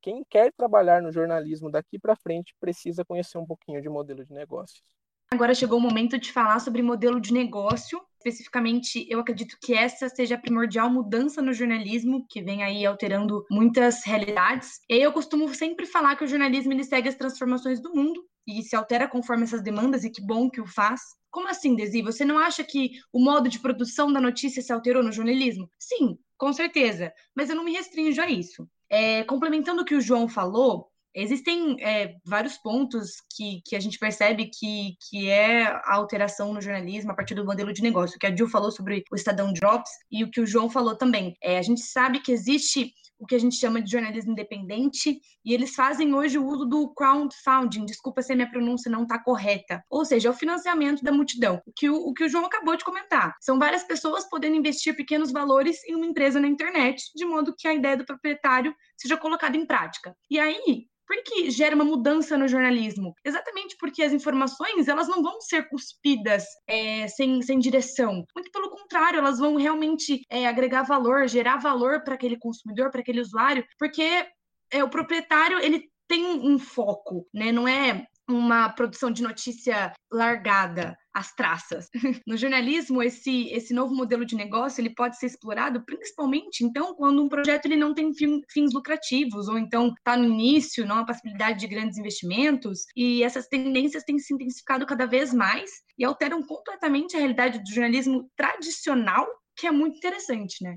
quem 0.00 0.24
quer 0.30 0.50
trabalhar 0.54 1.02
no 1.02 1.12
jornalismo 1.12 1.70
daqui 1.70 1.98
para 1.98 2.16
frente 2.16 2.54
precisa 2.58 3.04
conhecer 3.04 3.36
um 3.36 3.44
pouquinho 3.46 3.82
de 3.82 3.88
modelo 3.90 4.24
de 4.24 4.32
negócios. 4.32 4.82
Agora 5.30 5.54
chegou 5.54 5.78
o 5.78 5.82
momento 5.82 6.18
de 6.18 6.32
falar 6.32 6.60
sobre 6.60 6.82
modelo 6.82 7.20
de 7.20 7.32
negócio. 7.32 8.00
Especificamente, 8.18 9.06
eu 9.08 9.20
acredito 9.20 9.56
que 9.60 9.74
essa 9.74 10.08
seja 10.08 10.36
a 10.36 10.38
primordial 10.38 10.90
mudança 10.90 11.42
no 11.42 11.52
jornalismo, 11.52 12.26
que 12.28 12.42
vem 12.42 12.62
aí 12.62 12.86
alterando 12.86 13.44
muitas 13.50 14.04
realidades. 14.04 14.80
E 14.88 14.96
eu 14.96 15.12
costumo 15.12 15.52
sempre 15.54 15.86
falar 15.86 16.16
que 16.16 16.24
o 16.24 16.28
jornalismo 16.28 16.72
ele 16.72 16.84
segue 16.84 17.08
as 17.08 17.16
transformações 17.16 17.80
do 17.80 17.92
mundo 17.94 18.24
e 18.46 18.62
se 18.62 18.76
altera 18.76 19.08
conforme 19.08 19.42
essas 19.42 19.62
demandas, 19.62 20.04
e 20.04 20.10
que 20.10 20.24
bom 20.24 20.48
que 20.48 20.60
o 20.60 20.66
faz. 20.66 21.00
Como 21.30 21.48
assim, 21.48 21.74
Desi? 21.74 22.02
Você 22.02 22.24
não 22.24 22.38
acha 22.38 22.62
que 22.62 22.92
o 23.12 23.20
modo 23.20 23.48
de 23.48 23.58
produção 23.58 24.12
da 24.12 24.20
notícia 24.20 24.62
se 24.62 24.72
alterou 24.72 25.02
no 25.02 25.12
jornalismo? 25.12 25.68
Sim, 25.78 26.16
com 26.38 26.52
certeza, 26.52 27.12
mas 27.34 27.50
eu 27.50 27.56
não 27.56 27.64
me 27.64 27.72
restringo 27.72 28.20
a 28.20 28.30
isso. 28.30 28.68
É, 28.88 29.24
complementando 29.24 29.82
o 29.82 29.84
que 29.84 29.96
o 29.96 30.00
João 30.00 30.28
falou, 30.28 30.88
existem 31.16 31.76
é, 31.80 32.14
vários 32.24 32.56
pontos 32.58 33.14
que, 33.34 33.62
que 33.64 33.74
a 33.74 33.80
gente 33.80 33.98
percebe 33.98 34.50
que, 34.52 34.96
que 35.08 35.28
é 35.28 35.64
a 35.64 35.94
alteração 35.94 36.52
no 36.52 36.60
jornalismo 36.60 37.10
a 37.10 37.14
partir 37.14 37.34
do 37.34 37.44
modelo 37.44 37.72
de 37.72 37.82
negócio. 37.82 38.18
Que 38.18 38.26
a 38.26 38.34
Jill 38.34 38.48
falou 38.48 38.70
sobre 38.70 39.02
o 39.10 39.16
Estadão 39.16 39.52
Drops 39.52 39.90
e 40.10 40.22
o 40.22 40.30
que 40.30 40.40
o 40.40 40.46
João 40.46 40.68
falou 40.68 40.96
também. 40.96 41.34
É, 41.42 41.58
a 41.58 41.62
gente 41.62 41.80
sabe 41.80 42.20
que 42.20 42.30
existe 42.30 42.92
o 43.18 43.26
que 43.26 43.34
a 43.34 43.38
gente 43.38 43.56
chama 43.56 43.80
de 43.80 43.90
jornalismo 43.90 44.32
independente, 44.32 45.20
e 45.44 45.54
eles 45.54 45.74
fazem 45.74 46.14
hoje 46.14 46.38
o 46.38 46.46
uso 46.46 46.66
do 46.66 46.92
crowdfunding, 46.94 47.86
desculpa 47.86 48.22
se 48.22 48.32
a 48.32 48.36
minha 48.36 48.50
pronúncia 48.50 48.90
não 48.90 49.02
está 49.02 49.18
correta, 49.18 49.82
ou 49.88 50.04
seja, 50.04 50.28
é 50.28 50.30
o 50.30 50.34
financiamento 50.34 51.02
da 51.02 51.12
multidão, 51.12 51.62
o 51.66 51.72
que 51.74 51.88
o, 51.88 51.96
o 51.96 52.12
que 52.12 52.24
o 52.24 52.28
João 52.28 52.44
acabou 52.44 52.76
de 52.76 52.84
comentar. 52.84 53.34
São 53.40 53.58
várias 53.58 53.84
pessoas 53.84 54.28
podendo 54.28 54.56
investir 54.56 54.94
pequenos 54.94 55.32
valores 55.32 55.82
em 55.84 55.94
uma 55.94 56.06
empresa 56.06 56.38
na 56.38 56.48
internet, 56.48 57.04
de 57.14 57.24
modo 57.24 57.54
que 57.56 57.66
a 57.66 57.74
ideia 57.74 57.96
do 57.96 58.04
proprietário 58.04 58.74
seja 58.96 59.16
colocada 59.16 59.56
em 59.56 59.66
prática. 59.66 60.14
E 60.30 60.38
aí, 60.38 60.86
por 61.06 61.16
que 61.22 61.50
gera 61.50 61.74
uma 61.74 61.84
mudança 61.84 62.36
no 62.36 62.48
jornalismo? 62.48 63.14
Exatamente 63.24 63.76
porque 63.78 64.02
as 64.02 64.12
informações 64.12 64.88
elas 64.88 65.08
não 65.08 65.22
vão 65.22 65.40
ser 65.40 65.68
cuspidas 65.68 66.44
é, 66.66 67.06
sem, 67.08 67.40
sem 67.42 67.58
direção. 67.58 68.24
Muito 68.34 68.50
pelo 68.50 68.70
contrário, 68.70 69.18
elas 69.18 69.38
vão 69.38 69.56
realmente 69.56 70.22
é, 70.30 70.46
agregar 70.46 70.82
valor, 70.82 71.28
gerar 71.28 71.58
valor 71.58 72.02
para 72.02 72.14
aquele 72.14 72.38
consumidor, 72.38 72.90
para 72.90 73.00
aquele 73.00 73.20
usuário, 73.20 73.64
porque 73.78 74.26
é, 74.70 74.82
o 74.82 74.90
proprietário 74.90 75.58
ele 75.58 75.88
tem 76.08 76.24
um 76.24 76.58
foco, 76.58 77.26
né? 77.32 77.50
Não 77.52 77.66
é 77.66 78.06
uma 78.28 78.68
produção 78.68 79.10
de 79.10 79.22
notícia 79.22 79.92
largada 80.12 80.96
às 81.16 81.32
traças. 81.34 81.88
No 82.26 82.36
jornalismo, 82.36 83.02
esse, 83.02 83.48
esse 83.50 83.72
novo 83.72 83.94
modelo 83.94 84.24
de 84.24 84.34
negócio 84.34 84.80
ele 84.80 84.90
pode 84.90 85.16
ser 85.18 85.26
explorado 85.26 85.84
principalmente, 85.84 86.64
então, 86.64 86.94
quando 86.94 87.22
um 87.22 87.28
projeto 87.28 87.66
ele 87.66 87.76
não 87.76 87.94
tem 87.94 88.12
fim, 88.12 88.42
fins 88.50 88.72
lucrativos, 88.74 89.48
ou 89.48 89.58
então 89.58 89.88
está 89.88 90.16
no 90.16 90.24
início, 90.24 90.86
não 90.86 90.98
há 90.98 91.06
possibilidade 91.06 91.60
de 91.60 91.66
grandes 91.66 91.98
investimentos, 91.98 92.80
e 92.96 93.22
essas 93.22 93.46
tendências 93.46 94.02
têm 94.02 94.18
se 94.18 94.34
intensificado 94.34 94.84
cada 94.86 95.06
vez 95.06 95.32
mais 95.32 95.70
e 95.98 96.04
alteram 96.04 96.42
completamente 96.42 97.16
a 97.16 97.18
realidade 97.18 97.60
do 97.60 97.70
jornalismo 97.70 98.28
tradicional, 98.36 99.26
que 99.56 99.66
é 99.66 99.70
muito 99.70 99.96
interessante, 99.96 100.62
né? 100.62 100.76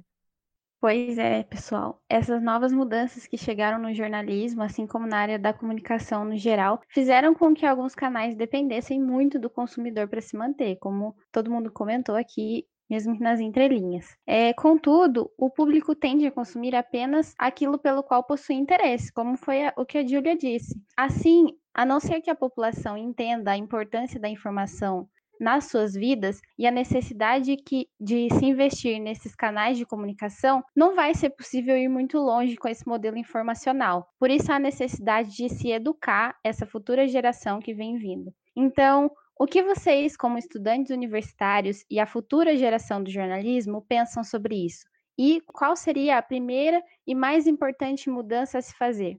Pois 0.82 1.18
é, 1.18 1.44
pessoal. 1.44 2.02
Essas 2.10 2.42
novas 2.42 2.72
mudanças 2.72 3.28
que 3.28 3.38
chegaram 3.38 3.80
no 3.80 3.94
jornalismo, 3.94 4.62
assim 4.64 4.88
como 4.88 5.06
na 5.06 5.18
área 5.18 5.38
da 5.38 5.54
comunicação 5.54 6.24
no 6.24 6.38
geral, 6.38 6.82
fizeram 6.88 7.34
com 7.36 7.54
que 7.54 7.66
alguns 7.66 7.94
canais 7.94 8.34
dependessem 8.36 9.02
muito 9.02 9.38
do 9.38 9.50
consumidor 9.50 10.08
para 10.08 10.22
se 10.22 10.38
manter, 10.38 10.78
como 10.78 11.16
todo 11.34 11.52
mundo 11.52 11.70
comentou 11.72 12.16
aqui, 12.16 12.66
mesmo 12.90 13.20
nas 13.20 13.42
entrelinhas. 13.42 14.06
É, 14.26 14.54
contudo, 14.54 15.30
o 15.38 15.50
público 15.50 15.94
tende 15.94 16.26
a 16.26 16.32
consumir 16.32 16.74
apenas 16.74 17.34
aquilo 17.38 17.78
pelo 17.78 18.02
qual 18.02 18.24
possui 18.24 18.56
interesse, 18.56 19.12
como 19.12 19.38
foi 19.38 19.68
a, 19.68 19.74
o 19.78 19.86
que 19.86 19.98
a 19.98 20.08
Júlia 20.08 20.38
disse. 20.38 20.82
Assim, 20.96 21.48
a 21.74 21.86
não 21.86 22.00
ser 22.00 22.22
que 22.22 22.30
a 22.30 22.36
população 22.36 22.98
entenda 22.98 23.52
a 23.52 23.58
importância 23.58 24.20
da 24.20 24.30
informação 24.30 25.10
nas 25.40 25.66
suas 25.66 25.94
vidas 25.94 26.42
e 26.58 26.68
a 26.68 26.72
necessidade 26.72 27.56
que, 27.56 27.88
de 28.00 28.28
se 28.34 28.46
investir 28.46 29.00
nesses 29.00 29.34
canais 29.36 29.78
de 29.78 29.86
comunicação, 29.86 30.64
não 30.76 30.96
vai 30.96 31.14
ser 31.14 31.30
possível 31.30 31.78
ir 31.78 31.88
muito 31.88 32.18
longe 32.18 32.58
com 32.58 32.68
esse 32.68 32.88
modelo 32.88 33.18
informacional. 33.18 34.08
Por 34.20 34.30
isso, 34.30 34.52
há 34.52 34.60
necessidade 34.60 35.36
de 35.36 35.48
se 35.50 35.72
educar 35.72 36.38
essa 36.44 36.66
futura 36.66 37.08
geração 37.08 37.60
que 37.60 37.74
vem 37.74 37.98
vindo. 37.98 38.34
Então, 38.56 39.10
o 39.40 39.48
que 39.48 39.64
vocês, 39.64 40.18
como 40.18 40.38
estudantes 40.38 40.92
universitários 40.92 41.86
e 41.90 41.98
a 41.98 42.06
futura 42.06 42.58
geração 42.58 43.02
do 43.02 43.10
jornalismo, 43.10 43.86
pensam 43.88 44.22
sobre 44.22 44.66
isso? 44.66 44.86
E 45.18 45.42
qual 45.48 45.76
seria 45.76 46.18
a 46.18 46.22
primeira 46.22 46.82
e 47.08 47.16
mais 47.16 47.48
importante 47.48 48.10
mudança 48.10 48.58
a 48.58 48.62
se 48.62 48.76
fazer? 48.76 49.18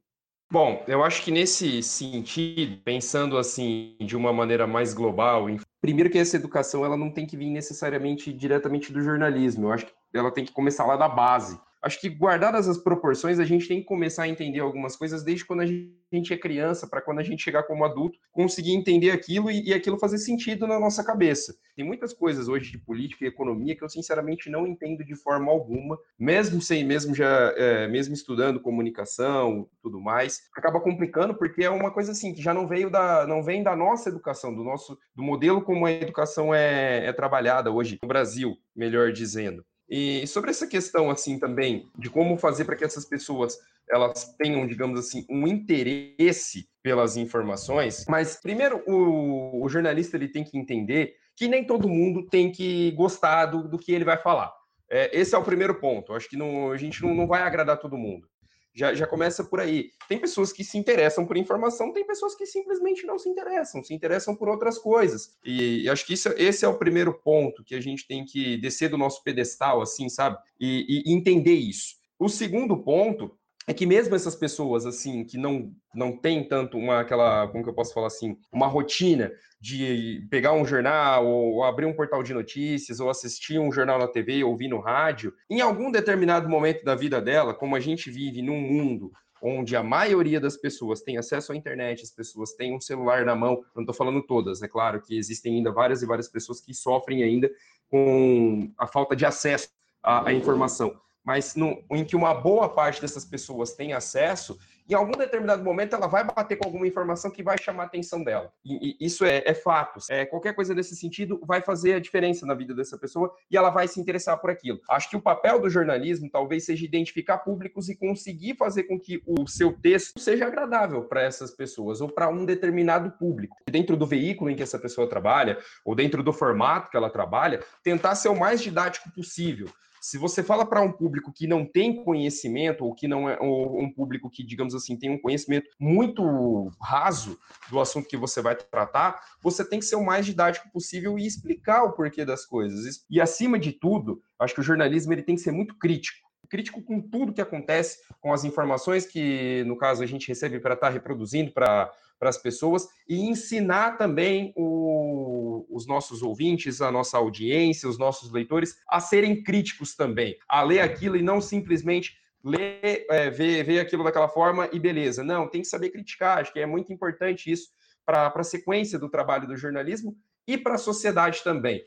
Bom, 0.52 0.84
eu 0.88 1.04
acho 1.04 1.22
que 1.22 1.30
nesse 1.30 1.80
sentido, 1.80 2.82
pensando 2.82 3.38
assim 3.38 3.96
de 4.00 4.16
uma 4.16 4.32
maneira 4.32 4.66
mais 4.66 4.92
global, 4.92 5.46
primeiro 5.80 6.10
que 6.10 6.18
essa 6.18 6.36
educação 6.36 6.84
ela 6.84 6.96
não 6.96 7.08
tem 7.08 7.24
que 7.24 7.36
vir 7.36 7.50
necessariamente 7.50 8.32
diretamente 8.32 8.92
do 8.92 9.00
jornalismo. 9.00 9.68
Eu 9.68 9.72
acho 9.72 9.86
que 9.86 9.92
ela 10.12 10.32
tem 10.32 10.44
que 10.44 10.52
começar 10.52 10.84
lá 10.84 10.96
da 10.96 11.08
base 11.08 11.60
acho 11.82 12.00
que 12.00 12.08
guardadas 12.08 12.68
as 12.68 12.78
proporções, 12.78 13.38
a 13.38 13.44
gente 13.44 13.66
tem 13.66 13.80
que 13.80 13.86
começar 13.86 14.24
a 14.24 14.28
entender 14.28 14.60
algumas 14.60 14.96
coisas 14.96 15.22
desde 15.22 15.44
quando 15.44 15.60
a 15.60 15.66
gente 15.66 16.32
é 16.32 16.36
criança, 16.36 16.86
para 16.86 17.00
quando 17.00 17.20
a 17.20 17.22
gente 17.22 17.42
chegar 17.42 17.62
como 17.62 17.84
adulto, 17.84 18.18
conseguir 18.30 18.72
entender 18.72 19.10
aquilo 19.10 19.50
e, 19.50 19.68
e, 19.68 19.74
aquilo 19.74 19.98
fazer 19.98 20.18
sentido 20.18 20.66
na 20.66 20.78
nossa 20.78 21.02
cabeça. 21.02 21.56
Tem 21.74 21.84
muitas 21.84 22.12
coisas 22.12 22.48
hoje 22.48 22.70
de 22.70 22.78
política 22.78 23.24
e 23.24 23.28
economia 23.28 23.74
que 23.74 23.82
eu 23.82 23.88
sinceramente 23.88 24.50
não 24.50 24.66
entendo 24.66 25.04
de 25.04 25.14
forma 25.14 25.50
alguma, 25.50 25.98
mesmo 26.18 26.60
sem, 26.60 26.84
mesmo 26.84 27.14
já, 27.14 27.52
é, 27.56 27.88
mesmo 27.88 28.14
estudando 28.14 28.60
comunicação, 28.60 29.68
tudo 29.82 30.00
mais, 30.00 30.42
acaba 30.54 30.80
complicando 30.80 31.34
porque 31.34 31.64
é 31.64 31.70
uma 31.70 31.90
coisa 31.90 32.12
assim 32.12 32.34
que 32.34 32.42
já 32.42 32.52
não 32.52 32.66
veio 32.66 32.90
da, 32.90 33.26
não 33.26 33.42
vem 33.42 33.62
da 33.62 33.74
nossa 33.74 34.08
educação, 34.08 34.54
do 34.54 34.62
nosso, 34.62 34.98
do 35.14 35.22
modelo 35.22 35.62
como 35.62 35.86
a 35.86 35.92
educação 35.92 36.54
é, 36.54 37.06
é 37.06 37.12
trabalhada 37.12 37.70
hoje 37.70 37.98
no 38.02 38.08
Brasil, 38.08 38.56
melhor 38.76 39.12
dizendo. 39.12 39.64
E 39.90 40.24
sobre 40.28 40.50
essa 40.50 40.66
questão, 40.68 41.10
assim, 41.10 41.38
também, 41.38 41.90
de 41.98 42.08
como 42.08 42.38
fazer 42.38 42.64
para 42.64 42.76
que 42.76 42.84
essas 42.84 43.04
pessoas 43.04 43.58
elas 43.90 44.32
tenham, 44.38 44.66
digamos 44.66 45.00
assim, 45.00 45.26
um 45.28 45.48
interesse 45.48 46.68
pelas 46.80 47.16
informações. 47.16 48.04
Mas, 48.08 48.40
primeiro, 48.40 48.84
o, 48.86 49.64
o 49.64 49.68
jornalista 49.68 50.16
ele 50.16 50.28
tem 50.28 50.44
que 50.44 50.56
entender 50.56 51.14
que 51.36 51.48
nem 51.48 51.64
todo 51.64 51.88
mundo 51.88 52.24
tem 52.28 52.52
que 52.52 52.92
gostar 52.92 53.46
do, 53.46 53.66
do 53.66 53.78
que 53.78 53.90
ele 53.90 54.04
vai 54.04 54.16
falar. 54.16 54.52
É, 54.88 55.10
esse 55.18 55.34
é 55.34 55.38
o 55.38 55.42
primeiro 55.42 55.74
ponto. 55.74 56.12
Acho 56.12 56.28
que 56.28 56.36
não, 56.36 56.70
a 56.70 56.76
gente 56.76 57.02
não, 57.02 57.14
não 57.14 57.26
vai 57.26 57.42
agradar 57.42 57.78
todo 57.78 57.98
mundo. 57.98 58.28
Já, 58.74 58.94
já 58.94 59.06
começa 59.06 59.42
por 59.44 59.60
aí. 59.60 59.90
Tem 60.08 60.18
pessoas 60.18 60.52
que 60.52 60.62
se 60.62 60.78
interessam 60.78 61.26
por 61.26 61.36
informação, 61.36 61.92
tem 61.92 62.06
pessoas 62.06 62.34
que 62.34 62.46
simplesmente 62.46 63.04
não 63.04 63.18
se 63.18 63.28
interessam, 63.28 63.82
se 63.82 63.92
interessam 63.92 64.34
por 64.36 64.48
outras 64.48 64.78
coisas. 64.78 65.36
E, 65.44 65.82
e 65.82 65.88
acho 65.88 66.06
que 66.06 66.14
isso, 66.14 66.28
esse 66.36 66.64
é 66.64 66.68
o 66.68 66.78
primeiro 66.78 67.12
ponto 67.12 67.64
que 67.64 67.74
a 67.74 67.80
gente 67.80 68.06
tem 68.06 68.24
que 68.24 68.56
descer 68.58 68.88
do 68.88 68.98
nosso 68.98 69.22
pedestal, 69.24 69.82
assim, 69.82 70.08
sabe? 70.08 70.38
e, 70.60 71.02
e 71.06 71.12
entender 71.12 71.54
isso. 71.54 71.96
O 72.18 72.28
segundo 72.28 72.76
ponto 72.76 73.34
é 73.66 73.74
que 73.74 73.86
mesmo 73.86 74.14
essas 74.14 74.34
pessoas 74.34 74.86
assim 74.86 75.24
que 75.24 75.36
não 75.36 75.72
não 75.94 76.16
tem 76.16 76.46
tanto 76.46 76.78
uma 76.78 77.00
aquela 77.00 77.46
como 77.48 77.62
que 77.62 77.70
eu 77.70 77.74
posso 77.74 77.92
falar 77.92 78.06
assim 78.06 78.36
uma 78.52 78.66
rotina 78.66 79.30
de 79.60 80.26
pegar 80.30 80.52
um 80.52 80.64
jornal 80.64 81.26
ou 81.26 81.62
abrir 81.62 81.86
um 81.86 81.92
portal 81.92 82.22
de 82.22 82.32
notícias 82.32 83.00
ou 83.00 83.10
assistir 83.10 83.58
um 83.58 83.70
jornal 83.70 83.98
na 83.98 84.08
TV 84.08 84.42
ouvir 84.42 84.68
no 84.68 84.80
rádio 84.80 85.32
em 85.48 85.60
algum 85.60 85.90
determinado 85.90 86.48
momento 86.48 86.84
da 86.84 86.94
vida 86.94 87.20
dela 87.20 87.54
como 87.54 87.76
a 87.76 87.80
gente 87.80 88.10
vive 88.10 88.42
num 88.42 88.60
mundo 88.60 89.12
onde 89.42 89.74
a 89.74 89.82
maioria 89.82 90.38
das 90.38 90.56
pessoas 90.56 91.00
tem 91.00 91.16
acesso 91.16 91.52
à 91.52 91.56
internet, 91.56 92.02
as 92.02 92.10
pessoas 92.10 92.52
têm 92.52 92.76
um 92.76 92.80
celular 92.80 93.24
na 93.24 93.34
mão, 93.34 93.64
não 93.74 93.84
estou 93.84 93.94
falando 93.94 94.22
todas, 94.22 94.60
é 94.60 94.68
claro 94.68 95.00
que 95.00 95.16
existem 95.16 95.56
ainda 95.56 95.72
várias 95.72 96.02
e 96.02 96.06
várias 96.06 96.28
pessoas 96.28 96.60
que 96.60 96.74
sofrem 96.74 97.22
ainda 97.22 97.50
com 97.88 98.70
a 98.76 98.86
falta 98.86 99.16
de 99.16 99.24
acesso 99.24 99.70
à, 100.02 100.28
à 100.28 100.32
informação 100.34 100.94
mas 101.24 101.54
no, 101.54 101.82
em 101.90 102.04
que 102.04 102.16
uma 102.16 102.34
boa 102.34 102.68
parte 102.68 103.00
dessas 103.00 103.24
pessoas 103.24 103.74
tem 103.74 103.92
acesso, 103.92 104.58
em 104.90 104.94
algum 104.94 105.12
determinado 105.12 105.62
momento 105.62 105.94
ela 105.94 106.08
vai 106.08 106.24
bater 106.24 106.56
com 106.56 106.66
alguma 106.66 106.86
informação 106.86 107.30
que 107.30 107.42
vai 107.42 107.56
chamar 107.56 107.84
a 107.84 107.86
atenção 107.86 108.24
dela. 108.24 108.52
E, 108.64 108.96
e 109.00 109.06
isso 109.06 109.24
é, 109.24 109.42
é 109.46 109.54
fato. 109.54 110.00
É, 110.10 110.26
qualquer 110.26 110.54
coisa 110.54 110.74
desse 110.74 110.96
sentido 110.96 111.40
vai 111.44 111.62
fazer 111.62 111.94
a 111.94 112.00
diferença 112.00 112.44
na 112.44 112.54
vida 112.54 112.74
dessa 112.74 112.98
pessoa 112.98 113.32
e 113.48 113.56
ela 113.56 113.70
vai 113.70 113.86
se 113.86 114.00
interessar 114.00 114.38
por 114.38 114.50
aquilo. 114.50 114.80
Acho 114.88 115.08
que 115.08 115.16
o 115.16 115.20
papel 115.20 115.60
do 115.60 115.70
jornalismo 115.70 116.28
talvez 116.28 116.64
seja 116.64 116.84
identificar 116.84 117.38
públicos 117.38 117.88
e 117.88 117.94
conseguir 117.94 118.56
fazer 118.56 118.84
com 118.84 118.98
que 118.98 119.22
o 119.26 119.46
seu 119.46 119.72
texto 119.72 120.18
seja 120.18 120.46
agradável 120.46 121.04
para 121.04 121.22
essas 121.22 121.52
pessoas 121.52 122.00
ou 122.00 122.08
para 122.08 122.28
um 122.28 122.44
determinado 122.44 123.12
público. 123.12 123.56
Dentro 123.70 123.96
do 123.96 124.06
veículo 124.06 124.50
em 124.50 124.56
que 124.56 124.62
essa 124.62 124.78
pessoa 124.78 125.08
trabalha 125.08 125.58
ou 125.84 125.94
dentro 125.94 126.22
do 126.22 126.32
formato 126.32 126.90
que 126.90 126.96
ela 126.96 127.10
trabalha, 127.10 127.62
tentar 127.84 128.16
ser 128.16 128.28
o 128.28 128.38
mais 128.38 128.60
didático 128.60 129.10
possível 129.12 129.70
se 130.00 130.16
você 130.16 130.42
fala 130.42 130.64
para 130.64 130.80
um 130.80 130.90
público 130.90 131.32
que 131.32 131.46
não 131.46 131.64
tem 131.64 132.02
conhecimento, 132.02 132.84
ou 132.84 132.94
que 132.94 133.06
não 133.06 133.28
é 133.28 133.38
ou 133.40 133.80
um 133.80 133.92
público 133.92 134.30
que, 134.30 134.42
digamos 134.42 134.74
assim, 134.74 134.96
tem 134.96 135.10
um 135.10 135.20
conhecimento 135.20 135.68
muito 135.78 136.72
raso 136.80 137.38
do 137.68 137.78
assunto 137.78 138.08
que 138.08 138.16
você 138.16 138.40
vai 138.40 138.56
tratar, 138.56 139.20
você 139.42 139.64
tem 139.64 139.78
que 139.78 139.84
ser 139.84 139.96
o 139.96 140.04
mais 140.04 140.24
didático 140.24 140.70
possível 140.72 141.18
e 141.18 141.26
explicar 141.26 141.84
o 141.84 141.92
porquê 141.92 142.24
das 142.24 142.46
coisas. 142.46 143.04
E 143.10 143.20
acima 143.20 143.58
de 143.58 143.72
tudo, 143.72 144.22
acho 144.38 144.54
que 144.54 144.60
o 144.60 144.64
jornalismo 144.64 145.12
ele 145.12 145.22
tem 145.22 145.34
que 145.34 145.42
ser 145.42 145.52
muito 145.52 145.76
crítico 145.76 146.30
crítico 146.50 146.82
com 146.82 147.00
tudo 147.00 147.32
que 147.32 147.40
acontece, 147.40 147.98
com 148.20 148.32
as 148.34 148.44
informações 148.44 149.06
que, 149.06 149.62
no 149.68 149.76
caso, 149.76 150.02
a 150.02 150.06
gente 150.06 150.26
recebe 150.26 150.58
para 150.58 150.74
estar 150.74 150.88
tá 150.88 150.92
reproduzindo 150.92 151.52
para 151.52 151.90
as 152.28 152.36
pessoas 152.36 152.86
e 153.08 153.20
ensinar 153.20 153.96
também 153.96 154.52
o, 154.54 155.66
os 155.70 155.86
nossos 155.86 156.22
ouvintes, 156.22 156.82
a 156.82 156.92
nossa 156.92 157.16
audiência, 157.16 157.88
os 157.88 157.98
nossos 157.98 158.30
leitores 158.30 158.76
a 158.88 159.00
serem 159.00 159.42
críticos 159.42 159.94
também, 159.96 160.36
a 160.48 160.62
ler 160.62 160.80
aquilo 160.80 161.16
e 161.16 161.22
não 161.22 161.40
simplesmente 161.40 162.18
ler, 162.44 163.06
é, 163.08 163.30
ver, 163.30 163.64
ver 163.64 163.80
aquilo 163.80 164.04
daquela 164.04 164.28
forma 164.28 164.68
e 164.72 164.78
beleza. 164.78 165.24
Não, 165.24 165.48
tem 165.48 165.62
que 165.62 165.68
saber 165.68 165.90
criticar, 165.90 166.38
acho 166.38 166.52
que 166.52 166.60
é 166.60 166.66
muito 166.66 166.92
importante 166.92 167.50
isso 167.50 167.70
para 168.04 168.32
a 168.34 168.44
sequência 168.44 168.98
do 168.98 169.08
trabalho 169.08 169.46
do 169.46 169.56
jornalismo 169.56 170.16
e 170.46 170.58
para 170.58 170.74
a 170.74 170.78
sociedade 170.78 171.42
também. 171.44 171.82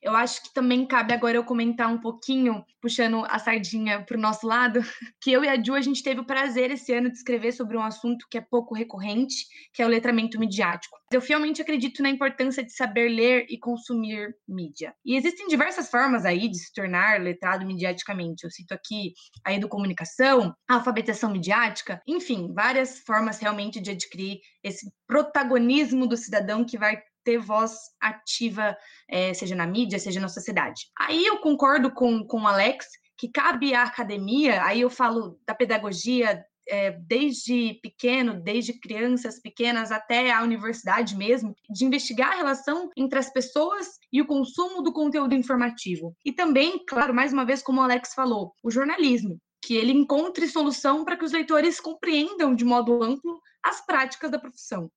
Eu 0.00 0.14
acho 0.14 0.42
que 0.42 0.54
também 0.54 0.86
cabe 0.86 1.12
agora 1.12 1.36
eu 1.36 1.44
comentar 1.44 1.88
um 1.92 1.98
pouquinho, 1.98 2.64
puxando 2.80 3.24
a 3.28 3.38
sardinha 3.38 4.04
para 4.04 4.16
o 4.16 4.20
nosso 4.20 4.46
lado, 4.46 4.80
que 5.20 5.32
eu 5.32 5.44
e 5.44 5.48
a 5.48 5.62
Ju 5.62 5.74
a 5.74 5.80
gente 5.80 6.02
teve 6.02 6.20
o 6.20 6.26
prazer 6.26 6.70
esse 6.70 6.92
ano 6.92 7.10
de 7.10 7.16
escrever 7.16 7.52
sobre 7.52 7.76
um 7.76 7.82
assunto 7.82 8.26
que 8.30 8.38
é 8.38 8.40
pouco 8.40 8.74
recorrente, 8.74 9.46
que 9.72 9.82
é 9.82 9.86
o 9.86 9.88
letramento 9.88 10.38
midiático. 10.38 10.96
Eu 11.12 11.20
fielmente 11.20 11.60
acredito 11.60 12.02
na 12.02 12.10
importância 12.10 12.62
de 12.62 12.72
saber 12.72 13.08
ler 13.08 13.46
e 13.48 13.58
consumir 13.58 14.36
mídia. 14.46 14.94
E 15.04 15.16
existem 15.16 15.48
diversas 15.48 15.90
formas 15.90 16.24
aí 16.24 16.48
de 16.48 16.58
se 16.58 16.72
tornar 16.72 17.20
letrado 17.20 17.66
midiaticamente. 17.66 18.44
Eu 18.44 18.50
cito 18.50 18.74
aqui 18.74 19.14
a 19.44 19.52
educomunicação, 19.52 20.54
a 20.68 20.74
alfabetização 20.74 21.30
midiática, 21.30 22.00
enfim, 22.06 22.52
várias 22.54 23.00
formas 23.00 23.38
realmente 23.38 23.80
de 23.80 23.90
adquirir 23.90 24.38
esse 24.62 24.92
protagonismo 25.06 26.06
do 26.06 26.16
cidadão 26.16 26.64
que 26.64 26.78
vai 26.78 27.00
ter 27.28 27.36
voz 27.36 27.74
ativa, 28.00 28.74
é, 29.06 29.34
seja 29.34 29.54
na 29.54 29.66
mídia, 29.66 29.98
seja 29.98 30.18
na 30.18 30.30
sociedade. 30.30 30.86
Aí 30.98 31.26
eu 31.26 31.36
concordo 31.40 31.92
com, 31.92 32.24
com 32.24 32.40
o 32.40 32.46
Alex 32.46 32.86
que 33.18 33.28
cabe 33.28 33.74
à 33.74 33.82
academia, 33.82 34.64
aí 34.64 34.80
eu 34.80 34.88
falo 34.88 35.38
da 35.46 35.54
pedagogia 35.54 36.42
é, 36.66 36.92
desde 36.92 37.78
pequeno, 37.82 38.40
desde 38.40 38.80
crianças 38.80 39.42
pequenas 39.42 39.92
até 39.92 40.30
a 40.30 40.42
universidade 40.42 41.16
mesmo, 41.16 41.54
de 41.68 41.84
investigar 41.84 42.32
a 42.32 42.36
relação 42.36 42.88
entre 42.96 43.18
as 43.18 43.30
pessoas 43.30 43.98
e 44.10 44.22
o 44.22 44.26
consumo 44.26 44.80
do 44.80 44.92
conteúdo 44.92 45.34
informativo. 45.34 46.16
E 46.24 46.32
também, 46.32 46.82
claro, 46.86 47.12
mais 47.12 47.30
uma 47.30 47.44
vez, 47.44 47.62
como 47.62 47.80
o 47.80 47.84
Alex 47.84 48.14
falou, 48.14 48.54
o 48.62 48.70
jornalismo, 48.70 49.38
que 49.62 49.74
ele 49.74 49.92
encontre 49.92 50.46
solução 50.46 51.04
para 51.04 51.16
que 51.16 51.24
os 51.26 51.32
leitores 51.32 51.78
compreendam 51.78 52.54
de 52.54 52.64
modo 52.64 53.02
amplo 53.02 53.38
as 53.62 53.84
práticas 53.84 54.30
da 54.30 54.38
profissão. 54.38 54.90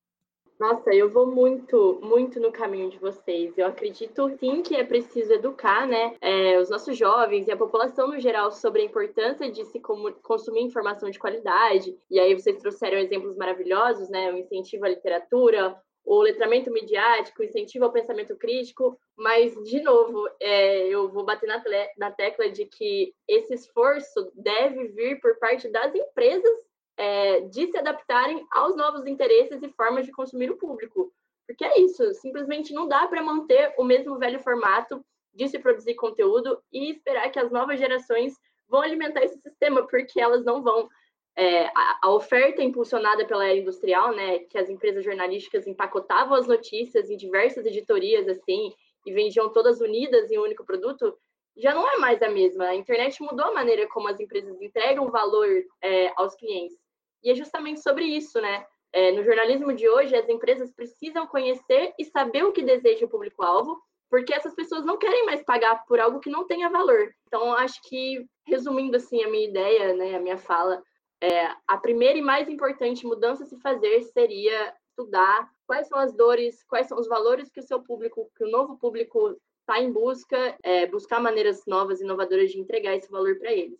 Nossa, 0.61 0.93
eu 0.93 1.09
vou 1.09 1.25
muito, 1.25 1.99
muito 2.03 2.39
no 2.39 2.51
caminho 2.51 2.87
de 2.87 2.99
vocês. 2.99 3.57
Eu 3.57 3.65
acredito 3.65 4.29
sim 4.37 4.61
que 4.61 4.75
é 4.75 4.83
preciso 4.83 5.33
educar, 5.33 5.87
né, 5.87 6.15
é, 6.21 6.59
os 6.59 6.69
nossos 6.69 6.95
jovens 6.95 7.47
e 7.47 7.51
a 7.51 7.57
população 7.57 8.09
no 8.09 8.19
geral 8.19 8.51
sobre 8.51 8.83
a 8.83 8.85
importância 8.85 9.51
de 9.51 9.65
se 9.65 9.81
consumir 10.21 10.61
informação 10.61 11.09
de 11.09 11.17
qualidade. 11.17 11.97
E 12.11 12.19
aí 12.19 12.35
vocês 12.35 12.59
trouxeram 12.59 12.99
exemplos 12.99 13.35
maravilhosos, 13.35 14.07
né, 14.07 14.31
o 14.31 14.37
incentivo 14.37 14.85
à 14.85 14.89
literatura, 14.89 15.75
o 16.05 16.21
letramento 16.21 16.71
midiático, 16.71 17.41
o 17.41 17.45
incentivo 17.45 17.85
ao 17.85 17.91
pensamento 17.91 18.35
crítico, 18.35 18.95
mas, 19.17 19.55
de 19.63 19.81
novo, 19.81 20.29
é, 20.39 20.87
eu 20.87 21.09
vou 21.09 21.25
bater 21.25 21.47
na, 21.47 21.63
na 21.97 22.11
tecla 22.11 22.51
de 22.51 22.65
que 22.65 23.15
esse 23.27 23.55
esforço 23.55 24.31
deve 24.35 24.89
vir 24.89 25.19
por 25.21 25.39
parte 25.39 25.67
das 25.69 25.95
empresas 25.95 26.70
é, 27.01 27.41
de 27.41 27.65
se 27.65 27.77
adaptarem 27.79 28.45
aos 28.51 28.75
novos 28.75 29.07
interesses 29.07 29.63
e 29.63 29.69
formas 29.69 30.05
de 30.05 30.11
consumir 30.11 30.51
o 30.51 30.57
público. 30.57 31.11
Porque 31.47 31.65
é 31.65 31.79
isso, 31.79 32.13
simplesmente 32.13 32.75
não 32.75 32.87
dá 32.87 33.07
para 33.07 33.23
manter 33.23 33.73
o 33.75 33.83
mesmo 33.83 34.19
velho 34.19 34.39
formato 34.39 35.03
de 35.33 35.47
se 35.47 35.57
produzir 35.57 35.95
conteúdo 35.95 36.61
e 36.71 36.91
esperar 36.91 37.31
que 37.31 37.39
as 37.39 37.51
novas 37.51 37.79
gerações 37.79 38.35
vão 38.69 38.81
alimentar 38.81 39.23
esse 39.23 39.39
sistema, 39.39 39.87
porque 39.87 40.21
elas 40.21 40.45
não 40.45 40.61
vão. 40.61 40.87
É, 41.35 41.65
a, 41.67 41.99
a, 42.03 42.11
oferta 42.11 42.61
impulsionada 42.61 43.25
pela 43.25 43.45
era 43.45 43.57
industrial, 43.57 44.13
né, 44.13 44.39
que 44.39 44.57
as 44.57 44.69
empresas 44.69 45.03
jornalísticas 45.03 45.65
empacotavam 45.65 46.35
as 46.35 46.45
notícias 46.45 47.09
em 47.09 47.17
diversas 47.17 47.65
editorias 47.65 48.27
assim 48.27 48.71
e 49.05 49.13
vendiam 49.13 49.49
todas 49.49 49.79
unidas 49.79 50.29
em 50.29 50.37
um 50.37 50.43
único 50.43 50.65
produto, 50.65 51.17
já 51.57 51.73
não 51.73 51.89
é 51.89 51.97
mais 51.97 52.21
a 52.21 52.29
mesma. 52.29 52.65
A 52.65 52.75
internet 52.75 53.23
mudou 53.23 53.45
a 53.45 53.53
maneira 53.53 53.87
como 53.87 54.07
as 54.07 54.19
empresas 54.19 54.61
entregam 54.61 55.09
valor 55.09 55.47
é, 55.81 56.11
aos 56.15 56.35
clientes. 56.35 56.80
E 57.23 57.31
é 57.31 57.35
justamente 57.35 57.81
sobre 57.81 58.05
isso, 58.05 58.39
né? 58.41 58.65
É, 58.93 59.11
no 59.11 59.23
jornalismo 59.23 59.73
de 59.73 59.87
hoje, 59.87 60.15
as 60.15 60.27
empresas 60.27 60.71
precisam 60.71 61.25
conhecer 61.25 61.93
e 61.97 62.03
saber 62.05 62.43
o 62.43 62.51
que 62.51 62.61
deseja 62.61 63.05
o 63.05 63.09
público-alvo, 63.09 63.81
porque 64.09 64.33
essas 64.33 64.53
pessoas 64.53 64.83
não 64.83 64.97
querem 64.97 65.25
mais 65.25 65.41
pagar 65.43 65.85
por 65.85 65.99
algo 65.99 66.19
que 66.19 66.29
não 66.29 66.45
tenha 66.45 66.69
valor. 66.69 67.09
Então, 67.27 67.53
acho 67.53 67.81
que, 67.83 68.25
resumindo 68.45 68.97
assim 68.97 69.23
a 69.23 69.29
minha 69.29 69.47
ideia, 69.47 69.93
né, 69.93 70.15
a 70.15 70.19
minha 70.19 70.37
fala, 70.37 70.83
é, 71.21 71.47
a 71.67 71.77
primeira 71.77 72.19
e 72.19 72.21
mais 72.21 72.49
importante 72.49 73.05
mudança 73.05 73.43
a 73.43 73.47
se 73.47 73.57
fazer 73.59 74.01
seria 74.03 74.75
estudar 74.89 75.49
quais 75.65 75.87
são 75.87 75.97
as 75.97 76.13
dores, 76.13 76.61
quais 76.63 76.87
são 76.87 76.99
os 76.99 77.07
valores 77.07 77.49
que 77.49 77.61
o 77.61 77.63
seu 77.63 77.81
público, 77.81 78.29
que 78.35 78.43
o 78.43 78.51
novo 78.51 78.77
público 78.77 79.37
está 79.61 79.79
em 79.79 79.91
busca, 79.91 80.57
é, 80.63 80.85
buscar 80.87 81.21
maneiras 81.21 81.61
novas, 81.65 82.01
inovadoras 82.01 82.51
de 82.51 82.59
entregar 82.59 82.95
esse 82.95 83.09
valor 83.09 83.37
para 83.37 83.53
eles 83.53 83.79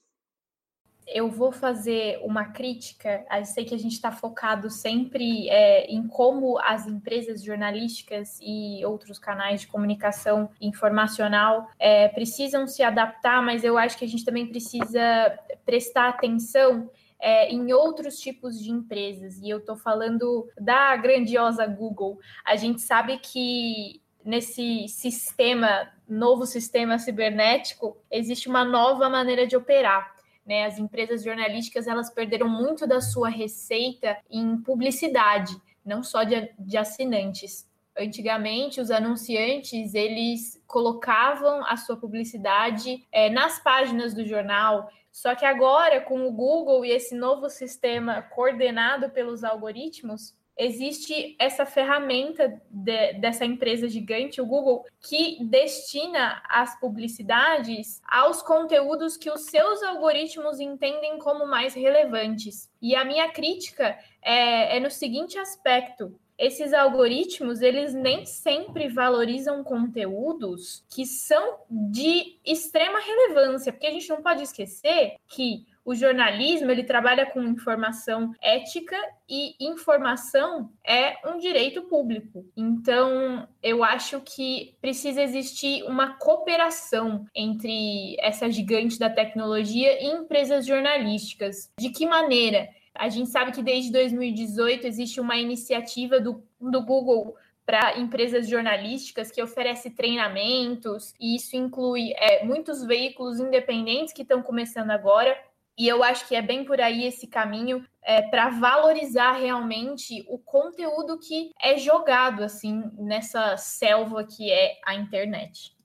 eu 1.07 1.29
vou 1.29 1.51
fazer 1.51 2.19
uma 2.23 2.45
crítica. 2.45 3.25
Eu 3.31 3.45
sei 3.45 3.65
que 3.65 3.75
a 3.75 3.77
gente 3.77 3.93
está 3.93 4.11
focado 4.11 4.69
sempre 4.69 5.49
é, 5.49 5.85
em 5.85 6.07
como 6.07 6.59
as 6.59 6.87
empresas 6.87 7.43
jornalísticas 7.43 8.39
e 8.41 8.83
outros 8.85 9.19
canais 9.19 9.61
de 9.61 9.67
comunicação 9.67 10.49
informacional 10.59 11.67
é, 11.77 12.07
precisam 12.07 12.67
se 12.67 12.83
adaptar, 12.83 13.41
mas 13.43 13.63
eu 13.63 13.77
acho 13.77 13.97
que 13.97 14.05
a 14.05 14.07
gente 14.07 14.25
também 14.25 14.47
precisa 14.47 15.37
prestar 15.65 16.09
atenção 16.09 16.89
é, 17.19 17.51
em 17.51 17.71
outros 17.71 18.19
tipos 18.19 18.59
de 18.59 18.71
empresas. 18.71 19.37
E 19.39 19.49
eu 19.49 19.59
estou 19.59 19.75
falando 19.75 20.47
da 20.59 20.95
grandiosa 20.95 21.65
Google. 21.67 22.19
A 22.45 22.55
gente 22.55 22.81
sabe 22.81 23.17
que 23.19 24.01
nesse 24.23 24.87
sistema, 24.87 25.89
novo 26.07 26.45
sistema 26.45 26.97
cibernético, 26.97 27.97
existe 28.09 28.47
uma 28.47 28.63
nova 28.63 29.09
maneira 29.09 29.45
de 29.47 29.55
operar. 29.55 30.20
Né? 30.45 30.65
As 30.65 30.77
empresas 30.77 31.23
jornalísticas 31.23 31.87
elas 31.87 32.09
perderam 32.09 32.49
muito 32.49 32.87
da 32.87 33.01
sua 33.01 33.29
receita 33.29 34.17
em 34.29 34.57
publicidade, 34.57 35.55
não 35.85 36.03
só 36.03 36.23
de, 36.23 36.51
de 36.57 36.77
assinantes. 36.77 37.69
Antigamente, 37.97 38.79
os 38.79 38.89
anunciantes 38.89 39.93
eles 39.93 40.61
colocavam 40.65 41.65
a 41.65 41.75
sua 41.75 41.97
publicidade 41.97 43.05
é, 43.11 43.29
nas 43.29 43.61
páginas 43.61 44.13
do 44.13 44.25
jornal, 44.25 44.89
Só 45.11 45.35
que 45.35 45.45
agora, 45.45 45.99
com 45.99 46.25
o 46.25 46.31
Google 46.31 46.85
e 46.85 46.91
esse 46.91 47.13
novo 47.13 47.49
sistema 47.49 48.21
coordenado 48.21 49.09
pelos 49.09 49.43
algoritmos, 49.43 50.33
existe 50.57 51.35
essa 51.39 51.65
ferramenta 51.65 52.61
de, 52.69 53.13
dessa 53.13 53.45
empresa 53.45 53.87
gigante, 53.87 54.41
o 54.41 54.45
Google, 54.45 54.85
que 54.99 55.43
destina 55.45 56.41
as 56.47 56.79
publicidades 56.79 58.01
aos 58.07 58.41
conteúdos 58.41 59.17
que 59.17 59.29
os 59.29 59.41
seus 59.41 59.81
algoritmos 59.83 60.59
entendem 60.59 61.17
como 61.19 61.45
mais 61.45 61.73
relevantes. 61.73 62.69
E 62.81 62.95
a 62.95 63.05
minha 63.05 63.29
crítica 63.31 63.97
é, 64.21 64.77
é 64.77 64.79
no 64.79 64.91
seguinte 64.91 65.37
aspecto: 65.37 66.13
esses 66.41 66.73
algoritmos, 66.73 67.61
eles 67.61 67.93
nem 67.93 68.25
sempre 68.25 68.87
valorizam 68.87 69.63
conteúdos 69.63 70.83
que 70.89 71.05
são 71.05 71.59
de 71.69 72.39
extrema 72.43 72.99
relevância, 72.99 73.71
porque 73.71 73.85
a 73.85 73.91
gente 73.91 74.09
não 74.09 74.23
pode 74.23 74.41
esquecer 74.41 75.17
que 75.27 75.67
o 75.91 75.95
jornalismo 75.95 76.71
ele 76.71 76.83
trabalha 76.83 77.25
com 77.25 77.43
informação 77.43 78.33
ética 78.41 78.95
e 79.29 79.55
informação 79.59 80.71
é 80.87 81.17
um 81.29 81.37
direito 81.37 81.81
público. 81.83 82.45
Então, 82.55 83.45
eu 83.61 83.83
acho 83.83 84.21
que 84.21 84.73
precisa 84.79 85.21
existir 85.21 85.83
uma 85.83 86.13
cooperação 86.13 87.25
entre 87.35 88.15
essa 88.21 88.49
gigante 88.49 88.97
da 88.97 89.09
tecnologia 89.09 90.01
e 90.01 90.07
empresas 90.07 90.65
jornalísticas. 90.65 91.69
De 91.77 91.89
que 91.89 92.05
maneira? 92.05 92.69
A 92.95 93.09
gente 93.09 93.29
sabe 93.29 93.51
que 93.51 93.61
desde 93.61 93.91
2018 93.91 94.87
existe 94.87 95.19
uma 95.19 95.35
iniciativa 95.35 96.21
do, 96.21 96.41
do 96.59 96.81
Google 96.81 97.35
para 97.65 97.97
empresas 97.99 98.49
jornalísticas 98.49 99.31
que 99.31 99.41
oferece 99.41 99.89
treinamentos, 99.89 101.13
e 101.19 101.35
isso 101.35 101.55
inclui 101.55 102.11
é, 102.17 102.43
muitos 102.43 102.83
veículos 102.85 103.39
independentes 103.39 104.13
que 104.13 104.23
estão 104.23 104.41
começando 104.41 104.91
agora. 104.91 105.37
E 105.77 105.87
eu 105.87 106.03
acho 106.03 106.27
que 106.27 106.35
é 106.35 106.41
bem 106.41 106.65
por 106.65 106.79
aí 106.79 107.05
esse 107.05 107.27
caminho 107.27 107.85
é, 108.03 108.21
para 108.23 108.49
valorizar 108.49 109.33
realmente 109.33 110.23
o 110.27 110.37
conteúdo 110.37 111.17
que 111.19 111.51
é 111.61 111.77
jogado 111.77 112.43
assim 112.43 112.83
nessa 112.97 113.55
selva 113.57 114.23
que 114.23 114.51
é 114.51 114.79
a 114.85 114.95
internet. 114.95 115.75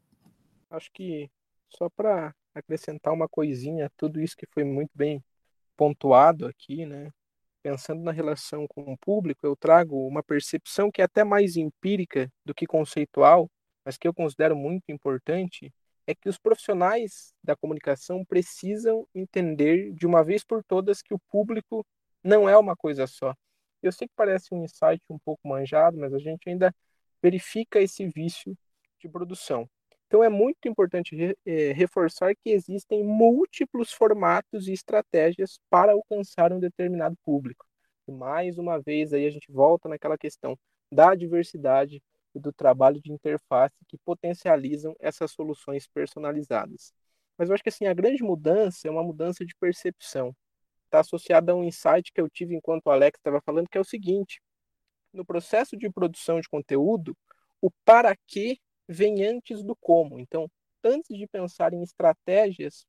Acho 0.70 0.90
que 0.92 1.30
só 1.68 1.88
para 1.88 2.34
acrescentar 2.54 3.12
uma 3.12 3.28
coisinha, 3.28 3.90
tudo 3.96 4.20
isso 4.20 4.36
que 4.36 4.46
foi 4.46 4.64
muito 4.64 4.90
bem 4.94 5.22
pontuado 5.76 6.46
aqui, 6.46 6.86
né? 6.86 7.10
Pensando 7.62 8.02
na 8.02 8.12
relação 8.12 8.66
com 8.66 8.92
o 8.92 8.98
público, 8.98 9.46
eu 9.46 9.56
trago 9.56 10.06
uma 10.06 10.22
percepção 10.22 10.90
que 10.90 11.02
é 11.02 11.04
até 11.04 11.24
mais 11.24 11.56
empírica 11.56 12.32
do 12.44 12.54
que 12.54 12.66
conceitual, 12.66 13.50
mas 13.84 13.98
que 13.98 14.06
eu 14.08 14.14
considero 14.14 14.56
muito 14.56 14.84
importante, 14.88 15.72
é 16.06 16.14
que 16.14 16.28
os 16.28 16.38
profissionais 16.38 17.34
da 17.42 17.56
comunicação 17.56 18.24
precisam 18.24 19.06
entender 19.14 19.92
de 19.92 20.06
uma 20.06 20.22
vez 20.22 20.44
por 20.44 20.62
todas 20.62 21.02
que 21.02 21.12
o 21.12 21.18
público 21.30 21.84
não 22.22 22.48
é 22.48 22.56
uma 22.56 22.76
coisa 22.76 23.06
só. 23.06 23.34
Eu 23.82 23.92
sei 23.92 24.08
que 24.08 24.14
parece 24.16 24.54
um 24.54 24.64
insight 24.64 25.02
um 25.10 25.18
pouco 25.18 25.46
manjado, 25.46 25.98
mas 25.98 26.14
a 26.14 26.18
gente 26.18 26.48
ainda 26.48 26.74
verifica 27.22 27.80
esse 27.80 28.06
vício 28.06 28.56
de 29.00 29.08
produção. 29.08 29.68
Então 30.06 30.22
é 30.22 30.28
muito 30.28 30.68
importante 30.68 31.16
re, 31.16 31.36
é, 31.44 31.72
reforçar 31.72 32.34
que 32.36 32.50
existem 32.50 33.02
múltiplos 33.02 33.92
formatos 33.92 34.68
e 34.68 34.72
estratégias 34.72 35.58
para 35.68 35.92
alcançar 35.92 36.52
um 36.52 36.60
determinado 36.60 37.16
público. 37.24 37.66
E 38.06 38.12
mais 38.12 38.58
uma 38.58 38.80
vez 38.80 39.12
aí 39.12 39.26
a 39.26 39.30
gente 39.30 39.50
volta 39.50 39.88
naquela 39.88 40.16
questão 40.16 40.56
da 40.90 41.14
diversidade 41.14 42.00
e 42.36 42.40
do 42.40 42.52
trabalho 42.52 43.00
de 43.00 43.10
interface 43.10 43.74
que 43.88 43.96
potencializam 43.96 44.94
essas 45.00 45.32
soluções 45.32 45.86
personalizadas. 45.88 46.92
Mas 47.38 47.48
eu 47.48 47.54
acho 47.54 47.62
que 47.62 47.70
assim 47.70 47.86
a 47.86 47.94
grande 47.94 48.22
mudança 48.22 48.86
é 48.86 48.90
uma 48.90 49.02
mudança 49.02 49.44
de 49.44 49.54
percepção. 49.56 50.36
Está 50.84 51.00
associada 51.00 51.52
a 51.52 51.54
um 51.54 51.64
insight 51.64 52.12
que 52.12 52.20
eu 52.20 52.28
tive 52.28 52.54
enquanto 52.54 52.86
o 52.86 52.90
Alex 52.90 53.18
estava 53.18 53.40
falando, 53.40 53.68
que 53.68 53.78
é 53.78 53.80
o 53.80 53.84
seguinte: 53.84 54.40
no 55.12 55.24
processo 55.24 55.76
de 55.76 55.90
produção 55.90 56.38
de 56.38 56.48
conteúdo, 56.48 57.16
o 57.60 57.70
para 57.84 58.14
quê 58.26 58.58
vem 58.86 59.24
antes 59.24 59.62
do 59.62 59.74
como. 59.74 60.20
Então, 60.20 60.46
antes 60.84 61.16
de 61.16 61.26
pensar 61.26 61.72
em 61.72 61.82
estratégias 61.82 62.86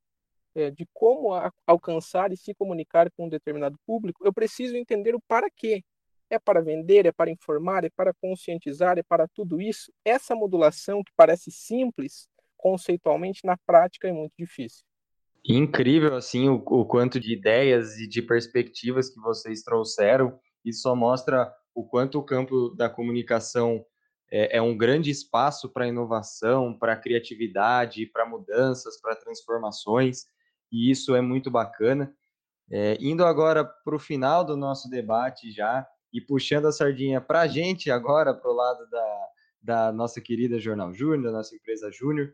é, 0.53 0.69
de 0.69 0.85
como 0.93 1.33
a, 1.33 1.51
alcançar 1.65 2.31
e 2.33 2.37
se 2.37 2.53
comunicar 2.53 3.09
com 3.11 3.25
um 3.25 3.29
determinado 3.29 3.77
público, 3.85 4.25
eu 4.25 4.33
preciso 4.33 4.75
entender 4.75 5.15
o 5.15 5.21
para 5.21 5.49
quê. 5.49 5.83
É 6.29 6.37
para 6.37 6.61
vender, 6.61 7.05
é 7.05 7.11
para 7.11 7.31
informar, 7.31 7.83
é 7.85 7.89
para 7.89 8.13
conscientizar, 8.13 8.97
é 8.97 9.03
para 9.03 9.27
tudo 9.27 9.61
isso. 9.61 9.91
Essa 10.03 10.35
modulação 10.35 11.03
que 11.03 11.11
parece 11.15 11.51
simples 11.51 12.27
conceitualmente, 12.57 13.45
na 13.45 13.55
prática 13.55 14.07
é 14.07 14.11
muito 14.11 14.33
difícil. 14.37 14.83
Incrível, 15.45 16.15
assim, 16.15 16.49
o, 16.49 16.55
o 16.55 16.85
quanto 16.85 17.19
de 17.19 17.31
ideias 17.31 17.97
e 17.97 18.07
de 18.07 18.21
perspectivas 18.21 19.09
que 19.09 19.21
vocês 19.21 19.63
trouxeram. 19.63 20.37
Isso 20.65 20.81
só 20.81 20.95
mostra 20.95 21.53
o 21.73 21.85
quanto 21.85 22.19
o 22.19 22.23
campo 22.23 22.69
da 22.71 22.89
comunicação 22.89 23.85
é, 24.29 24.57
é 24.57 24.61
um 24.61 24.75
grande 24.75 25.09
espaço 25.09 25.69
para 25.69 25.87
inovação, 25.87 26.77
para 26.77 26.97
criatividade, 26.97 28.05
para 28.07 28.25
mudanças, 28.25 28.99
para 28.99 29.15
transformações, 29.15 30.25
e 30.71 30.91
isso 30.91 31.15
é 31.15 31.21
muito 31.21 31.49
bacana. 31.49 32.13
É, 32.69 32.97
indo 32.99 33.23
agora 33.23 33.63
para 33.63 33.95
o 33.95 33.99
final 33.99 34.43
do 34.43 34.57
nosso 34.57 34.89
debate 34.89 35.51
já, 35.51 35.87
e 36.13 36.21
puxando 36.21 36.67
a 36.67 36.71
sardinha 36.71 37.19
para 37.19 37.41
a 37.41 37.47
gente 37.47 37.91
agora, 37.91 38.33
para 38.33 38.49
o 38.49 38.55
lado 38.55 38.89
da, 38.89 39.27
da 39.61 39.91
nossa 39.91 40.21
querida 40.21 40.59
Jornal 40.59 40.93
Júnior, 40.93 41.23
da 41.23 41.31
nossa 41.31 41.55
empresa 41.55 41.91
Júnior, 41.91 42.33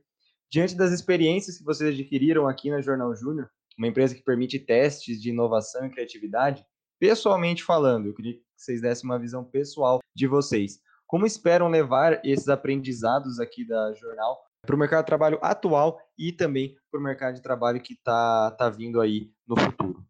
diante 0.52 0.76
das 0.76 0.92
experiências 0.92 1.58
que 1.58 1.64
vocês 1.64 1.94
adquiriram 1.94 2.48
aqui 2.48 2.70
na 2.70 2.82
Jornal 2.82 3.16
Júnior, 3.16 3.50
uma 3.78 3.88
empresa 3.88 4.14
que 4.14 4.22
permite 4.22 4.60
testes 4.60 5.22
de 5.22 5.30
inovação 5.30 5.86
e 5.86 5.90
criatividade, 5.90 6.66
pessoalmente 7.00 7.64
falando, 7.64 8.08
eu 8.08 8.14
queria 8.14 8.34
que 8.34 8.44
vocês 8.56 8.82
dessem 8.82 9.10
uma 9.10 9.20
visão 9.20 9.44
pessoal 9.44 10.00
de 10.16 10.28
vocês. 10.28 10.80
Como 11.08 11.26
esperam 11.26 11.70
levar 11.70 12.24
esses 12.24 12.50
aprendizados 12.50 13.40
aqui 13.40 13.66
da 13.68 13.94
jornal 13.94 14.42
para 14.62 14.76
o 14.76 14.80
mercado 14.80 15.04
de 15.04 15.08
trabalho 15.08 15.40
atual 15.42 16.00
e 16.18 16.32
também 16.32 16.76
para 16.90 17.00
o 17.00 17.04
mercado 17.04 17.36
de 17.36 17.42
trabalho 17.42 17.82
que 17.82 17.94
está 17.94 18.52
tá 18.52 18.70
vindo 18.70 19.02
aí 19.02 19.32
no 19.48 19.60
futuro? 19.60 20.06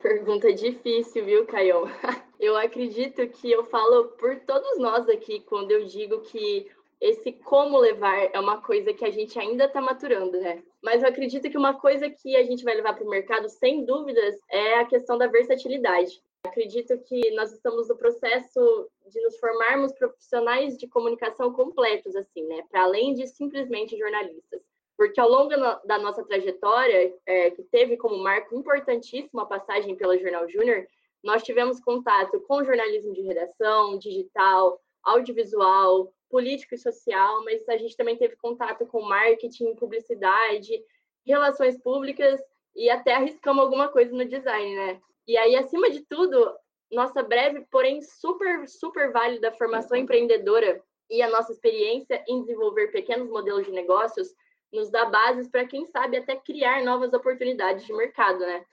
Pergunta 0.00 0.52
difícil, 0.52 1.24
viu, 1.24 1.46
Caio? 1.46 1.82
Eu 2.38 2.56
acredito 2.56 3.26
que 3.28 3.50
eu 3.50 3.64
falo 3.64 4.10
por 4.10 4.38
todos 4.46 4.78
nós 4.78 5.08
aqui 5.08 5.40
quando 5.40 5.72
eu 5.72 5.84
digo 5.86 6.20
que 6.20 6.70
esse 7.00 7.32
como 7.32 7.76
levar 7.78 8.30
é 8.32 8.38
uma 8.38 8.62
coisa 8.62 8.94
que 8.94 9.04
a 9.04 9.10
gente 9.10 9.36
ainda 9.36 9.64
está 9.64 9.80
maturando, 9.80 10.38
né? 10.38 10.62
Mas 10.80 11.02
eu 11.02 11.08
acredito 11.08 11.50
que 11.50 11.58
uma 11.58 11.74
coisa 11.74 12.08
que 12.08 12.36
a 12.36 12.44
gente 12.44 12.62
vai 12.62 12.76
levar 12.76 12.94
para 12.94 13.04
o 13.04 13.10
mercado, 13.10 13.48
sem 13.48 13.84
dúvidas, 13.84 14.36
é 14.48 14.74
a 14.76 14.84
questão 14.84 15.18
da 15.18 15.26
versatilidade. 15.26 16.22
Acredito 16.44 16.96
que 16.98 17.32
nós 17.32 17.52
estamos 17.52 17.88
no 17.88 17.96
processo 17.96 18.88
de 19.08 19.20
nos 19.20 19.36
formarmos 19.38 19.92
profissionais 19.92 20.78
de 20.78 20.86
comunicação 20.86 21.52
completos, 21.52 22.14
assim, 22.14 22.44
né? 22.46 22.62
Para 22.70 22.84
além 22.84 23.14
de 23.14 23.26
simplesmente 23.26 23.98
jornalistas. 23.98 24.62
Porque 24.98 25.20
ao 25.20 25.28
longo 25.28 25.50
da 25.84 25.96
nossa 25.96 26.24
trajetória, 26.24 27.14
é, 27.24 27.52
que 27.52 27.62
teve 27.62 27.96
como 27.96 28.18
marco 28.18 28.52
importantíssimo 28.52 29.40
a 29.40 29.46
passagem 29.46 29.94
pela 29.94 30.18
Jornal 30.18 30.48
Júnior, 30.48 30.88
nós 31.22 31.44
tivemos 31.44 31.78
contato 31.78 32.40
com 32.40 32.64
jornalismo 32.64 33.14
de 33.14 33.22
redação, 33.22 33.96
digital, 33.96 34.80
audiovisual, 35.04 36.12
político 36.28 36.74
e 36.74 36.78
social, 36.78 37.44
mas 37.44 37.66
a 37.68 37.76
gente 37.76 37.96
também 37.96 38.16
teve 38.16 38.34
contato 38.34 38.84
com 38.86 39.00
marketing, 39.00 39.76
publicidade, 39.76 40.82
relações 41.24 41.80
públicas 41.80 42.40
e 42.74 42.90
até 42.90 43.14
arriscamos 43.14 43.62
alguma 43.62 43.86
coisa 43.86 44.12
no 44.12 44.24
design, 44.24 44.74
né? 44.74 45.00
E 45.28 45.38
aí, 45.38 45.54
acima 45.54 45.90
de 45.90 46.00
tudo, 46.06 46.52
nossa 46.90 47.22
breve, 47.22 47.64
porém 47.70 48.02
super, 48.02 48.66
super 48.66 49.12
válida 49.12 49.52
formação 49.52 49.96
empreendedora 49.96 50.82
e 51.08 51.22
a 51.22 51.30
nossa 51.30 51.52
experiência 51.52 52.24
em 52.26 52.40
desenvolver 52.40 52.88
pequenos 52.88 53.30
modelos 53.30 53.64
de 53.64 53.70
negócios 53.70 54.34
nos 54.72 54.90
dá 54.90 55.06
bases 55.06 55.48
para, 55.48 55.66
quem 55.66 55.86
sabe, 55.86 56.16
até 56.16 56.36
criar 56.36 56.84
novas 56.84 57.12
oportunidades 57.12 57.86
de 57.86 57.92
mercado, 57.92 58.40
né? 58.40 58.64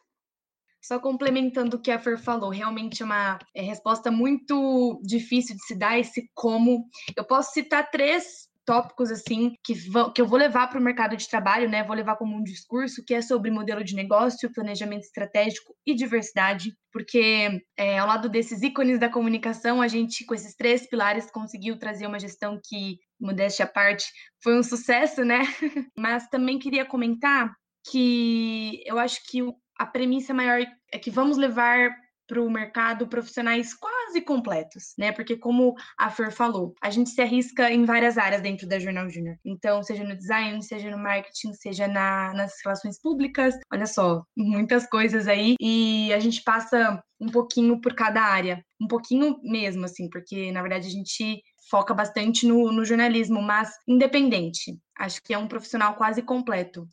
Só 0.81 0.99
complementando 0.99 1.77
o 1.77 1.81
que 1.81 1.89
a 1.89 1.97
Fer 1.97 2.17
falou, 2.17 2.51
realmente 2.51 3.01
é 3.01 3.05
uma 3.05 3.39
é, 3.55 3.61
resposta 3.61 4.11
muito 4.11 5.01
difícil 5.03 5.55
de 5.55 5.63
se 5.63 5.75
dar 5.75 5.97
esse 5.97 6.29
como. 6.33 6.85
Eu 7.17 7.23
posso 7.23 7.53
citar 7.53 7.89
três 7.89 8.47
tópicos 8.65 9.11
assim 9.11 9.55
que, 9.63 9.73
vão, 9.73 10.11
que 10.11 10.21
eu 10.21 10.27
vou 10.27 10.39
levar 10.39 10.67
para 10.67 10.79
o 10.79 10.83
mercado 10.83 11.15
de 11.15 11.29
trabalho, 11.29 11.69
né? 11.69 11.83
Vou 11.83 11.95
levar 11.95 12.15
como 12.17 12.35
um 12.35 12.43
discurso 12.43 13.03
que 13.05 13.13
é 13.13 13.21
sobre 13.21 13.51
modelo 13.51 13.83
de 13.83 13.95
negócio, 13.95 14.51
planejamento 14.51 15.03
estratégico 15.03 15.73
e 15.85 15.93
diversidade, 15.93 16.75
porque 16.91 17.61
é, 17.77 17.99
ao 17.99 18.07
lado 18.07 18.27
desses 18.27 18.61
ícones 18.61 18.99
da 18.99 19.09
comunicação, 19.09 19.81
a 19.81 19.87
gente 19.87 20.25
com 20.25 20.33
esses 20.33 20.55
três 20.55 20.87
pilares 20.89 21.29
conseguiu 21.29 21.77
trazer 21.77 22.07
uma 22.07 22.19
gestão 22.19 22.59
que, 22.63 22.97
modéstia 23.19 23.65
à 23.65 23.67
parte, 23.67 24.05
foi 24.41 24.57
um 24.57 24.63
sucesso, 24.63 25.23
né? 25.23 25.41
Mas 25.97 26.27
também 26.27 26.59
queria 26.59 26.85
comentar 26.85 27.53
que 27.89 28.81
eu 28.85 28.97
acho 28.97 29.19
que 29.29 29.41
a 29.77 29.85
premissa 29.85 30.33
maior 30.33 30.65
é 30.91 30.97
que 30.97 31.11
vamos 31.11 31.37
levar 31.37 31.91
para 32.27 32.41
o 32.41 32.49
mercado 32.49 33.07
profissionais 33.07 33.73
quase 33.73 34.21
completos, 34.21 34.93
né? 34.97 35.11
Porque 35.11 35.37
como 35.37 35.75
a 35.97 36.09
Fer 36.09 36.31
falou, 36.31 36.73
a 36.81 36.89
gente 36.89 37.09
se 37.09 37.21
arrisca 37.21 37.69
em 37.71 37.85
várias 37.85 38.17
áreas 38.17 38.41
dentro 38.41 38.67
da 38.67 38.79
Jornal 38.79 39.09
Júnior. 39.09 39.37
Então, 39.45 39.83
seja 39.83 40.03
no 40.03 40.15
design, 40.15 40.61
seja 40.63 40.89
no 40.89 40.97
marketing, 40.97 41.53
seja 41.53 41.87
na, 41.87 42.33
nas 42.33 42.53
relações 42.63 42.99
públicas, 42.99 43.55
olha 43.71 43.85
só, 43.85 44.23
muitas 44.35 44.87
coisas 44.87 45.27
aí. 45.27 45.55
E 45.59 46.11
a 46.13 46.19
gente 46.19 46.41
passa 46.43 47.01
um 47.19 47.27
pouquinho 47.27 47.79
por 47.79 47.93
cada 47.93 48.21
área, 48.21 48.63
um 48.81 48.87
pouquinho 48.87 49.39
mesmo, 49.43 49.85
assim, 49.85 50.09
porque 50.09 50.51
na 50.51 50.61
verdade 50.61 50.87
a 50.87 50.91
gente 50.91 51.41
foca 51.69 51.93
bastante 51.93 52.47
no, 52.47 52.71
no 52.71 52.85
jornalismo, 52.85 53.41
mas 53.41 53.77
independente. 53.87 54.79
Acho 54.97 55.21
que 55.21 55.33
é 55.33 55.37
um 55.37 55.47
profissional 55.47 55.95
quase 55.95 56.21
completo. 56.21 56.87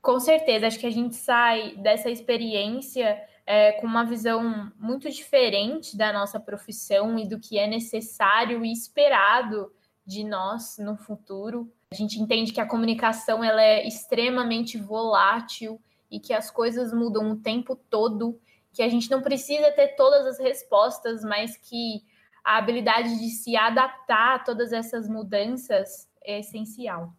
Com 0.00 0.18
certeza, 0.18 0.66
acho 0.66 0.78
que 0.78 0.86
a 0.86 0.90
gente 0.90 1.14
sai 1.14 1.76
dessa 1.76 2.10
experiência 2.10 3.20
é, 3.46 3.72
com 3.72 3.86
uma 3.86 4.04
visão 4.04 4.72
muito 4.78 5.10
diferente 5.10 5.96
da 5.96 6.12
nossa 6.12 6.40
profissão 6.40 7.18
e 7.18 7.26
do 7.26 7.38
que 7.38 7.58
é 7.58 7.66
necessário 7.66 8.64
e 8.64 8.72
esperado 8.72 9.72
de 10.04 10.24
nós 10.24 10.78
no 10.78 10.96
futuro. 10.96 11.72
A 11.92 11.94
gente 11.94 12.20
entende 12.20 12.52
que 12.52 12.60
a 12.60 12.66
comunicação 12.66 13.44
ela 13.44 13.62
é 13.62 13.86
extremamente 13.86 14.78
volátil 14.78 15.80
e 16.10 16.18
que 16.18 16.32
as 16.32 16.50
coisas 16.50 16.92
mudam 16.92 17.30
o 17.30 17.36
tempo 17.36 17.76
todo, 17.76 18.40
que 18.72 18.82
a 18.82 18.88
gente 18.88 19.10
não 19.10 19.22
precisa 19.22 19.70
ter 19.72 19.94
todas 19.94 20.26
as 20.26 20.38
respostas, 20.38 21.22
mas 21.22 21.56
que 21.56 22.02
a 22.44 22.58
habilidade 22.58 23.18
de 23.18 23.28
se 23.30 23.56
adaptar 23.56 24.36
a 24.36 24.38
todas 24.38 24.72
essas 24.72 25.08
mudanças 25.08 26.08
é 26.24 26.40
essencial. 26.40 27.12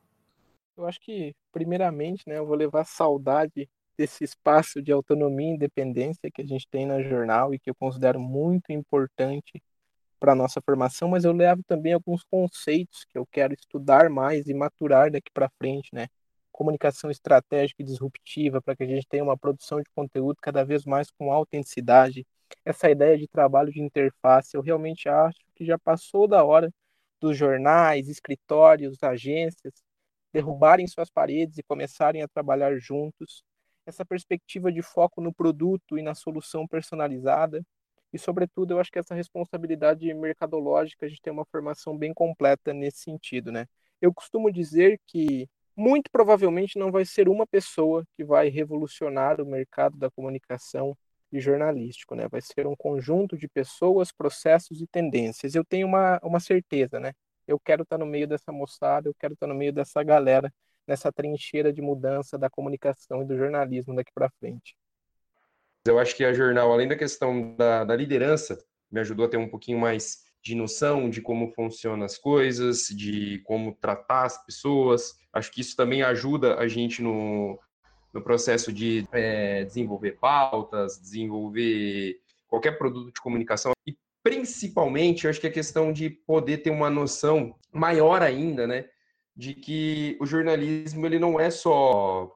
Eu 0.75 0.87
acho 0.87 0.99
que, 0.99 1.35
primeiramente, 1.51 2.23
né, 2.27 2.37
eu 2.37 2.45
vou 2.45 2.55
levar 2.55 2.85
saudade 2.85 3.69
desse 3.97 4.23
espaço 4.23 4.81
de 4.81 4.91
autonomia 4.91 5.51
e 5.51 5.55
independência 5.55 6.31
que 6.31 6.41
a 6.41 6.45
gente 6.45 6.67
tem 6.67 6.85
na 6.85 7.01
jornal 7.01 7.53
e 7.53 7.59
que 7.59 7.69
eu 7.69 7.75
considero 7.75 8.19
muito 8.19 8.71
importante 8.71 9.61
para 10.19 10.31
a 10.31 10.35
nossa 10.35 10.61
formação, 10.61 11.09
mas 11.09 11.25
eu 11.25 11.33
levo 11.33 11.61
também 11.67 11.93
alguns 11.93 12.23
conceitos 12.23 13.05
que 13.05 13.17
eu 13.17 13.25
quero 13.25 13.53
estudar 13.53 14.09
mais 14.09 14.47
e 14.47 14.53
maturar 14.53 15.11
daqui 15.11 15.29
para 15.33 15.49
frente, 15.57 15.89
né? 15.93 16.07
Comunicação 16.51 17.11
estratégica 17.11 17.81
e 17.81 17.85
disruptiva, 17.85 18.61
para 18.61 18.75
que 18.75 18.83
a 18.83 18.87
gente 18.87 19.05
tenha 19.05 19.23
uma 19.23 19.37
produção 19.37 19.79
de 19.79 19.89
conteúdo 19.93 20.37
cada 20.41 20.63
vez 20.63 20.85
mais 20.85 21.11
com 21.11 21.31
autenticidade. 21.31 22.25
Essa 22.65 22.89
ideia 22.89 23.17
de 23.17 23.27
trabalho 23.27 23.71
de 23.71 23.81
interface, 23.81 24.55
eu 24.55 24.61
realmente 24.61 25.09
acho 25.09 25.39
que 25.55 25.65
já 25.65 25.77
passou 25.77 26.27
da 26.27 26.43
hora 26.43 26.71
dos 27.19 27.37
jornais, 27.37 28.07
escritórios, 28.09 29.01
agências 29.03 29.73
derrubarem 30.33 30.87
suas 30.87 31.09
paredes 31.09 31.57
e 31.57 31.63
começarem 31.63 32.21
a 32.23 32.27
trabalhar 32.27 32.75
juntos 32.79 33.43
essa 33.85 34.05
perspectiva 34.05 34.71
de 34.71 34.81
foco 34.81 35.21
no 35.21 35.33
produto 35.33 35.97
e 35.97 36.01
na 36.01 36.15
solução 36.15 36.67
personalizada. 36.67 37.63
E, 38.11 38.17
sobretudo, 38.17 38.71
eu 38.71 38.79
acho 38.79 38.91
que 38.91 38.99
essa 38.99 39.15
responsabilidade 39.15 40.11
mercadológica, 40.13 41.05
a 41.05 41.09
gente 41.09 41.21
tem 41.21 41.33
uma 41.33 41.45
formação 41.45 41.97
bem 41.97 42.13
completa 42.13 42.73
nesse 42.73 42.99
sentido, 42.99 43.51
né? 43.51 43.67
Eu 44.01 44.13
costumo 44.13 44.51
dizer 44.51 44.99
que 45.07 45.47
muito 45.75 46.09
provavelmente 46.11 46.77
não 46.77 46.91
vai 46.91 47.05
ser 47.05 47.27
uma 47.27 47.47
pessoa 47.47 48.05
que 48.15 48.23
vai 48.23 48.49
revolucionar 48.49 49.41
o 49.41 49.45
mercado 49.45 49.97
da 49.97 50.11
comunicação 50.11 50.95
e 51.33 51.39
jornalístico, 51.39 52.15
né? 52.15 52.27
Vai 52.29 52.41
ser 52.41 52.67
um 52.67 52.75
conjunto 52.75 53.37
de 53.37 53.47
pessoas, 53.47 54.11
processos 54.11 54.81
e 54.81 54.87
tendências. 54.87 55.55
Eu 55.55 55.65
tenho 55.65 55.87
uma, 55.87 56.19
uma 56.23 56.39
certeza, 56.39 56.99
né? 56.99 57.13
Eu 57.47 57.59
quero 57.59 57.83
estar 57.83 57.97
no 57.97 58.05
meio 58.05 58.27
dessa 58.27 58.51
moçada, 58.51 59.09
eu 59.09 59.15
quero 59.19 59.33
estar 59.33 59.47
no 59.47 59.55
meio 59.55 59.73
dessa 59.73 60.03
galera 60.03 60.53
nessa 60.87 61.11
trincheira 61.11 61.71
de 61.71 61.81
mudança 61.81 62.37
da 62.37 62.49
comunicação 62.49 63.21
e 63.21 63.25
do 63.25 63.37
jornalismo 63.37 63.95
daqui 63.95 64.11
para 64.13 64.29
frente. 64.39 64.75
Eu 65.85 65.99
acho 65.99 66.15
que 66.15 66.23
a 66.23 66.33
jornal, 66.33 66.71
além 66.71 66.87
da 66.87 66.95
questão 66.95 67.55
da, 67.55 67.83
da 67.83 67.95
liderança, 67.95 68.57
me 68.91 68.99
ajudou 68.99 69.25
a 69.25 69.29
ter 69.29 69.37
um 69.37 69.49
pouquinho 69.49 69.79
mais 69.79 70.23
de 70.41 70.55
noção 70.55 71.09
de 71.09 71.21
como 71.21 71.51
funcionam 71.53 72.05
as 72.05 72.17
coisas, 72.17 72.87
de 72.87 73.39
como 73.39 73.75
tratar 73.75 74.25
as 74.25 74.45
pessoas. 74.45 75.13
Acho 75.31 75.51
que 75.51 75.61
isso 75.61 75.75
também 75.75 76.03
ajuda 76.03 76.57
a 76.57 76.67
gente 76.67 77.01
no, 77.01 77.59
no 78.13 78.21
processo 78.21 78.71
de 78.71 79.07
é, 79.11 79.63
desenvolver 79.65 80.13
pautas, 80.13 80.99
desenvolver 80.99 82.19
qualquer 82.47 82.77
produto 82.77 83.13
de 83.13 83.21
comunicação. 83.21 83.71
E 83.87 83.97
principalmente, 84.21 85.27
acho 85.27 85.41
que 85.41 85.47
a 85.47 85.51
questão 85.51 85.91
de 85.91 86.09
poder 86.09 86.59
ter 86.59 86.69
uma 86.69 86.89
noção 86.89 87.55
maior 87.71 88.21
ainda, 88.21 88.67
né, 88.67 88.85
de 89.35 89.53
que 89.55 90.15
o 90.21 90.25
jornalismo 90.25 91.05
ele 91.05 91.17
não 91.17 91.39
é 91.39 91.49
só 91.49 92.31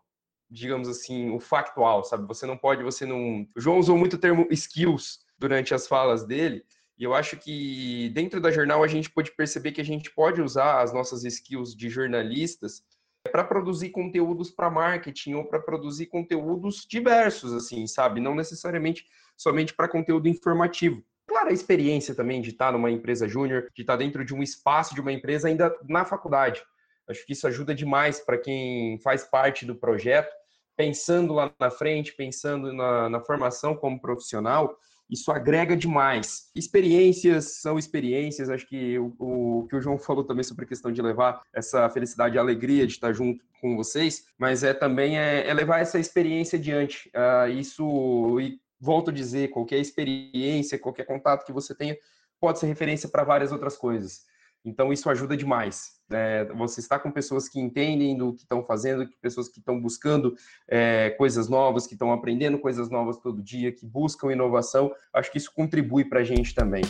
digamos 0.50 0.88
assim, 0.88 1.30
o 1.32 1.40
factual, 1.40 2.04
sabe? 2.04 2.28
Você 2.28 2.46
não 2.46 2.58
pode, 2.58 2.84
você 2.84 3.06
não. 3.06 3.46
O 3.56 3.60
João 3.60 3.80
usou 3.80 3.98
muito 3.98 4.14
o 4.14 4.20
termo 4.20 4.48
skills 4.50 5.20
durante 5.38 5.74
as 5.74 5.88
falas 5.88 6.26
dele, 6.26 6.64
e 6.98 7.04
eu 7.04 7.14
acho 7.14 7.38
que 7.38 8.10
dentro 8.14 8.42
da 8.42 8.52
jornal 8.52 8.84
a 8.84 8.88
gente 8.88 9.10
pode 9.10 9.32
perceber 9.36 9.72
que 9.72 9.82
a 9.82 9.86
gente 9.86 10.10
pode 10.12 10.42
usar 10.42 10.82
as 10.82 10.92
nossas 10.92 11.24
skills 11.24 11.76
de 11.76 11.90
jornalistas 11.90 12.82
para 13.28 13.44
produzir 13.44 13.90
conteúdos 13.90 14.50
para 14.50 14.70
marketing 14.70 15.34
ou 15.34 15.46
para 15.46 15.60
produzir 15.60 16.08
conteúdos 16.08 16.86
diversos, 16.90 17.54
assim, 17.54 17.86
sabe? 17.86 18.20
Não 18.20 18.34
necessariamente 18.34 19.06
somente 19.36 19.74
para 19.74 19.88
conteúdo 19.88 20.28
informativo. 20.28 21.04
Claro, 21.28 21.50
a 21.50 21.54
experiência 21.54 22.16
também 22.16 22.42
de 22.42 22.52
estar 22.52 22.72
numa 22.72 22.90
empresa 22.90 23.28
júnior, 23.28 23.70
de 23.76 23.82
estar 23.82 23.98
dentro 23.98 24.24
de 24.24 24.34
um 24.34 24.42
espaço 24.42 24.96
de 24.96 25.02
uma 25.02 25.12
empresa 25.12 25.48
ainda 25.48 25.76
na 25.88 26.06
faculdade. 26.06 26.64
Acho 27.08 27.26
que 27.26 27.34
isso 27.34 27.48
ajuda 27.48 27.76
demais 27.76 28.20
para 28.20 28.38
quem 28.38 29.00
faz 29.00 29.24
parte 29.24 29.66
do 29.66 29.76
projeto, 29.76 30.34
pensando 30.76 31.34
lá 31.34 31.52
na 31.60 31.70
frente, 31.70 32.16
pensando 32.16 32.74
na, 32.74 33.10
na 33.10 33.20
formação 33.20 33.76
como 33.76 34.00
profissional, 34.00 34.78
isso 35.10 35.32
agrega 35.32 35.76
demais. 35.76 36.50
Experiências 36.56 37.62
são 37.62 37.80
experiências, 37.80 38.50
acho 38.50 38.68
que 38.68 39.00
o, 39.00 39.14
o, 39.20 39.68
que 39.70 39.76
o 39.76 39.82
João 39.82 39.98
falou 39.98 40.24
também 40.24 40.44
sobre 40.44 40.66
a 40.66 40.68
questão 40.68 40.92
de 40.92 41.02
levar 41.02 41.42
essa 41.54 41.90
felicidade 41.90 42.36
e 42.36 42.40
alegria 42.40 42.86
de 42.86 42.94
estar 42.94 43.14
junto 43.14 43.44
com 43.62 43.76
vocês, 43.76 44.26
mas 44.38 44.64
é 44.64 44.74
também 44.74 45.18
é, 45.18 45.48
é 45.48 45.54
levar 45.54 45.80
essa 45.80 45.98
experiência 45.98 46.60
adiante. 46.60 47.10
Uh, 47.16 47.50
isso, 47.52 48.40
e 48.40 48.60
volto 48.80 49.10
a 49.10 49.14
dizer, 49.14 49.50
qualquer 49.50 49.80
experiência, 49.80 50.78
qualquer 50.78 51.06
contato 51.06 51.46
que 51.46 51.54
você 51.54 51.74
tenha, 51.74 51.98
pode 52.40 52.60
ser 52.60 52.68
referência 52.68 53.10
para 53.10 53.24
várias 53.24 53.52
outras 53.52 53.78
coisas. 53.78 54.26
Então, 54.64 54.92
isso 54.92 55.10
ajuda 55.10 55.38
demais. 55.38 55.97
É, 56.10 56.46
você 56.54 56.80
está 56.80 56.98
com 56.98 57.12
pessoas 57.12 57.50
que 57.50 57.60
entendem 57.60 58.18
do 58.18 58.34
que 58.34 58.44
estão 58.44 58.64
fazendo, 58.64 59.08
pessoas 59.22 59.50
que 59.50 59.60
estão 59.60 59.80
buscando 59.80 60.36
é, 60.68 61.10
coisas 61.12 61.50
novas, 61.50 61.86
que 61.86 61.94
estão 61.94 62.12
aprendendo 62.14 62.58
coisas 62.60 62.90
novas 62.90 63.18
todo 63.18 63.42
dia, 63.42 63.72
que 63.72 63.86
buscam 63.86 64.32
inovação. 64.32 64.92
Acho 65.14 65.32
que 65.32 65.38
isso 65.38 65.52
contribui 65.54 66.06
para 66.06 66.22
a 66.22 66.24
gente 66.24 66.56
também. 66.56 66.84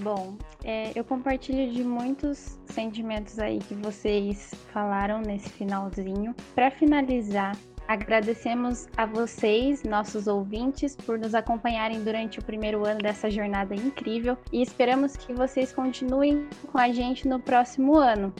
Bom, 0.00 0.38
é, 0.62 0.92
eu 0.94 1.04
compartilho 1.04 1.72
de 1.72 1.82
muitos 1.82 2.58
sentimentos 2.66 3.38
aí 3.38 3.58
que 3.58 3.74
vocês 3.74 4.54
falaram 4.72 5.20
nesse 5.20 5.50
finalzinho. 5.50 6.34
Para 6.54 6.70
finalizar, 6.70 7.56
Agradecemos 7.88 8.86
a 8.98 9.06
vocês, 9.06 9.82
nossos 9.82 10.26
ouvintes, 10.26 10.94
por 10.94 11.18
nos 11.18 11.34
acompanharem 11.34 12.04
durante 12.04 12.38
o 12.38 12.44
primeiro 12.44 12.86
ano 12.86 12.98
dessa 12.98 13.30
jornada 13.30 13.74
incrível 13.74 14.36
e 14.52 14.60
esperamos 14.60 15.16
que 15.16 15.32
vocês 15.32 15.72
continuem 15.72 16.46
com 16.70 16.76
a 16.76 16.92
gente 16.92 17.26
no 17.26 17.40
próximo 17.40 17.96
ano. 17.96 18.30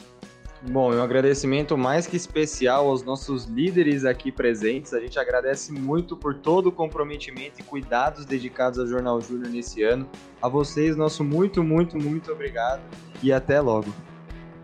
Bom, 0.61 0.93
um 0.93 1.01
agradecimento 1.01 1.75
mais 1.75 2.05
que 2.05 2.15
especial 2.15 2.89
aos 2.89 3.01
nossos 3.01 3.45
líderes 3.45 4.05
aqui 4.05 4.31
presentes. 4.31 4.93
A 4.93 4.99
gente 4.99 5.17
agradece 5.17 5.71
muito 5.71 6.15
por 6.15 6.35
todo 6.35 6.67
o 6.67 6.71
comprometimento 6.71 7.59
e 7.59 7.63
cuidados 7.63 8.25
dedicados 8.25 8.77
ao 8.77 8.85
Jornal 8.85 9.19
Júnior 9.19 9.49
nesse 9.49 9.81
ano. 9.81 10.07
A 10.39 10.47
vocês, 10.47 10.95
nosso 10.95 11.23
muito, 11.23 11.63
muito, 11.63 11.97
muito 11.97 12.31
obrigado 12.31 12.81
e 13.23 13.33
até 13.33 13.59
logo. 13.59 13.91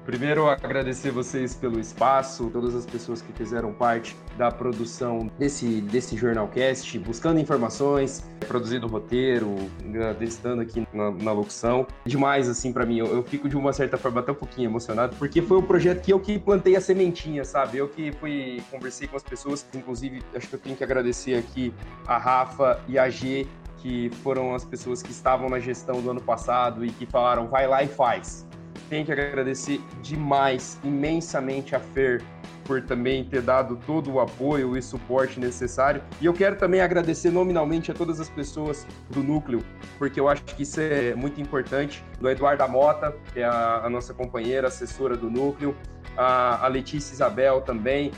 Primeiro, 0.05 0.47
agradecer 0.47 1.09
vocês 1.09 1.55
pelo 1.55 1.79
espaço, 1.79 2.51
todas 2.53 2.75
as 2.75 2.85
pessoas 2.85 3.23
que 3.23 3.33
fizeram 3.33 3.73
parte 3.73 4.15
da 4.37 4.51
produção 4.51 5.31
desse, 5.39 5.81
desse 5.81 6.15
Jornalcast, 6.15 6.99
buscando 6.99 7.39
informações, 7.39 8.23
produzindo 8.47 8.85
roteiro, 8.85 9.55
testando 10.19 10.61
aqui 10.61 10.87
na, 10.93 11.09
na, 11.09 11.31
locução. 11.31 11.87
Demais, 12.05 12.47
assim, 12.47 12.71
para 12.71 12.85
mim. 12.85 12.99
Eu, 12.99 13.07
eu, 13.07 13.23
fico 13.23 13.49
de 13.49 13.57
uma 13.57 13.73
certa 13.73 13.97
forma 13.97 14.19
até 14.19 14.31
um 14.31 14.35
pouquinho 14.35 14.69
emocionado, 14.69 15.15
porque 15.15 15.41
foi 15.41 15.57
um 15.57 15.63
projeto 15.63 16.03
que 16.03 16.13
eu 16.13 16.19
que 16.19 16.37
plantei 16.37 16.75
a 16.75 16.81
sementinha, 16.81 17.43
sabe? 17.43 17.79
Eu 17.79 17.87
que 17.87 18.11
fui, 18.11 18.61
conversei 18.69 19.07
com 19.07 19.17
as 19.17 19.23
pessoas, 19.23 19.65
inclusive, 19.73 20.21
acho 20.35 20.47
que 20.47 20.53
eu 20.53 20.59
tenho 20.59 20.75
que 20.75 20.83
agradecer 20.83 21.33
aqui 21.33 21.73
a 22.05 22.19
Rafa 22.19 22.79
e 22.87 22.99
a 22.99 23.09
G, 23.09 23.47
que 23.77 24.11
foram 24.21 24.53
as 24.53 24.63
pessoas 24.63 25.01
que 25.01 25.09
estavam 25.09 25.49
na 25.49 25.59
gestão 25.59 25.99
do 25.99 26.11
ano 26.11 26.21
passado 26.21 26.85
e 26.85 26.91
que 26.91 27.07
falaram, 27.07 27.47
vai 27.47 27.67
lá 27.67 27.81
e 27.81 27.87
faz 27.87 28.45
tenho 28.89 29.05
que 29.05 29.11
agradecer 29.11 29.81
demais, 30.01 30.79
imensamente 30.83 31.75
a 31.75 31.79
Fer 31.79 32.23
por 32.65 32.81
também 32.81 33.23
ter 33.23 33.41
dado 33.41 33.79
todo 33.85 34.11
o 34.11 34.19
apoio 34.19 34.75
e 34.75 34.81
suporte 34.81 35.39
necessário. 35.39 36.01
E 36.19 36.25
eu 36.25 36.33
quero 36.33 36.55
também 36.55 36.81
agradecer 36.81 37.29
nominalmente 37.29 37.91
a 37.91 37.93
todas 37.93 38.19
as 38.19 38.27
pessoas 38.29 38.85
do 39.11 39.23
núcleo, 39.23 39.63
porque 39.97 40.19
eu 40.19 40.27
acho 40.27 40.43
que 40.43 40.63
isso 40.63 40.81
é 40.81 41.13
muito 41.13 41.39
importante. 41.39 42.03
Do 42.19 42.29
Eduardo 42.29 42.67
Mota, 42.67 43.15
que 43.31 43.39
é 43.39 43.45
a, 43.45 43.81
a 43.83 43.89
nossa 43.89 44.13
companheira, 44.13 44.67
assessora 44.67 45.15
do 45.15 45.29
núcleo, 45.29 45.75
a, 46.17 46.65
a 46.65 46.67
Letícia 46.67 47.13
Isabel 47.13 47.61
também, 47.61 48.11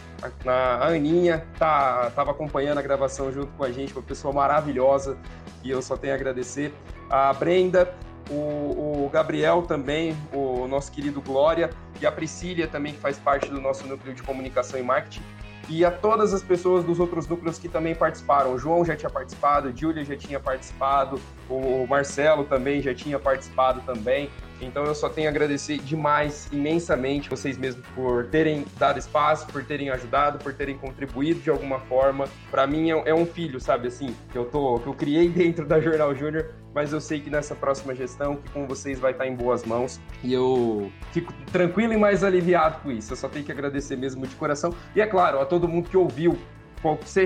a, 0.45 0.51
a 0.51 0.87
Aninha 0.87 1.45
tá, 1.57 2.11
tava 2.15 2.31
acompanhando 2.31 2.77
a 2.77 2.81
gravação 2.81 3.31
junto 3.31 3.47
com 3.53 3.63
a 3.63 3.71
gente, 3.71 3.93
uma 3.93 4.03
pessoa 4.03 4.33
maravilhosa 4.33 5.17
e 5.63 5.71
eu 5.71 5.81
só 5.81 5.97
tenho 5.97 6.13
a 6.13 6.15
agradecer. 6.15 6.73
A 7.09 7.33
Brenda, 7.33 7.93
o, 8.29 9.05
o, 9.05 9.09
Gabriel 9.11 9.61
também, 9.63 10.15
o 10.33 10.67
nosso 10.67 10.91
querido 10.91 11.21
Glória, 11.21 11.69
e 12.01 12.05
a 12.05 12.11
Priscília 12.11 12.67
também, 12.67 12.93
que 12.93 12.99
faz 12.99 13.17
parte 13.17 13.49
do 13.49 13.59
nosso 13.59 13.87
núcleo 13.87 14.13
de 14.13 14.21
comunicação 14.21 14.79
e 14.79 14.83
marketing, 14.83 15.21
e 15.69 15.83
a 15.83 15.91
todas 15.91 16.33
as 16.33 16.41
pessoas 16.41 16.83
dos 16.83 16.99
outros 16.99 17.27
núcleos 17.27 17.59
que 17.59 17.67
também 17.67 17.93
participaram. 17.93 18.53
O 18.53 18.59
João 18.59 18.85
já 18.85 18.95
tinha 18.95 19.09
participado, 19.09 19.67
a 19.67 19.71
Júlia 19.71 20.03
já 20.05 20.15
tinha 20.15 20.39
participado, 20.39 21.19
o 21.49 21.85
Marcelo 21.87 22.45
também 22.45 22.81
já 22.81 22.93
tinha 22.93 23.19
participado 23.19 23.81
também. 23.81 24.29
Então 24.61 24.83
eu 24.85 24.95
só 24.95 25.09
tenho 25.09 25.27
a 25.27 25.31
agradecer 25.31 25.77
demais, 25.79 26.47
imensamente, 26.51 27.29
vocês 27.29 27.57
mesmos 27.57 27.85
por 27.93 28.25
terem 28.27 28.65
dado 28.77 28.97
espaço, 28.97 29.47
por 29.47 29.63
terem 29.63 29.89
ajudado, 29.89 30.39
por 30.39 30.53
terem 30.53 30.77
contribuído 30.77 31.39
de 31.39 31.49
alguma 31.49 31.79
forma. 31.79 32.27
Para 32.49 32.65
mim 32.65 32.91
é, 32.91 33.09
é, 33.09 33.13
um 33.13 33.25
filho, 33.25 33.59
sabe 33.59 33.87
assim, 33.87 34.15
que 34.31 34.37
eu 34.37 34.45
tô, 34.45 34.79
que 34.79 34.87
eu 34.87 34.93
criei 34.93 35.29
dentro 35.29 35.65
da 35.65 35.79
Jornal 35.79 36.15
Júnior, 36.15 36.53
mas 36.73 36.91
eu 36.91 37.01
sei 37.01 37.19
que 37.19 37.29
nessa 37.29 37.55
próxima 37.55 37.93
gestão, 37.93 38.35
que 38.35 38.49
com 38.51 38.67
vocês 38.67 38.99
vai 38.99 39.11
estar 39.11 39.27
em 39.27 39.35
boas 39.35 39.63
mãos 39.63 39.99
e 40.23 40.33
eu 40.33 40.91
fico 41.11 41.33
tranquilo 41.51 41.93
e 41.93 41.97
mais 41.97 42.23
aliviado 42.23 42.81
com 42.81 42.91
isso. 42.91 43.13
Eu 43.13 43.17
só 43.17 43.27
tenho 43.29 43.45
que 43.45 43.51
agradecer 43.51 43.95
mesmo 43.95 44.25
de 44.25 44.35
coração 44.35 44.73
e 44.95 45.01
é 45.01 45.05
claro 45.05 45.39
a 45.39 45.45
todo 45.45 45.67
mundo 45.67 45.89
que 45.89 45.97
ouviu 45.97 46.37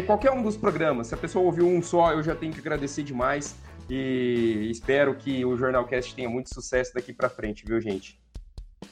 qualquer 0.05 0.31
um 0.31 0.41
dos 0.41 0.55
programas. 0.55 1.07
Se 1.07 1.13
a 1.13 1.17
pessoa 1.17 1.45
ouviu 1.45 1.67
um 1.67 1.81
só, 1.81 2.13
eu 2.13 2.23
já 2.23 2.35
tenho 2.35 2.53
que 2.53 2.59
agradecer 2.59 3.03
demais. 3.03 3.55
E 3.93 4.71
espero 4.71 5.13
que 5.15 5.43
o 5.43 5.57
Jornalcast 5.57 6.15
tenha 6.15 6.29
muito 6.29 6.53
sucesso 6.53 6.93
daqui 6.93 7.11
para 7.11 7.27
frente, 7.27 7.65
viu, 7.65 7.81
gente? 7.81 8.17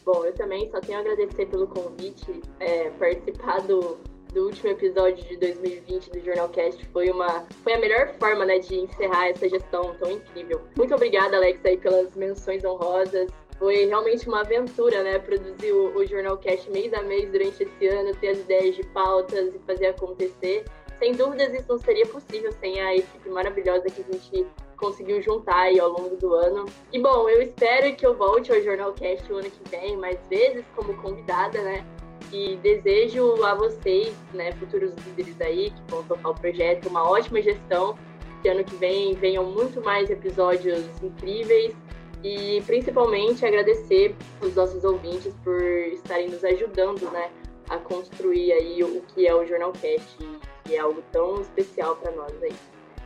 Bom, 0.04 0.26
eu 0.26 0.34
também 0.34 0.70
só 0.70 0.82
tenho 0.82 0.98
a 0.98 1.02
agradecer 1.02 1.46
pelo 1.46 1.68
convite, 1.68 2.42
é, 2.60 2.90
participar 2.90 3.62
do, 3.62 3.98
do 4.34 4.48
último 4.48 4.72
episódio 4.72 5.26
de 5.26 5.38
2020 5.38 6.10
do 6.10 6.20
Jornalcast 6.20 6.86
foi 6.88 7.10
uma 7.10 7.46
foi 7.64 7.76
a 7.76 7.80
melhor 7.80 8.14
forma, 8.20 8.44
né, 8.44 8.60
de 8.60 8.76
encerrar 8.76 9.30
essa 9.30 9.48
gestão 9.48 9.96
tão 10.00 10.12
incrível. 10.12 10.62
Muito 10.76 10.94
obrigada, 10.94 11.38
Alex, 11.38 11.64
aí 11.64 11.78
pelas 11.78 12.14
menções 12.18 12.66
honrosas. 12.66 13.30
Foi 13.58 13.86
realmente 13.86 14.28
uma 14.28 14.42
aventura, 14.42 15.02
né, 15.02 15.18
produzir 15.20 15.72
o, 15.72 15.96
o 15.96 16.06
Jornalcast 16.06 16.70
mês 16.72 16.94
a 16.94 17.02
mês 17.04 17.32
durante 17.32 17.64
esse 17.64 17.88
ano, 17.88 18.14
ter 18.18 18.32
as 18.32 18.40
ideias 18.40 18.76
de 18.76 18.84
pautas 18.88 19.56
e 19.56 19.60
fazer 19.60 19.88
acontecer. 19.88 20.66
Sem 20.98 21.14
dúvidas, 21.14 21.54
isso 21.54 21.70
não 21.70 21.80
seria 21.80 22.06
possível 22.06 22.52
sem 22.60 22.82
a 22.82 22.98
equipe 22.98 23.30
maravilhosa 23.30 23.86
que 23.86 24.02
a 24.02 24.14
gente 24.14 24.46
conseguiu 24.80 25.22
juntar 25.22 25.58
aí 25.58 25.80
ao 25.80 25.90
longo 25.90 26.16
do 26.16 26.34
ano. 26.34 26.66
E 26.92 27.00
bom, 27.00 27.30
eu 27.30 27.42
espero 27.42 27.94
que 27.96 28.06
eu 28.06 28.16
volte 28.16 28.52
ao 28.52 28.62
Jornalcast 28.62 29.32
o 29.32 29.38
ano 29.38 29.50
que 29.52 29.70
vem, 29.70 29.98
mais 29.98 30.18
vezes 30.30 30.64
como 30.76 30.96
convidada, 31.02 31.62
né? 31.62 31.86
E 32.32 32.56
desejo 32.58 33.44
a 33.44 33.56
vocês, 33.56 34.14
né, 34.34 34.52
futuros 34.54 34.94
líderes 35.06 35.40
aí 35.42 35.72
que 35.72 35.82
vão 35.92 36.04
tocar 36.04 36.30
o 36.30 36.36
projeto, 36.36 36.88
uma 36.88 37.10
ótima 37.10 37.42
gestão. 37.42 37.98
Que 38.42 38.48
ano 38.48 38.64
que 38.64 38.76
vem 38.76 39.14
venham 39.16 39.44
muito 39.44 39.82
mais 39.82 40.10
episódios 40.10 40.86
incríveis 41.04 41.76
e 42.24 42.62
principalmente 42.66 43.46
agradecer 43.46 44.16
os 44.42 44.56
nossos 44.56 44.84
ouvintes 44.84 45.34
por 45.44 45.62
estarem 45.62 46.30
nos 46.30 46.44
ajudando, 46.44 47.10
né, 47.12 47.30
a 47.70 47.78
construir 47.78 48.54
aí 48.54 48.84
o 48.84 49.02
que 49.14 49.28
é 49.28 49.36
o 49.36 49.46
Jornalcast, 49.46 50.18
que 50.64 50.76
é 50.76 50.80
algo 50.80 51.04
tão 51.12 51.42
especial 51.42 51.98
para 51.98 52.12
nós 52.12 52.32
aí. 52.42 52.56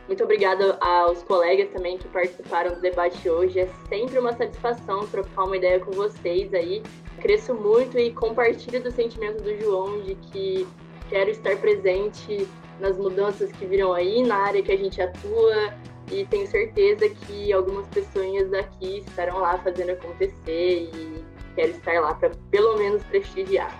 Muito 0.06 0.22
obrigada 0.22 0.76
aos 0.80 1.22
colegas 1.22 1.70
também 1.70 1.96
que 1.96 2.06
participaram 2.08 2.74
do 2.74 2.80
debate 2.80 3.28
hoje. 3.28 3.60
É 3.60 3.68
sempre 3.88 4.18
uma 4.18 4.32
satisfação 4.32 5.06
trocar 5.06 5.44
uma 5.44 5.56
ideia 5.56 5.80
com 5.80 5.92
vocês 5.92 6.52
aí. 6.52 6.82
Cresço 7.20 7.54
muito 7.54 7.98
e 7.98 8.12
compartilho 8.12 8.82
do 8.82 8.90
sentimento 8.90 9.42
do 9.42 9.58
João 9.58 10.02
de 10.02 10.14
que 10.16 10.66
quero 11.08 11.30
estar 11.30 11.56
presente 11.56 12.46
nas 12.80 12.98
mudanças 12.98 13.50
que 13.52 13.64
viram 13.64 13.94
aí, 13.94 14.22
na 14.22 14.36
área 14.36 14.62
que 14.62 14.72
a 14.72 14.76
gente 14.76 15.00
atua, 15.00 15.72
e 16.10 16.26
tenho 16.26 16.46
certeza 16.46 17.08
que 17.08 17.52
algumas 17.52 17.86
pessoas 17.88 18.52
aqui 18.52 18.98
estarão 18.98 19.38
lá 19.38 19.58
fazendo 19.58 19.90
acontecer 19.90 20.90
e 20.92 21.24
quero 21.54 21.70
estar 21.70 22.00
lá 22.00 22.14
para 22.14 22.30
pelo 22.50 22.76
menos 22.76 23.02
prestigiar. 23.04 23.72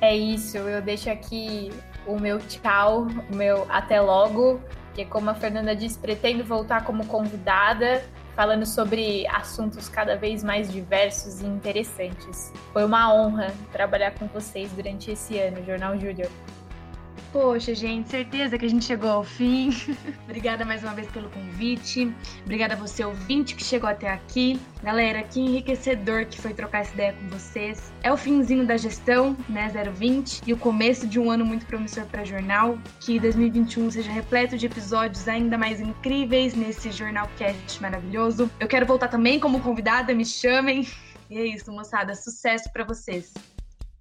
É 0.00 0.16
isso, 0.16 0.56
eu 0.56 0.80
deixo 0.80 1.10
aqui 1.10 1.70
o 2.06 2.18
meu 2.18 2.38
tchau, 2.38 3.08
o 3.30 3.34
meu 3.34 3.66
até 3.68 4.00
logo 4.00 4.60
porque, 4.98 5.04
como 5.04 5.30
a 5.30 5.34
Fernanda 5.34 5.76
disse, 5.76 5.96
pretendo 5.96 6.42
voltar 6.42 6.82
como 6.84 7.06
convidada, 7.06 8.02
falando 8.34 8.66
sobre 8.66 9.28
assuntos 9.28 9.88
cada 9.88 10.16
vez 10.16 10.42
mais 10.42 10.72
diversos 10.72 11.40
e 11.40 11.46
interessantes. 11.46 12.52
Foi 12.72 12.84
uma 12.84 13.14
honra 13.14 13.54
trabalhar 13.70 14.12
com 14.18 14.26
vocês 14.26 14.72
durante 14.72 15.12
esse 15.12 15.38
ano, 15.38 15.64
Jornal 15.64 15.96
Júnior. 16.00 16.28
Poxa, 17.32 17.74
gente, 17.74 18.08
certeza 18.08 18.56
que 18.56 18.64
a 18.64 18.68
gente 18.68 18.86
chegou 18.86 19.10
ao 19.10 19.22
fim. 19.22 19.68
Obrigada 20.24 20.64
mais 20.64 20.82
uma 20.82 20.94
vez 20.94 21.06
pelo 21.08 21.28
convite. 21.28 22.10
Obrigada 22.42 22.72
a 22.72 22.76
você, 22.76 23.04
ouvinte, 23.04 23.54
que 23.54 23.62
chegou 23.62 23.88
até 23.88 24.08
aqui. 24.08 24.58
Galera, 24.82 25.22
que 25.22 25.38
enriquecedor 25.38 26.24
que 26.24 26.40
foi 26.40 26.54
trocar 26.54 26.80
essa 26.80 26.94
ideia 26.94 27.12
com 27.12 27.28
vocês. 27.28 27.92
É 28.02 28.10
o 28.10 28.16
finzinho 28.16 28.66
da 28.66 28.78
gestão, 28.78 29.36
né, 29.46 29.68
020, 29.68 30.40
e 30.46 30.54
o 30.54 30.56
começo 30.56 31.06
de 31.06 31.20
um 31.20 31.30
ano 31.30 31.44
muito 31.44 31.66
promissor 31.66 32.06
para 32.06 32.24
jornal. 32.24 32.78
Que 32.98 33.20
2021 33.20 33.90
seja 33.90 34.10
repleto 34.10 34.56
de 34.56 34.64
episódios 34.64 35.28
ainda 35.28 35.58
mais 35.58 35.82
incríveis 35.82 36.54
nesse 36.54 36.90
Jornal 36.90 37.28
Cast 37.36 37.82
maravilhoso. 37.82 38.50
Eu 38.58 38.66
quero 38.66 38.86
voltar 38.86 39.08
também 39.08 39.38
como 39.38 39.60
convidada, 39.60 40.14
me 40.14 40.24
chamem. 40.24 40.86
E 41.30 41.36
é 41.36 41.44
isso, 41.44 41.70
moçada. 41.70 42.14
Sucesso 42.14 42.72
para 42.72 42.84
vocês. 42.84 43.34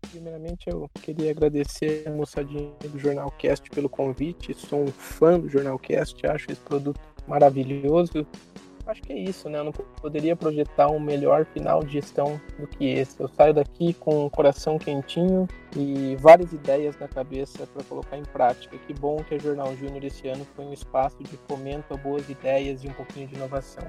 Primeiramente, 0.02 0.70
eu 0.70 0.89
queria 1.02 1.32
agradecer 1.32 2.04
a 2.08 2.12
moçadinha 2.12 2.72
do 2.82 2.98
Jornal 2.98 3.30
Cast 3.32 3.70
pelo 3.70 3.89
convite. 3.89 4.54
Sou 4.54 4.84
um 4.84 4.88
fã 4.88 5.39
do 5.39 5.50
Jornal 5.50 5.78
Cast, 5.78 6.26
acho 6.26 6.52
esse 6.52 6.62
produto 6.62 7.00
maravilhoso. 7.28 8.26
Acho 8.88 9.02
que 9.02 9.12
é 9.12 9.20
isso, 9.20 9.50
né? 9.50 9.60
Eu 9.60 9.66
não 9.66 9.72
poderia 9.74 10.34
projetar 10.34 10.88
um 10.89 11.00
melhor 11.00 11.45
final 11.45 11.84
de 11.84 11.93
gestão 11.93 12.39
do 12.58 12.66
que 12.66 12.86
esse. 12.86 13.20
Eu 13.20 13.28
saio 13.28 13.54
daqui 13.54 13.93
com 13.93 14.26
o 14.26 14.30
coração 14.30 14.80
quentinho 14.80 15.45
e 15.76 16.16
várias 16.16 16.54
ideias 16.54 16.98
na 16.98 17.08
cabeça 17.08 17.68
para 17.68 17.84
colocar 17.84 18.18
em 18.18 18.24
prática. 18.24 18.78
Que 18.78 18.93
bom 18.93 19.18
que 19.18 19.36
a 19.36 19.38
Jornal 19.38 19.76
Júnior 19.76 20.06
esse 20.06 20.30
ano 20.30 20.48
foi 20.56 20.64
um 20.64 20.72
espaço 20.72 21.22
de 21.22 21.38
fomento 21.50 21.93
a 21.93 21.98
boas 21.98 22.30
ideias 22.30 22.82
e 22.82 22.88
um 22.88 22.93
pouquinho 22.93 23.28
de 23.28 23.36
inovação. 23.36 23.84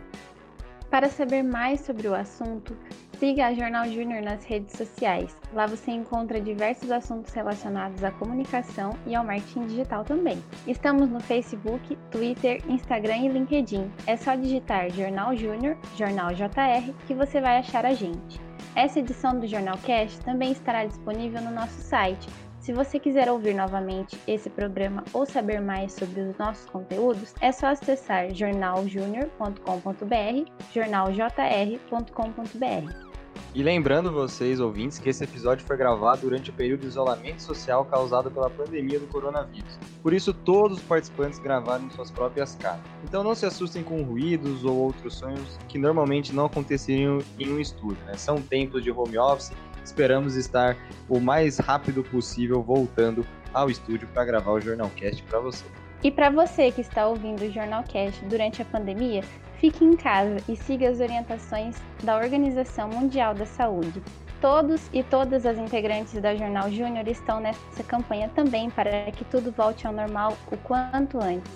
Para 0.90 1.08
saber 1.08 1.44
mais 1.44 1.82
sobre 1.82 2.08
o 2.08 2.14
assunto, 2.14 2.76
siga 3.18 3.46
a 3.46 3.54
Jornal 3.54 3.86
Júnior 3.86 4.22
nas 4.22 4.44
redes 4.44 4.76
sociais. 4.76 5.36
Lá 5.52 5.66
você 5.66 5.90
encontra 5.90 6.40
diversos 6.40 6.90
assuntos 6.90 7.32
relacionados 7.32 8.02
à 8.04 8.10
comunicação 8.10 8.96
e 9.06 9.14
ao 9.14 9.24
marketing 9.24 9.66
digital 9.66 10.04
também. 10.04 10.42
Estamos 10.66 11.10
no 11.10 11.20
Facebook, 11.20 11.96
Twitter, 12.10 12.62
Instagram 12.68 13.18
e 13.18 13.28
LinkedIn. 13.28 13.90
É 14.06 14.16
só 14.16 14.34
digitar 14.34 14.90
Jornal 14.90 15.36
Júnior, 15.36 15.76
Jornal 15.96 16.34
JR, 16.34 16.92
que 17.06 17.14
você 17.14 17.40
vai 17.40 17.58
achar 17.58 17.84
a 17.84 17.92
gente. 17.92 18.40
Essa 18.74 19.00
edição 19.00 19.38
do 19.38 19.46
Jornal 19.46 19.78
Cast 19.78 20.20
também 20.20 20.52
estará 20.52 20.84
disponível 20.84 21.40
no 21.40 21.50
nosso 21.50 21.80
site 21.80 22.28
se 22.68 22.74
você 22.74 22.98
quiser 22.98 23.30
ouvir 23.30 23.54
novamente 23.54 24.20
esse 24.26 24.50
programa 24.50 25.02
ou 25.14 25.24
saber 25.24 25.58
mais 25.58 25.94
sobre 25.94 26.20
os 26.20 26.36
nossos 26.36 26.68
conteúdos, 26.68 27.34
é 27.40 27.50
só 27.50 27.68
acessar 27.68 28.30
jornaljunior.com.br, 28.34 30.52
jornaljr.com.br. 30.74 33.07
E 33.54 33.62
lembrando 33.62 34.12
vocês, 34.12 34.60
ouvintes, 34.60 34.98
que 34.98 35.08
esse 35.08 35.24
episódio 35.24 35.66
foi 35.66 35.76
gravado 35.76 36.22
durante 36.22 36.50
o 36.50 36.52
período 36.52 36.80
de 36.80 36.86
isolamento 36.86 37.42
social 37.42 37.84
causado 37.84 38.30
pela 38.30 38.50
pandemia 38.50 39.00
do 39.00 39.06
coronavírus. 39.06 39.78
Por 40.02 40.12
isso, 40.12 40.32
todos 40.32 40.78
os 40.78 40.84
participantes 40.84 41.38
gravaram 41.38 41.86
em 41.86 41.90
suas 41.90 42.10
próprias 42.10 42.54
casas. 42.54 42.84
Então 43.04 43.24
não 43.24 43.34
se 43.34 43.46
assustem 43.46 43.82
com 43.82 44.02
ruídos 44.02 44.64
ou 44.64 44.76
outros 44.76 45.14
sonhos 45.14 45.58
que 45.68 45.78
normalmente 45.78 46.34
não 46.34 46.46
aconteceriam 46.46 47.18
em 47.38 47.50
um 47.50 47.58
estúdio. 47.58 48.04
Né? 48.06 48.14
São 48.14 48.40
tempos 48.40 48.82
de 48.82 48.90
home 48.90 49.18
office 49.18 49.52
Esperamos 49.88 50.36
estar 50.36 50.76
o 51.08 51.18
mais 51.18 51.56
rápido 51.58 52.04
possível 52.04 52.62
voltando 52.62 53.26
ao 53.54 53.70
estúdio 53.70 54.06
para 54.12 54.22
gravar 54.22 54.52
o 54.52 54.60
Jornalcast 54.60 55.22
para 55.22 55.40
você. 55.40 55.64
E 56.02 56.12
para 56.12 56.30
você 56.30 56.70
que 56.70 56.80
está 56.80 57.08
ouvindo 57.08 57.42
o 57.42 57.50
Jornalcast 57.50 58.24
durante 58.26 58.62
a 58.62 58.64
pandemia, 58.64 59.22
fique 59.58 59.84
em 59.84 59.96
casa 59.96 60.36
e 60.48 60.54
siga 60.54 60.88
as 60.88 61.00
orientações 61.00 61.76
da 62.04 62.16
Organização 62.16 62.88
Mundial 62.88 63.34
da 63.34 63.44
Saúde. 63.44 64.00
Todos 64.40 64.88
e 64.92 65.02
todas 65.02 65.44
as 65.44 65.58
integrantes 65.58 66.20
da 66.20 66.36
Jornal 66.36 66.70
Júnior 66.70 67.08
estão 67.08 67.40
nessa 67.40 67.82
campanha 67.82 68.30
também 68.32 68.70
para 68.70 69.10
que 69.10 69.24
tudo 69.24 69.50
volte 69.50 69.88
ao 69.88 69.92
normal 69.92 70.38
o 70.52 70.56
quanto 70.58 71.18
antes. 71.20 71.50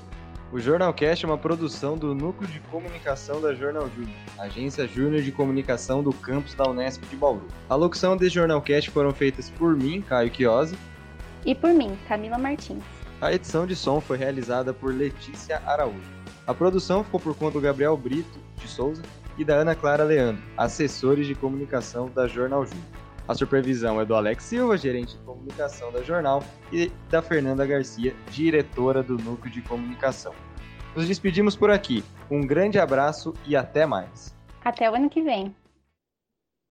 O 0.50 0.58
Jornalcast 0.58 1.24
é 1.24 1.28
uma 1.28 1.38
produção 1.38 1.96
do 1.96 2.12
Núcleo 2.12 2.50
de 2.50 2.58
Comunicação 2.62 3.40
da 3.40 3.54
Jornal 3.54 3.88
Júnior, 3.90 4.18
agência 4.36 4.88
júnior 4.88 5.22
de 5.22 5.30
comunicação 5.30 6.02
do 6.02 6.12
campus 6.12 6.54
da 6.54 6.68
Unesp 6.68 7.04
de 7.08 7.14
Bauru. 7.14 7.46
A 7.70 7.76
locução 7.76 8.16
desse 8.16 8.34
Jornalcast 8.34 8.90
foram 8.90 9.12
feitas 9.12 9.48
por 9.50 9.76
mim, 9.76 10.02
Caio 10.02 10.34
Chiosi. 10.34 10.76
E 11.46 11.54
por 11.54 11.70
mim, 11.72 11.96
Camila 12.08 12.36
Martins. 12.36 13.01
A 13.22 13.32
edição 13.32 13.64
de 13.64 13.76
som 13.76 14.00
foi 14.00 14.18
realizada 14.18 14.74
por 14.74 14.92
Letícia 14.92 15.62
Araújo. 15.64 16.10
A 16.44 16.52
produção 16.52 17.04
ficou 17.04 17.20
por 17.20 17.36
conta 17.36 17.52
do 17.52 17.60
Gabriel 17.60 17.96
Brito 17.96 18.40
de 18.56 18.66
Souza 18.66 19.00
e 19.38 19.44
da 19.44 19.54
Ana 19.54 19.76
Clara 19.76 20.02
Leandro, 20.02 20.42
assessores 20.56 21.28
de 21.28 21.36
comunicação 21.36 22.10
da 22.10 22.26
Jornal 22.26 22.66
Júnior. 22.66 22.84
A 23.28 23.32
supervisão 23.32 24.00
é 24.00 24.04
do 24.04 24.16
Alex 24.16 24.42
Silva, 24.42 24.76
gerente 24.76 25.16
de 25.16 25.22
comunicação 25.22 25.92
da 25.92 26.02
jornal, 26.02 26.42
e 26.72 26.90
da 27.08 27.22
Fernanda 27.22 27.64
Garcia, 27.64 28.12
diretora 28.28 29.04
do 29.04 29.16
núcleo 29.16 29.52
de 29.52 29.62
comunicação. 29.62 30.34
Nos 30.96 31.06
despedimos 31.06 31.54
por 31.54 31.70
aqui. 31.70 32.02
Um 32.28 32.44
grande 32.44 32.80
abraço 32.80 33.32
e 33.46 33.54
até 33.54 33.86
mais. 33.86 34.34
Até 34.64 34.90
o 34.90 34.96
ano 34.96 35.08
que 35.08 35.22
vem. 35.22 35.54